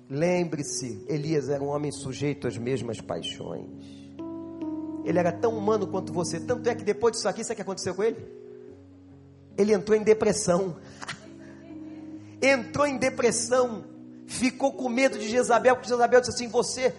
lembre-se: 0.09 1.05
Elias 1.07 1.47
era 1.47 1.63
um 1.63 1.67
homem 1.67 1.91
sujeito 1.91 2.47
às 2.47 2.57
mesmas 2.57 2.99
paixões. 2.99 4.02
Ele 5.03 5.19
era 5.19 5.31
tão 5.31 5.57
humano 5.57 5.87
quanto 5.87 6.13
você. 6.13 6.39
Tanto 6.39 6.67
é 6.69 6.75
que 6.75 6.83
depois 6.83 7.13
disso 7.13 7.27
aqui, 7.27 7.43
sabe 7.43 7.53
o 7.53 7.55
que 7.57 7.61
aconteceu 7.61 7.93
com 7.93 8.03
ele? 8.03 8.25
Ele 9.57 9.73
entrou 9.73 9.97
em 9.97 10.03
depressão. 10.03 10.77
entrou 12.41 12.85
em 12.85 12.97
depressão. 12.97 13.85
Ficou 14.25 14.73
com 14.73 14.89
medo 14.89 15.19
de 15.19 15.27
Jezabel, 15.29 15.75
porque 15.75 15.89
Jezabel 15.89 16.21
disse 16.21 16.33
assim: 16.33 16.47
Você 16.47 16.93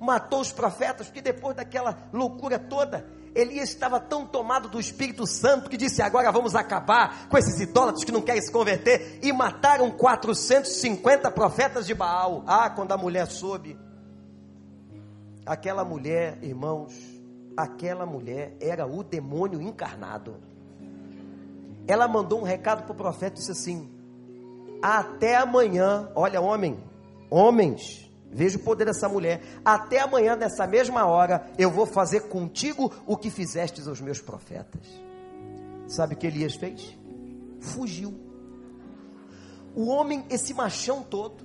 matou 0.00 0.40
os 0.40 0.52
profetas, 0.52 1.06
porque 1.06 1.22
depois 1.22 1.54
daquela 1.56 2.08
loucura 2.12 2.58
toda, 2.58 3.06
Elias 3.34 3.70
estava 3.70 3.98
tão 3.98 4.24
tomado 4.24 4.68
do 4.68 4.78
Espírito 4.78 5.26
Santo 5.26 5.68
que 5.68 5.76
disse: 5.76 6.00
Agora 6.00 6.30
vamos 6.30 6.54
acabar 6.54 7.28
com 7.28 7.36
esses 7.36 7.60
idólatras 7.60 8.04
que 8.04 8.12
não 8.12 8.22
querem 8.22 8.40
se 8.40 8.50
converter. 8.50 9.18
E 9.22 9.32
mataram 9.32 9.90
450 9.90 11.30
profetas 11.32 11.86
de 11.86 11.94
Baal. 11.94 12.44
Ah, 12.46 12.70
quando 12.70 12.92
a 12.92 12.96
mulher 12.96 13.26
soube. 13.26 13.78
Aquela 15.44 15.84
mulher, 15.84 16.38
irmãos, 16.42 17.13
aquela 17.56 18.04
mulher 18.06 18.56
era 18.60 18.86
o 18.86 19.02
demônio 19.02 19.60
encarnado. 19.60 20.36
Ela 21.86 22.08
mandou 22.08 22.40
um 22.40 22.44
recado 22.44 22.84
para 22.84 22.92
o 22.92 22.96
profeta 22.96 23.36
e 23.36 23.38
disse 23.38 23.52
assim: 23.52 23.90
Até 24.82 25.36
amanhã, 25.36 26.10
olha, 26.14 26.40
homem, 26.40 26.82
homens, 27.30 28.10
veja 28.30 28.56
o 28.56 28.62
poder 28.62 28.86
dessa 28.86 29.08
mulher. 29.08 29.42
Até 29.64 30.00
amanhã, 30.00 30.34
nessa 30.34 30.66
mesma 30.66 31.06
hora, 31.06 31.46
eu 31.58 31.70
vou 31.70 31.86
fazer 31.86 32.28
contigo 32.28 32.92
o 33.06 33.16
que 33.16 33.30
fizestes 33.30 33.86
aos 33.86 34.00
meus 34.00 34.20
profetas. 34.20 34.86
Sabe 35.86 36.14
o 36.14 36.16
que 36.16 36.26
Elias 36.26 36.54
fez? 36.54 36.96
Fugiu. 37.60 38.14
O 39.74 39.86
homem, 39.86 40.24
esse 40.30 40.54
machão 40.54 41.02
todo, 41.02 41.44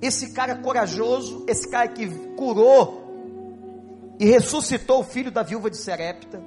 esse 0.00 0.32
cara 0.32 0.56
corajoso, 0.56 1.44
esse 1.48 1.68
cara 1.68 1.88
que 1.88 2.08
curou 2.36 2.99
e 4.20 4.26
ressuscitou 4.26 5.00
o 5.00 5.04
filho 5.04 5.30
da 5.30 5.42
viúva 5.42 5.70
de 5.70 5.78
Serepta. 5.78 6.42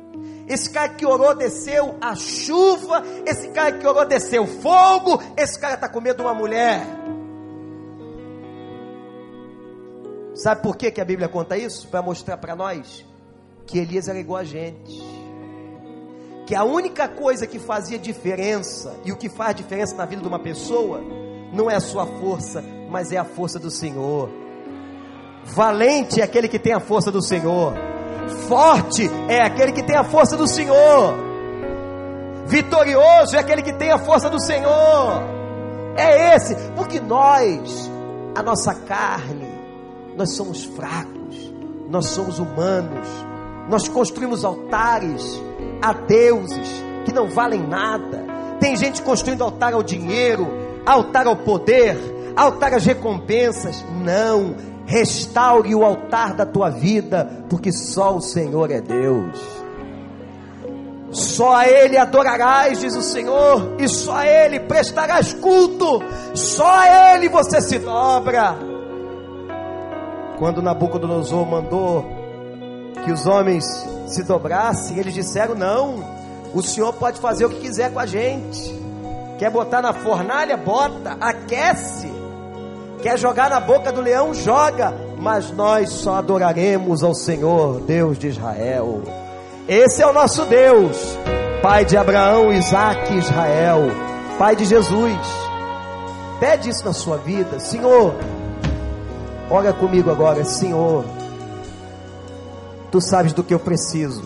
Esse 0.48 0.70
cara 0.70 0.90
que 0.90 1.04
orou 1.04 1.36
desceu 1.36 1.98
a 2.00 2.16
chuva, 2.16 3.02
esse 3.26 3.48
cara 3.48 3.72
que 3.72 3.88
orou 3.88 4.06
desceu 4.06 4.46
fogo, 4.46 5.20
esse 5.36 5.60
cara 5.60 5.74
está 5.74 5.90
com 5.90 6.00
medo 6.00 6.18
de 6.18 6.22
uma 6.22 6.36
mulher. 6.36 6.86
Sabe 10.36 10.62
por 10.62 10.78
que, 10.78 10.92
que 10.92 11.02
a 11.02 11.06
Bíblia 11.06 11.28
conta 11.28 11.58
isso? 11.58 11.88
Para 11.88 12.04
mostrar 12.04 12.38
para 12.38 12.56
nós 12.56 13.04
que 13.66 13.80
Elias 13.80 14.08
era 14.08 14.20
igual 14.20 14.42
a 14.42 14.44
gente. 14.44 15.02
Que 16.46 16.54
a 16.54 16.64
única 16.64 17.08
coisa 17.08 17.48
que 17.48 17.58
fazia 17.58 17.98
diferença, 17.98 18.96
e 19.04 19.12
o 19.12 19.18
que 19.18 19.30
faz 19.30 19.56
diferença 19.56 19.96
na 19.96 20.06
vida 20.06 20.22
de 20.22 20.28
uma 20.28 20.40
pessoa, 20.40 21.02
não 21.52 21.72
é 21.72 21.76
a 21.76 21.80
sua 21.80 22.06
força, 22.06 22.62
mas 22.92 23.12
é 23.12 23.18
a 23.18 23.26
força 23.26 23.58
do 23.58 23.72
Senhor. 23.72 24.43
Valente 25.46 26.22
é 26.22 26.24
aquele 26.24 26.48
que 26.48 26.60
tem 26.60 26.74
a 26.74 26.80
força 26.80 27.12
do 27.12 27.22
Senhor. 27.22 27.74
Forte 28.48 29.10
é 29.28 29.42
aquele 29.42 29.72
que 29.72 29.84
tem 29.84 29.96
a 29.96 30.04
força 30.04 30.36
do 30.38 30.48
Senhor. 30.48 31.16
Vitorioso 32.46 33.36
é 33.36 33.40
aquele 33.40 33.62
que 33.62 33.74
tem 33.74 33.92
a 33.92 33.98
força 33.98 34.30
do 34.30 34.40
Senhor. 34.40 35.24
É 35.96 36.36
esse, 36.36 36.56
porque 36.76 37.00
nós, 37.00 37.90
a 38.36 38.42
nossa 38.42 38.74
carne, 38.74 39.48
nós 40.18 40.36
somos 40.36 40.64
fracos, 40.64 41.54
nós 41.90 42.08
somos 42.08 42.40
humanos, 42.40 43.08
nós 43.70 43.88
construímos 43.88 44.44
altares 44.44 45.42
a 45.82 45.94
deuses 45.94 46.84
que 47.06 47.14
não 47.14 47.30
valem 47.30 47.62
nada. 47.62 48.26
Tem 48.60 48.76
gente 48.76 49.02
construindo 49.02 49.44
altar 49.44 49.74
ao 49.74 49.84
dinheiro, 49.84 50.48
altar 50.86 51.28
ao 51.28 51.36
poder, 51.36 51.98
altar 52.36 52.74
às 52.74 52.86
recompensas. 52.86 53.86
Não, 54.04 54.56
Restaure 54.94 55.74
o 55.74 55.84
altar 55.84 56.36
da 56.36 56.46
tua 56.46 56.70
vida, 56.70 57.28
porque 57.50 57.72
só 57.72 58.16
o 58.16 58.22
Senhor 58.22 58.70
é 58.70 58.80
Deus. 58.80 59.42
Só 61.10 61.56
a 61.56 61.68
Ele 61.68 61.98
adorarás, 61.98 62.80
diz 62.80 62.96
o 62.96 63.02
Senhor, 63.02 63.76
e 63.80 63.88
só 63.88 64.18
a 64.18 64.28
Ele 64.28 64.60
prestarás 64.60 65.34
culto, 65.34 66.00
só 66.36 66.70
a 66.70 67.16
Ele 67.16 67.28
você 67.28 67.60
se 67.60 67.80
dobra. 67.80 68.56
Quando 70.38 70.62
Nabucodonosor 70.62 71.44
mandou 71.44 72.06
que 73.04 73.12
os 73.12 73.26
homens 73.26 73.66
se 74.06 74.22
dobrassem, 74.22 75.00
eles 75.00 75.16
disseram: 75.16 75.56
Não, 75.56 76.04
o 76.54 76.62
Senhor 76.62 76.94
pode 76.94 77.20
fazer 77.20 77.46
o 77.46 77.50
que 77.50 77.62
quiser 77.62 77.92
com 77.92 78.00
a 78.00 78.06
gente. 78.06 78.80
Quer 79.40 79.50
botar 79.50 79.82
na 79.82 79.92
fornalha? 79.92 80.56
Bota, 80.56 81.18
aquece. 81.20 82.23
Quer 83.04 83.20
jogar 83.20 83.50
na 83.50 83.60
boca 83.60 83.92
do 83.92 84.00
leão? 84.00 84.34
Joga. 84.34 84.94
Mas 85.20 85.52
nós 85.52 85.90
só 85.90 86.16
adoraremos 86.16 87.04
ao 87.04 87.14
Senhor, 87.14 87.82
Deus 87.82 88.18
de 88.18 88.28
Israel. 88.28 89.02
Esse 89.68 90.02
é 90.02 90.08
o 90.08 90.14
nosso 90.14 90.46
Deus, 90.46 91.18
Pai 91.62 91.84
de 91.84 91.98
Abraão, 91.98 92.54
Isaac 92.54 93.14
e 93.14 93.18
Israel, 93.18 93.82
Pai 94.40 94.56
de 94.56 94.64
Jesus. 94.64 95.18
Pede 96.40 96.70
isso 96.70 96.86
na 96.86 96.94
sua 96.94 97.18
vida, 97.18 97.60
Senhor. 97.60 98.16
Olha 99.50 99.74
comigo 99.74 100.10
agora, 100.10 100.46
Senhor. 100.46 101.04
Tu 102.90 103.02
sabes 103.02 103.34
do 103.34 103.44
que 103.44 103.54
eu 103.54 103.60
preciso. 103.60 104.24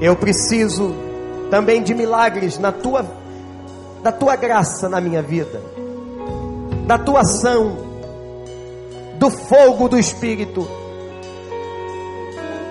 Eu 0.00 0.16
preciso 0.16 0.92
também 1.48 1.80
de 1.80 1.94
milagres 1.94 2.58
na 2.58 2.72
tua, 2.72 3.06
da 4.02 4.10
tua 4.10 4.34
graça 4.34 4.88
na 4.88 5.00
minha 5.00 5.22
vida 5.22 5.79
da 6.90 6.98
tua 6.98 7.20
ação, 7.20 7.76
do 9.16 9.30
fogo 9.30 9.88
do 9.88 9.96
Espírito. 9.96 10.68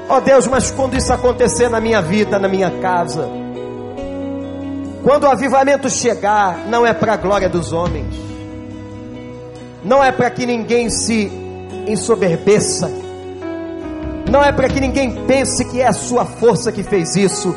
Ó 0.09 0.17
oh 0.17 0.20
Deus, 0.20 0.45
mas 0.45 0.70
quando 0.70 0.97
isso 0.97 1.13
acontecer 1.13 1.70
na 1.70 1.80
minha 1.80 2.01
vida, 2.01 2.38
na 2.38 2.49
minha 2.49 2.70
casa, 2.82 3.30
quando 5.03 5.24
o 5.24 5.30
avivamento 5.30 5.89
chegar, 5.89 6.67
não 6.67 6.86
é 6.86 6.93
para 6.93 7.13
a 7.13 7.15
glória 7.15 7.47
dos 7.47 7.72
homens, 7.72 8.13
não 9.86 10.03
é 10.03 10.11
para 10.11 10.30
que 10.30 10.45
ninguém 10.45 10.89
se 10.89 11.32
ensoberbeça, 11.88 12.91
não 14.30 14.43
é 14.43 14.51
para 14.51 14.67
que 14.67 14.82
ninguém 14.82 15.26
pense 15.28 15.63
que 15.63 15.80
é 15.80 15.88
a 15.88 15.93
sua 15.93 16.26
força 16.26 16.74
que 16.74 16.84
fez 16.84 17.15
isso, 17.15 17.55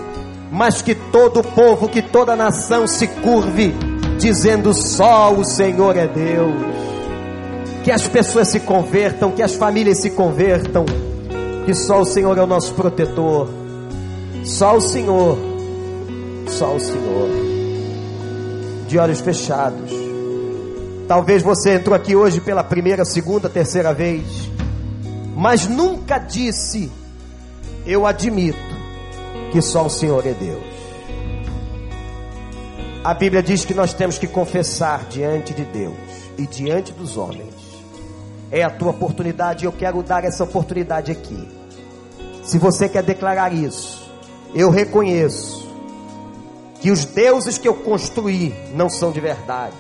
mas 0.49 0.81
que 0.81 0.95
todo 0.95 1.43
povo, 1.43 1.89
que 1.89 2.03
toda 2.03 2.37
nação 2.37 2.87
se 2.87 3.09
curve 3.09 3.75
dizendo 4.23 4.73
só 4.73 5.35
o 5.35 5.45
Senhor 5.45 5.97
é 5.97 6.07
Deus. 6.07 6.55
Que 7.83 7.91
as 7.91 8.07
pessoas 8.07 8.49
se 8.49 8.61
convertam, 8.61 9.33
que 9.33 9.43
as 9.43 9.57
famílias 9.57 10.01
se 10.01 10.11
convertam, 10.11 10.87
que 11.67 11.75
só 11.75 12.01
o 12.01 12.05
Senhor 12.05 12.39
é 12.39 12.43
o 12.43 12.47
nosso 12.47 12.73
protetor. 12.75 13.49
Só 14.45 14.77
o 14.77 14.81
Senhor. 14.81 15.37
Só 16.47 16.77
o 16.77 16.81
Senhor. 16.81 17.29
De 18.87 18.97
olhos 18.97 19.21
fechados. 19.21 19.91
Talvez 21.09 21.43
você 21.43 21.75
entrou 21.75 21.97
aqui 21.97 22.15
hoje 22.15 22.41
pela 22.41 22.63
primeira, 22.63 23.05
segunda, 23.05 23.49
terceira 23.49 23.93
vez, 23.93 24.23
mas 25.37 25.67
nunca 25.67 26.19
disse: 26.19 26.91
Eu 27.85 28.07
admito 28.07 28.57
que 29.51 29.61
só 29.61 29.87
o 29.87 29.91
Senhor 29.91 30.25
é 30.25 30.33
Deus. 30.33 30.72
A 33.05 33.15
Bíblia 33.15 33.43
diz 33.43 33.65
que 33.65 33.75
nós 33.75 33.93
temos 33.93 34.17
que 34.17 34.29
confessar 34.29 35.07
diante 35.09 35.53
de 35.53 35.65
Deus 35.65 35.97
e 36.39 36.47
diante 36.47 36.93
dos 36.93 37.17
homens. 37.17 37.53
É 38.49 38.63
a 38.63 38.71
tua 38.71 38.91
oportunidade 38.91 39.65
e 39.65 39.67
eu 39.67 39.73
quero 39.73 40.01
dar 40.05 40.23
essa 40.23 40.45
oportunidade 40.45 41.11
aqui. 41.11 41.49
Se 42.45 42.59
você 42.59 42.89
quer 42.89 43.03
declarar 43.03 43.53
isso, 43.53 44.09
eu 44.55 44.71
reconheço 44.71 45.69
que 46.81 46.93
os 46.93 47.05
deuses 47.05 47.59
que 47.59 47.67
eu 47.67 47.75
construí 47.75 48.55
não 48.73 48.89
são 48.89 49.11
de 49.11 49.21
verdade. 49.21 49.75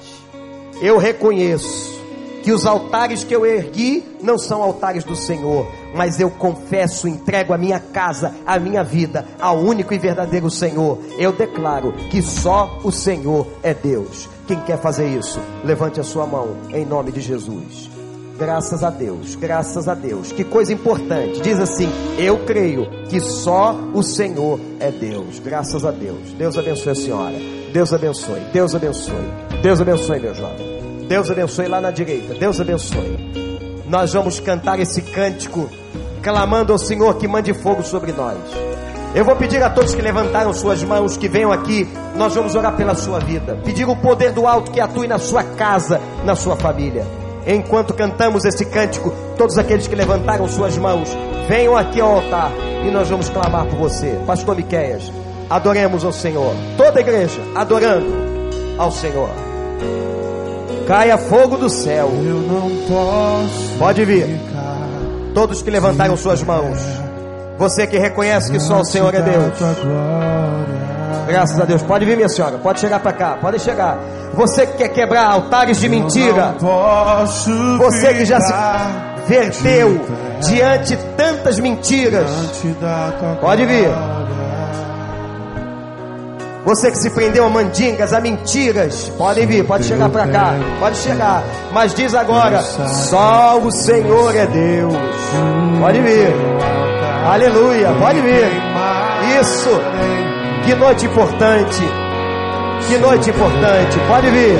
Eu 0.80 0.98
reconheço 0.98 2.01
que 2.42 2.52
os 2.52 2.66
altares 2.66 3.24
que 3.24 3.34
eu 3.34 3.46
ergui 3.46 4.04
não 4.22 4.38
são 4.38 4.62
altares 4.62 5.04
do 5.04 5.14
Senhor, 5.14 5.66
mas 5.94 6.20
eu 6.20 6.30
confesso, 6.30 7.06
entrego 7.08 7.52
a 7.52 7.58
minha 7.58 7.78
casa, 7.78 8.34
a 8.46 8.58
minha 8.58 8.82
vida 8.82 9.26
ao 9.40 9.58
único 9.58 9.94
e 9.94 9.98
verdadeiro 9.98 10.50
Senhor. 10.50 10.98
Eu 11.18 11.32
declaro 11.32 11.92
que 12.10 12.22
só 12.22 12.78
o 12.82 12.90
Senhor 12.90 13.46
é 13.62 13.74
Deus. 13.74 14.28
Quem 14.46 14.60
quer 14.60 14.78
fazer 14.78 15.08
isso, 15.08 15.40
levante 15.64 16.00
a 16.00 16.04
sua 16.04 16.26
mão 16.26 16.56
em 16.70 16.84
nome 16.84 17.12
de 17.12 17.20
Jesus. 17.20 17.90
Graças 18.38 18.82
a 18.82 18.90
Deus, 18.90 19.36
graças 19.36 19.86
a 19.86 19.94
Deus. 19.94 20.32
Que 20.32 20.42
coisa 20.42 20.72
importante. 20.72 21.40
Diz 21.42 21.60
assim: 21.60 21.88
Eu 22.18 22.44
creio 22.44 22.88
que 23.08 23.20
só 23.20 23.72
o 23.94 24.02
Senhor 24.02 24.58
é 24.80 24.90
Deus. 24.90 25.38
Graças 25.38 25.84
a 25.84 25.90
Deus. 25.90 26.32
Deus 26.32 26.58
abençoe 26.58 26.90
a 26.90 26.94
senhora. 26.94 27.36
Deus 27.72 27.92
abençoe. 27.92 28.40
Deus 28.52 28.74
abençoe. 28.74 29.14
Deus 29.62 29.80
abençoe, 29.80 30.18
meu 30.18 30.34
jovem. 30.34 30.81
Deus 31.08 31.30
abençoe 31.30 31.68
lá 31.68 31.80
na 31.80 31.90
direita. 31.90 32.34
Deus 32.34 32.60
abençoe. 32.60 33.18
Nós 33.86 34.12
vamos 34.12 34.40
cantar 34.40 34.80
esse 34.80 35.02
cântico, 35.02 35.68
clamando 36.22 36.72
ao 36.72 36.78
Senhor 36.78 37.14
que 37.16 37.28
mande 37.28 37.52
fogo 37.52 37.82
sobre 37.82 38.12
nós. 38.12 38.38
Eu 39.14 39.24
vou 39.24 39.36
pedir 39.36 39.62
a 39.62 39.68
todos 39.68 39.94
que 39.94 40.00
levantaram 40.00 40.54
suas 40.54 40.82
mãos, 40.82 41.18
que 41.18 41.28
venham 41.28 41.52
aqui, 41.52 41.86
nós 42.16 42.34
vamos 42.34 42.54
orar 42.54 42.74
pela 42.74 42.94
sua 42.94 43.18
vida. 43.18 43.58
Pedir 43.62 43.86
o 43.86 43.94
poder 43.94 44.32
do 44.32 44.46
alto 44.46 44.70
que 44.70 44.80
atue 44.80 45.06
na 45.06 45.18
sua 45.18 45.42
casa, 45.44 46.00
na 46.24 46.34
sua 46.34 46.56
família. 46.56 47.04
Enquanto 47.46 47.92
cantamos 47.92 48.46
esse 48.46 48.64
cântico, 48.64 49.12
todos 49.36 49.58
aqueles 49.58 49.86
que 49.86 49.94
levantaram 49.94 50.48
suas 50.48 50.78
mãos, 50.78 51.10
venham 51.46 51.76
aqui 51.76 52.00
ao 52.00 52.16
altar 52.16 52.52
e 52.86 52.90
nós 52.90 53.10
vamos 53.10 53.28
clamar 53.28 53.66
por 53.66 53.78
você. 53.78 54.18
Pastor 54.26 54.56
Miqueias, 54.56 55.12
adoremos 55.50 56.04
ao 56.04 56.12
Senhor. 56.12 56.54
Toda 56.78 56.98
a 56.98 57.02
igreja 57.02 57.40
adorando 57.54 58.10
ao 58.78 58.90
Senhor. 58.90 59.28
Caia 60.86 61.16
fogo 61.16 61.56
do 61.56 61.70
céu. 61.70 62.10
Eu 62.12 62.40
não 62.40 62.70
posso. 62.86 63.78
Pode 63.78 64.04
vir. 64.04 64.40
Todos 65.34 65.62
que 65.62 65.70
levantaram 65.70 66.16
suas 66.16 66.42
mãos. 66.42 66.78
Você 67.58 67.86
que 67.86 67.98
reconhece 67.98 68.50
que 68.50 68.58
só 68.58 68.80
o 68.80 68.84
Senhor 68.84 69.14
é 69.14 69.22
Deus. 69.22 69.52
Graças 71.26 71.58
a 71.60 71.64
Deus. 71.64 71.82
Pode 71.82 72.04
vir, 72.04 72.16
minha 72.16 72.28
senhora. 72.28 72.58
Pode 72.58 72.80
chegar 72.80 73.00
para 73.00 73.12
cá. 73.12 73.38
Pode 73.40 73.58
chegar. 73.60 73.98
Você 74.34 74.66
que 74.66 74.78
quer 74.78 74.88
quebrar 74.88 75.26
altares 75.26 75.78
de 75.78 75.88
mentira. 75.88 76.54
Você 77.78 78.14
que 78.14 78.24
já 78.24 78.40
se 78.40 78.52
verteu 79.26 80.00
diante 80.40 80.96
tantas 81.16 81.58
mentiras. 81.60 82.28
Pode 83.40 83.64
vir. 83.64 83.88
Você 86.64 86.92
que 86.92 86.98
se 86.98 87.10
prendeu 87.10 87.44
a 87.44 87.50
mandingas, 87.50 88.12
a 88.12 88.20
mentiras. 88.20 89.08
Podem 89.18 89.46
vir, 89.46 89.64
pode 89.64 89.84
chegar 89.84 90.08
para 90.08 90.28
cá. 90.28 90.54
Pode 90.78 90.96
chegar. 90.98 91.42
Mas 91.72 91.92
diz 91.94 92.14
agora: 92.14 92.62
só 92.62 93.58
o 93.58 93.70
Senhor 93.70 94.34
é 94.36 94.46
Deus. 94.46 94.94
Pode 95.80 96.00
vir. 96.00 96.32
Aleluia. 97.26 97.88
Pode 97.98 98.20
vir. 98.20 98.46
Isso. 99.40 99.70
Que 100.64 100.74
noite 100.76 101.06
importante. 101.06 101.82
Que 102.88 102.98
noite 102.98 103.30
importante. 103.30 103.98
Pode 104.06 104.30
vir. 104.30 104.58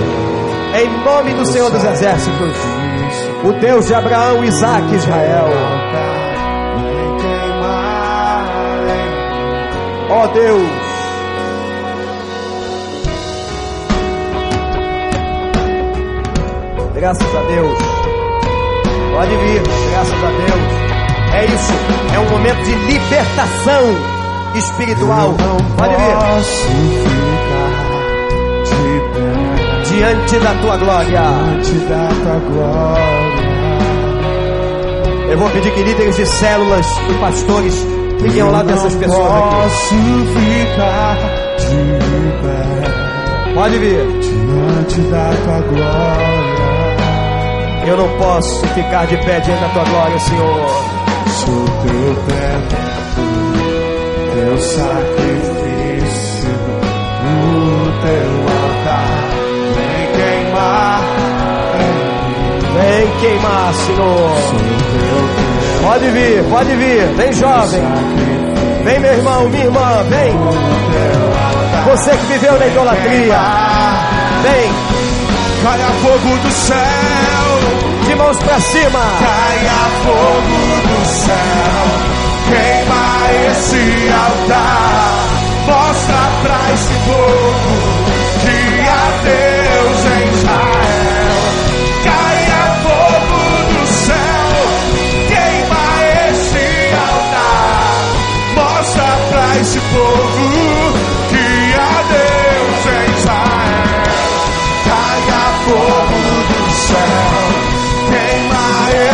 Em 0.74 1.04
nome 1.04 1.34
do 1.34 1.46
Senhor 1.46 1.70
dos 1.70 1.84
Exércitos. 1.84 2.56
O 3.44 3.52
Deus 3.60 3.86
de 3.86 3.94
Abraão, 3.94 4.42
Isaac 4.44 4.92
e 4.92 4.96
Israel. 4.96 5.48
Ó 10.10 10.26
Deus. 10.28 10.81
Graças 17.02 17.34
a 17.34 17.42
Deus. 17.42 17.78
Pode 19.12 19.36
vir, 19.36 19.60
graças 19.90 20.22
a 20.22 20.30
Deus. 20.30 20.62
É 21.34 21.44
isso, 21.46 21.72
é 22.14 22.18
um 22.20 22.30
momento 22.30 22.62
de 22.62 22.74
libertação 22.92 23.82
espiritual. 24.54 25.34
Pode 25.76 25.96
vir. 25.96 26.14
Diante 29.88 30.38
da 30.38 30.54
tua 30.60 30.76
glória. 30.76 31.10
diante 31.10 31.74
da 31.88 32.08
tua 32.22 32.38
glória. 32.38 33.02
Eu 35.28 35.38
vou 35.38 35.50
pedir 35.50 35.74
que 35.74 35.82
líderes 35.82 36.14
de 36.14 36.24
células 36.24 36.86
e 37.10 37.14
pastores 37.14 37.84
fiquem 38.20 38.42
ao 38.42 38.52
lado 38.52 38.68
dessas 38.68 38.94
pessoas 38.94 39.28
aqui. 39.28 39.56
Posso 39.56 39.94
ficar 40.38 41.16
de 41.58 41.74
pé 42.42 43.54
Pode 43.54 43.76
vir. 43.78 44.06
diante 44.20 45.00
da 45.10 45.30
tua 45.44 45.58
glória. 45.62 46.21
Eu 47.84 47.96
não 47.96 48.08
posso 48.16 48.66
ficar 48.68 49.06
de 49.06 49.16
pé 49.18 49.40
diante 49.40 49.60
da 49.60 49.68
tua 49.70 49.84
glória, 49.84 50.18
Senhor. 50.20 50.66
Sou 51.26 51.64
teu 51.64 52.14
teto, 52.26 52.76
teu 54.34 54.58
sacrifício, 54.58 56.02
no 57.24 57.92
teu 58.02 58.30
altar. 58.62 59.22
Vem 59.74 60.06
queimar, 60.16 61.00
Vem 62.74 63.06
queimar, 63.20 63.74
Senhor. 63.74 64.30
sou 64.48 64.58
teu 64.58 64.68
teto, 64.68 65.82
Pode 65.82 66.08
vir, 66.10 66.44
pode 66.44 66.76
vir. 66.76 67.06
Vem, 67.16 67.32
jovem. 67.32 67.82
Vem, 68.84 69.00
meu 69.00 69.12
irmão, 69.12 69.48
minha 69.48 69.64
irmã. 69.64 70.04
Vem. 70.08 70.32
Você 71.90 72.10
que 72.10 72.26
viveu 72.26 72.58
na 72.58 72.66
idolatria. 72.66 73.40
Vem. 74.42 74.92
Caia 75.62 75.86
fogo 76.02 76.36
do 76.38 76.50
céu, 76.50 76.76
mãos 78.22 78.38
pra 78.38 78.60
cima. 78.60 79.00
caia 79.18 79.82
fogo 80.04 80.58
do 80.88 81.06
céu, 81.06 81.84
queima 82.48 83.04
esse 83.50 83.84
altar, 84.12 85.12
mostra 85.66 86.22
pra 86.42 86.58
esse 86.74 86.94
povo 87.06 87.74
que 88.42 88.58
há 88.88 89.04
Deus 89.24 90.00
em 90.14 90.24
Israel. 90.34 91.40
Caia 92.04 92.64
fogo 92.82 93.40
do 93.72 93.86
céu, 93.86 94.54
queima 95.28 95.84
esse 96.30 96.66
altar, 97.10 97.94
mostra 98.56 99.10
pra 99.30 99.60
esse 99.60 99.80
povo 99.80 100.51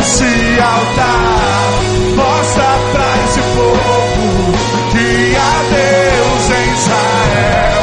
queima 0.09 0.25
esse 0.25 0.61
altar, 0.61 1.69
mostra 2.17 2.65
pra 2.93 3.09
esse 3.25 3.41
povo 3.55 4.53
que 4.91 5.37
há 5.37 5.57
Deus 5.69 6.45
em 6.51 6.67
Israel. 6.73 7.83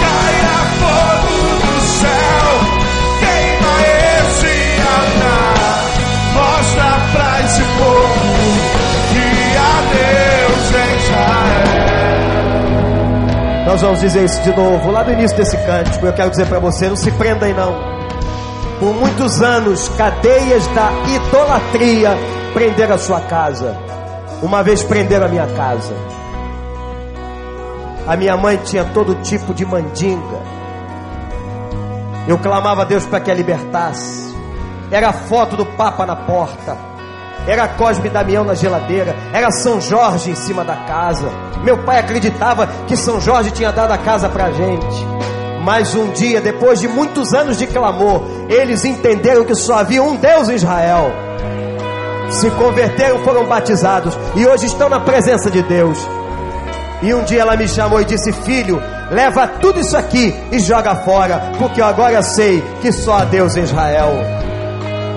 Caia 0.00 0.56
fogo 0.78 1.36
do 1.64 1.76
céu, 1.80 2.48
queima 3.20 3.74
esse 4.20 4.54
altar, 4.94 5.82
mostra 6.34 6.88
pra 7.12 7.30
esse 7.44 7.64
povo 7.78 8.28
que 9.12 9.26
há 9.56 9.76
Deus 9.94 10.66
em 10.74 10.90
Israel. 10.98 11.72
Nós 13.66 13.80
vamos 13.80 14.00
dizer 14.00 14.24
isso 14.24 14.42
de 14.42 14.54
novo. 14.54 14.90
Lá 14.90 15.02
do 15.02 15.12
início 15.12 15.36
desse 15.36 15.56
cântico, 15.56 16.06
eu 16.06 16.12
quero 16.12 16.30
dizer 16.30 16.46
pra 16.46 16.58
você: 16.58 16.88
não 16.88 16.96
se 16.96 17.10
prenda 17.12 17.46
aí 17.46 17.54
não. 17.54 18.03
Por 18.84 18.92
muitos 18.92 19.40
anos, 19.40 19.88
cadeias 19.96 20.66
da 20.74 20.92
idolatria 21.08 22.10
prenderam 22.52 22.96
a 22.96 22.98
sua 22.98 23.18
casa. 23.18 23.74
Uma 24.42 24.62
vez 24.62 24.82
prenderam 24.82 25.24
a 25.24 25.28
minha 25.30 25.46
casa. 25.46 25.94
A 28.06 28.14
minha 28.14 28.36
mãe 28.36 28.58
tinha 28.58 28.84
todo 28.84 29.14
tipo 29.22 29.54
de 29.54 29.64
mandinga. 29.64 30.38
Eu 32.28 32.36
clamava 32.36 32.82
a 32.82 32.84
Deus 32.84 33.06
para 33.06 33.20
que 33.20 33.30
a 33.30 33.34
libertasse. 33.34 34.36
Era 34.90 35.08
a 35.08 35.12
foto 35.14 35.56
do 35.56 35.64
Papa 35.64 36.04
na 36.04 36.14
porta. 36.14 36.76
era 37.46 37.66
Cosme 37.68 38.10
Damião 38.10 38.44
na 38.44 38.52
geladeira, 38.52 39.16
era 39.32 39.50
São 39.50 39.80
Jorge 39.80 40.30
em 40.30 40.34
cima 40.34 40.62
da 40.62 40.76
casa. 40.76 41.30
Meu 41.62 41.78
pai 41.84 42.00
acreditava 42.00 42.66
que 42.86 42.98
São 42.98 43.18
Jorge 43.18 43.50
tinha 43.50 43.72
dado 43.72 43.92
a 43.92 43.98
casa 43.98 44.28
para 44.28 44.52
gente. 44.52 45.13
Mas 45.64 45.94
um 45.94 46.10
dia, 46.12 46.42
depois 46.42 46.78
de 46.78 46.86
muitos 46.86 47.32
anos 47.32 47.56
de 47.56 47.66
clamor, 47.66 48.22
eles 48.50 48.84
entenderam 48.84 49.44
que 49.44 49.54
só 49.54 49.78
havia 49.78 50.02
um 50.02 50.14
Deus 50.14 50.50
em 50.50 50.56
Israel. 50.56 51.10
Se 52.28 52.50
converteram, 52.50 53.24
foram 53.24 53.46
batizados 53.46 54.14
e 54.36 54.46
hoje 54.46 54.66
estão 54.66 54.90
na 54.90 55.00
presença 55.00 55.50
de 55.50 55.62
Deus. 55.62 55.98
E 57.02 57.14
um 57.14 57.24
dia 57.24 57.40
ela 57.40 57.56
me 57.56 57.66
chamou 57.66 58.00
e 58.00 58.04
disse: 58.04 58.30
Filho, 58.30 58.80
leva 59.10 59.48
tudo 59.48 59.80
isso 59.80 59.96
aqui 59.96 60.34
e 60.52 60.58
joga 60.58 60.96
fora, 60.96 61.52
porque 61.58 61.80
eu 61.80 61.86
agora 61.86 62.22
sei 62.22 62.62
que 62.82 62.92
só 62.92 63.18
há 63.18 63.24
Deus 63.24 63.56
em 63.56 63.62
Israel. 63.62 64.43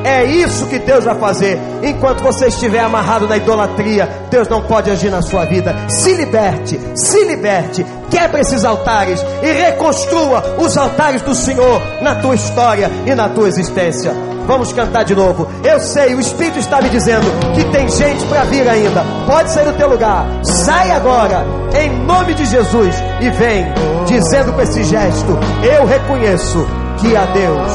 É 0.07 0.23
isso 0.23 0.67
que 0.67 0.79
Deus 0.79 1.03
vai 1.03 1.15
fazer. 1.15 1.59
Enquanto 1.83 2.23
você 2.23 2.47
estiver 2.47 2.79
amarrado 2.79 3.27
na 3.27 3.35
idolatria, 3.35 4.07
Deus 4.31 4.47
não 4.47 4.61
pode 4.61 4.89
agir 4.89 5.11
na 5.11 5.21
sua 5.21 5.43
vida. 5.43 5.75
Se 5.89 6.13
liberte, 6.13 6.79
se 6.95 7.25
liberte, 7.25 7.85
quebre 8.09 8.39
esses 8.39 8.63
altares 8.63 9.19
e 9.43 9.51
reconstrua 9.51 10.55
os 10.59 10.77
altares 10.77 11.21
do 11.23 11.35
Senhor 11.35 11.81
na 12.01 12.15
tua 12.15 12.35
história 12.35 12.89
e 13.05 13.13
na 13.13 13.27
tua 13.27 13.49
existência. 13.49 14.13
Vamos 14.47 14.71
cantar 14.71 15.03
de 15.03 15.13
novo. 15.13 15.45
Eu 15.61 15.81
sei, 15.81 16.15
o 16.15 16.21
Espírito 16.21 16.57
está 16.57 16.81
me 16.81 16.87
dizendo 16.87 17.27
que 17.53 17.65
tem 17.65 17.89
gente 17.89 18.25
para 18.27 18.45
vir 18.45 18.65
ainda. 18.65 19.03
Pode 19.25 19.51
sair 19.51 19.65
do 19.65 19.77
teu 19.77 19.89
lugar. 19.89 20.25
Sai 20.41 20.89
agora, 20.89 21.45
em 21.83 21.89
nome 22.05 22.33
de 22.33 22.45
Jesus, 22.45 22.95
e 23.19 23.29
vem 23.31 23.65
dizendo 24.05 24.53
com 24.53 24.61
esse 24.61 24.85
gesto: 24.85 25.37
Eu 25.69 25.85
reconheço 25.85 26.65
que 26.95 27.13
há 27.13 27.25
Deus, 27.25 27.71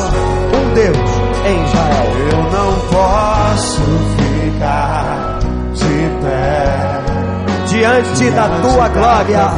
um 0.57 0.74
Deus 0.74 1.21
em 1.45 1.64
Israel. 1.64 2.12
Eu 2.30 2.43
não 2.51 2.72
posso 2.88 3.82
ficar 4.16 5.38
de 5.74 6.11
pé 6.22 7.03
diante 7.66 8.30
da 8.30 8.49
tua 8.61 8.88
glória. 8.88 9.51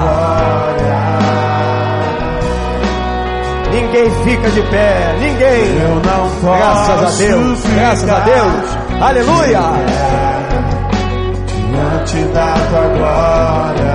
Ninguém 3.72 4.10
fica 4.22 4.50
de 4.50 4.62
pé, 4.62 5.16
ninguém. 5.18 5.80
Eu 5.82 5.94
não 5.96 6.30
posso 6.40 6.56
graças 6.56 7.02
a 7.02 7.26
Deus, 7.26 7.60
graças 7.74 8.08
a 8.10 8.18
Deus. 8.20 9.02
Aleluia. 9.02 9.60
Diante 11.48 12.24
da 12.32 12.54
tua 12.70 12.86
glória. 12.96 13.94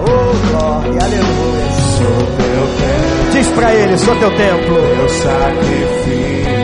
Oh, 0.00 0.48
glória, 0.50 1.00
aleluia. 1.02 1.70
Sou 1.96 2.18
teu 2.36 2.66
templo. 2.78 3.23
Diz 3.34 3.48
para 3.48 3.74
ele, 3.74 3.98
sou 3.98 4.14
teu 4.14 4.30
templo. 4.36 4.76
Teu 4.76 5.08
sacrifício. 5.08 6.54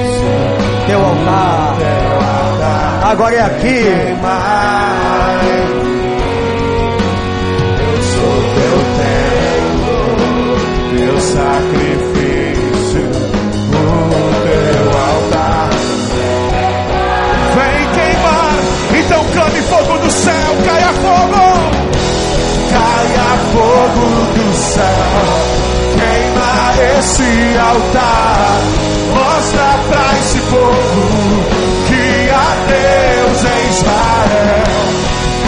Teu 0.86 1.04
altar. 1.04 1.74
Teu 1.78 2.14
altar. 2.14 3.10
Agora 3.10 3.34
é 3.34 3.40
aqui. 3.40 3.86
Eu 7.80 8.02
sou 8.02 8.36
teu 8.54 8.76
templo. 9.00 9.98
Teu 10.96 11.20
sacrifício. 11.20 13.02
O 13.66 13.82
teu 14.46 14.84
altar. 14.96 15.70
Vem 17.56 17.82
queimar. 17.96 18.54
Então 18.96 19.24
clame 19.34 19.60
fogo 19.62 19.98
do 19.98 20.10
céu. 20.12 20.50
Caia 20.66 20.92
fogo. 21.02 21.42
Caia 22.70 23.28
fogo 23.52 24.06
do 24.36 24.54
céu 24.54 25.49
esse 27.00 27.56
altar. 27.58 28.60
Mostra 29.14 29.70
pra 29.88 30.18
esse 30.18 30.38
povo 30.40 31.44
que 31.88 32.30
há 32.30 32.50
Deus 32.68 33.44
em 33.44 33.68
Israel. 33.70 34.64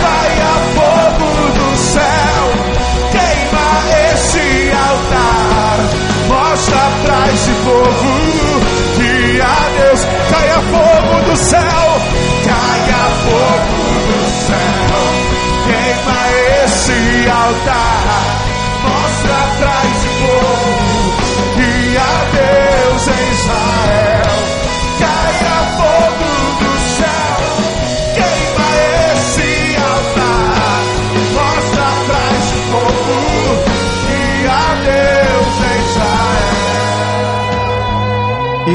Caia 0.00 0.54
fogo 0.74 1.28
do 1.58 1.76
céu, 1.76 2.44
queima 3.12 3.70
esse 4.12 4.46
altar. 4.88 5.76
Mostra 6.28 6.84
pra 7.04 7.32
esse 7.34 7.52
povo 7.66 8.12
que 8.96 9.40
há 9.42 9.62
Deus. 9.78 10.00
Caia 10.30 10.60
fogo 10.72 11.30
do 11.30 11.36
céu, 11.36 11.86
caia 12.46 13.04
fogo 13.24 13.76
do 14.08 14.20
céu, 14.46 15.00
queima 15.66 16.20
esse 16.64 17.30
altar. 17.30 17.91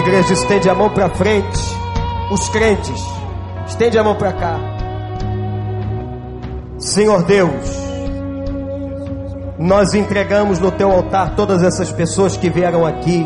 Igreja, 0.07 0.33
estende 0.33 0.69
a 0.69 0.73
mão 0.73 0.89
para 0.89 1.09
frente. 1.09 1.59
Os 2.31 2.49
crentes, 2.49 3.03
estende 3.67 3.97
a 3.97 4.03
mão 4.03 4.15
para 4.15 4.31
cá. 4.33 4.59
Senhor 6.77 7.23
Deus, 7.23 7.51
nós 9.59 9.93
entregamos 9.93 10.59
no 10.59 10.71
teu 10.71 10.91
altar 10.91 11.35
todas 11.35 11.63
essas 11.63 11.91
pessoas 11.91 12.37
que 12.37 12.49
vieram 12.49 12.85
aqui, 12.85 13.25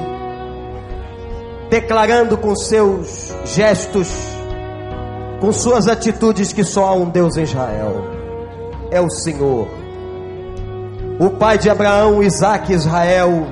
declarando 1.72 2.38
com 2.38 2.54
seus 2.54 3.34
gestos, 3.46 4.10
com 5.40 5.54
suas 5.54 5.88
atitudes 5.88 6.52
que 6.52 6.66
só 6.66 6.90
há 6.90 6.94
um 6.94 7.10
Deus 7.10 7.38
em 7.38 7.44
Israel. 7.44 8.04
É 8.92 9.00
o 9.00 9.10
Senhor. 9.10 9.70
O 11.18 11.30
Pai 11.30 11.58
de 11.58 11.70
Abraão, 11.70 12.22
Isaac 12.22 12.70
e 12.70 12.76
Israel, 12.76 13.48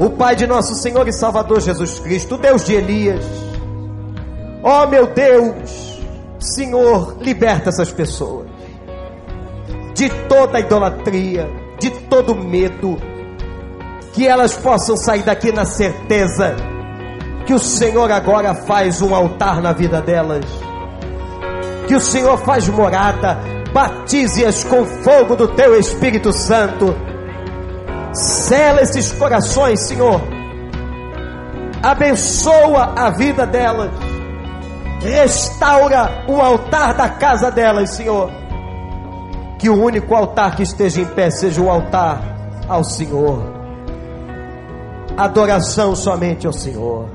o 0.00 0.08
Pai 0.08 0.34
de 0.34 0.46
nosso 0.46 0.76
Senhor 0.76 1.06
e 1.06 1.12
Salvador 1.12 1.60
Jesus 1.60 2.00
Cristo, 2.00 2.36
o 2.36 2.38
Deus 2.38 2.64
de 2.64 2.72
Elias. 2.72 3.22
Ó 4.62 4.84
oh, 4.84 4.86
meu 4.86 5.06
Deus, 5.08 6.00
Senhor, 6.38 7.18
liberta 7.20 7.68
essas 7.68 7.92
pessoas 7.92 8.46
de 9.94 10.08
toda 10.26 10.58
idolatria, 10.58 11.50
de 11.78 11.90
todo 11.90 12.34
medo, 12.34 12.96
que 14.14 14.26
elas 14.26 14.56
possam 14.56 14.96
sair 14.96 15.22
daqui 15.22 15.52
na 15.52 15.66
certeza 15.66 16.75
que 17.46 17.54
o 17.54 17.58
Senhor 17.60 18.10
agora 18.10 18.54
faz 18.54 19.00
um 19.00 19.14
altar 19.14 19.62
na 19.62 19.72
vida 19.72 20.02
delas, 20.02 20.44
que 21.86 21.94
o 21.94 22.00
Senhor 22.00 22.36
faz 22.38 22.68
morada, 22.68 23.38
batize-as 23.72 24.64
com 24.64 24.84
fogo 24.84 25.36
do 25.36 25.46
teu 25.48 25.78
Espírito 25.78 26.32
Santo, 26.32 26.94
sela 28.12 28.82
esses 28.82 29.12
corações, 29.12 29.80
Senhor, 29.80 30.20
abençoa 31.80 32.94
a 32.96 33.10
vida 33.10 33.46
delas, 33.46 33.92
restaura 35.00 36.24
o 36.26 36.40
altar 36.40 36.94
da 36.94 37.08
casa 37.08 37.50
delas, 37.50 37.90
Senhor. 37.90 38.28
Que 39.58 39.70
o 39.70 39.82
único 39.82 40.14
altar 40.14 40.56
que 40.56 40.62
esteja 40.62 41.00
em 41.00 41.06
pé 41.06 41.30
seja 41.30 41.62
o 41.62 41.70
altar 41.70 42.20
ao 42.68 42.84
Senhor. 42.84 43.54
Adoração 45.16 45.94
somente 45.94 46.46
ao 46.46 46.52
Senhor. 46.52 47.08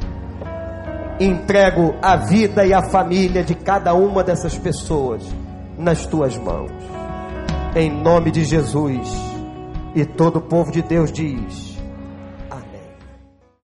Entrego 1.22 1.94
a 2.02 2.16
vida 2.16 2.66
e 2.66 2.74
a 2.74 2.82
família 2.82 3.44
de 3.44 3.54
cada 3.54 3.94
uma 3.94 4.24
dessas 4.24 4.58
pessoas 4.58 5.24
nas 5.78 6.04
tuas 6.08 6.36
mãos. 6.36 6.72
Em 7.76 7.92
nome 7.92 8.32
de 8.32 8.44
Jesus. 8.44 9.08
E 9.94 10.04
todo 10.04 10.38
o 10.38 10.42
povo 10.42 10.72
de 10.72 10.82
Deus 10.82 11.12
diz: 11.12 11.71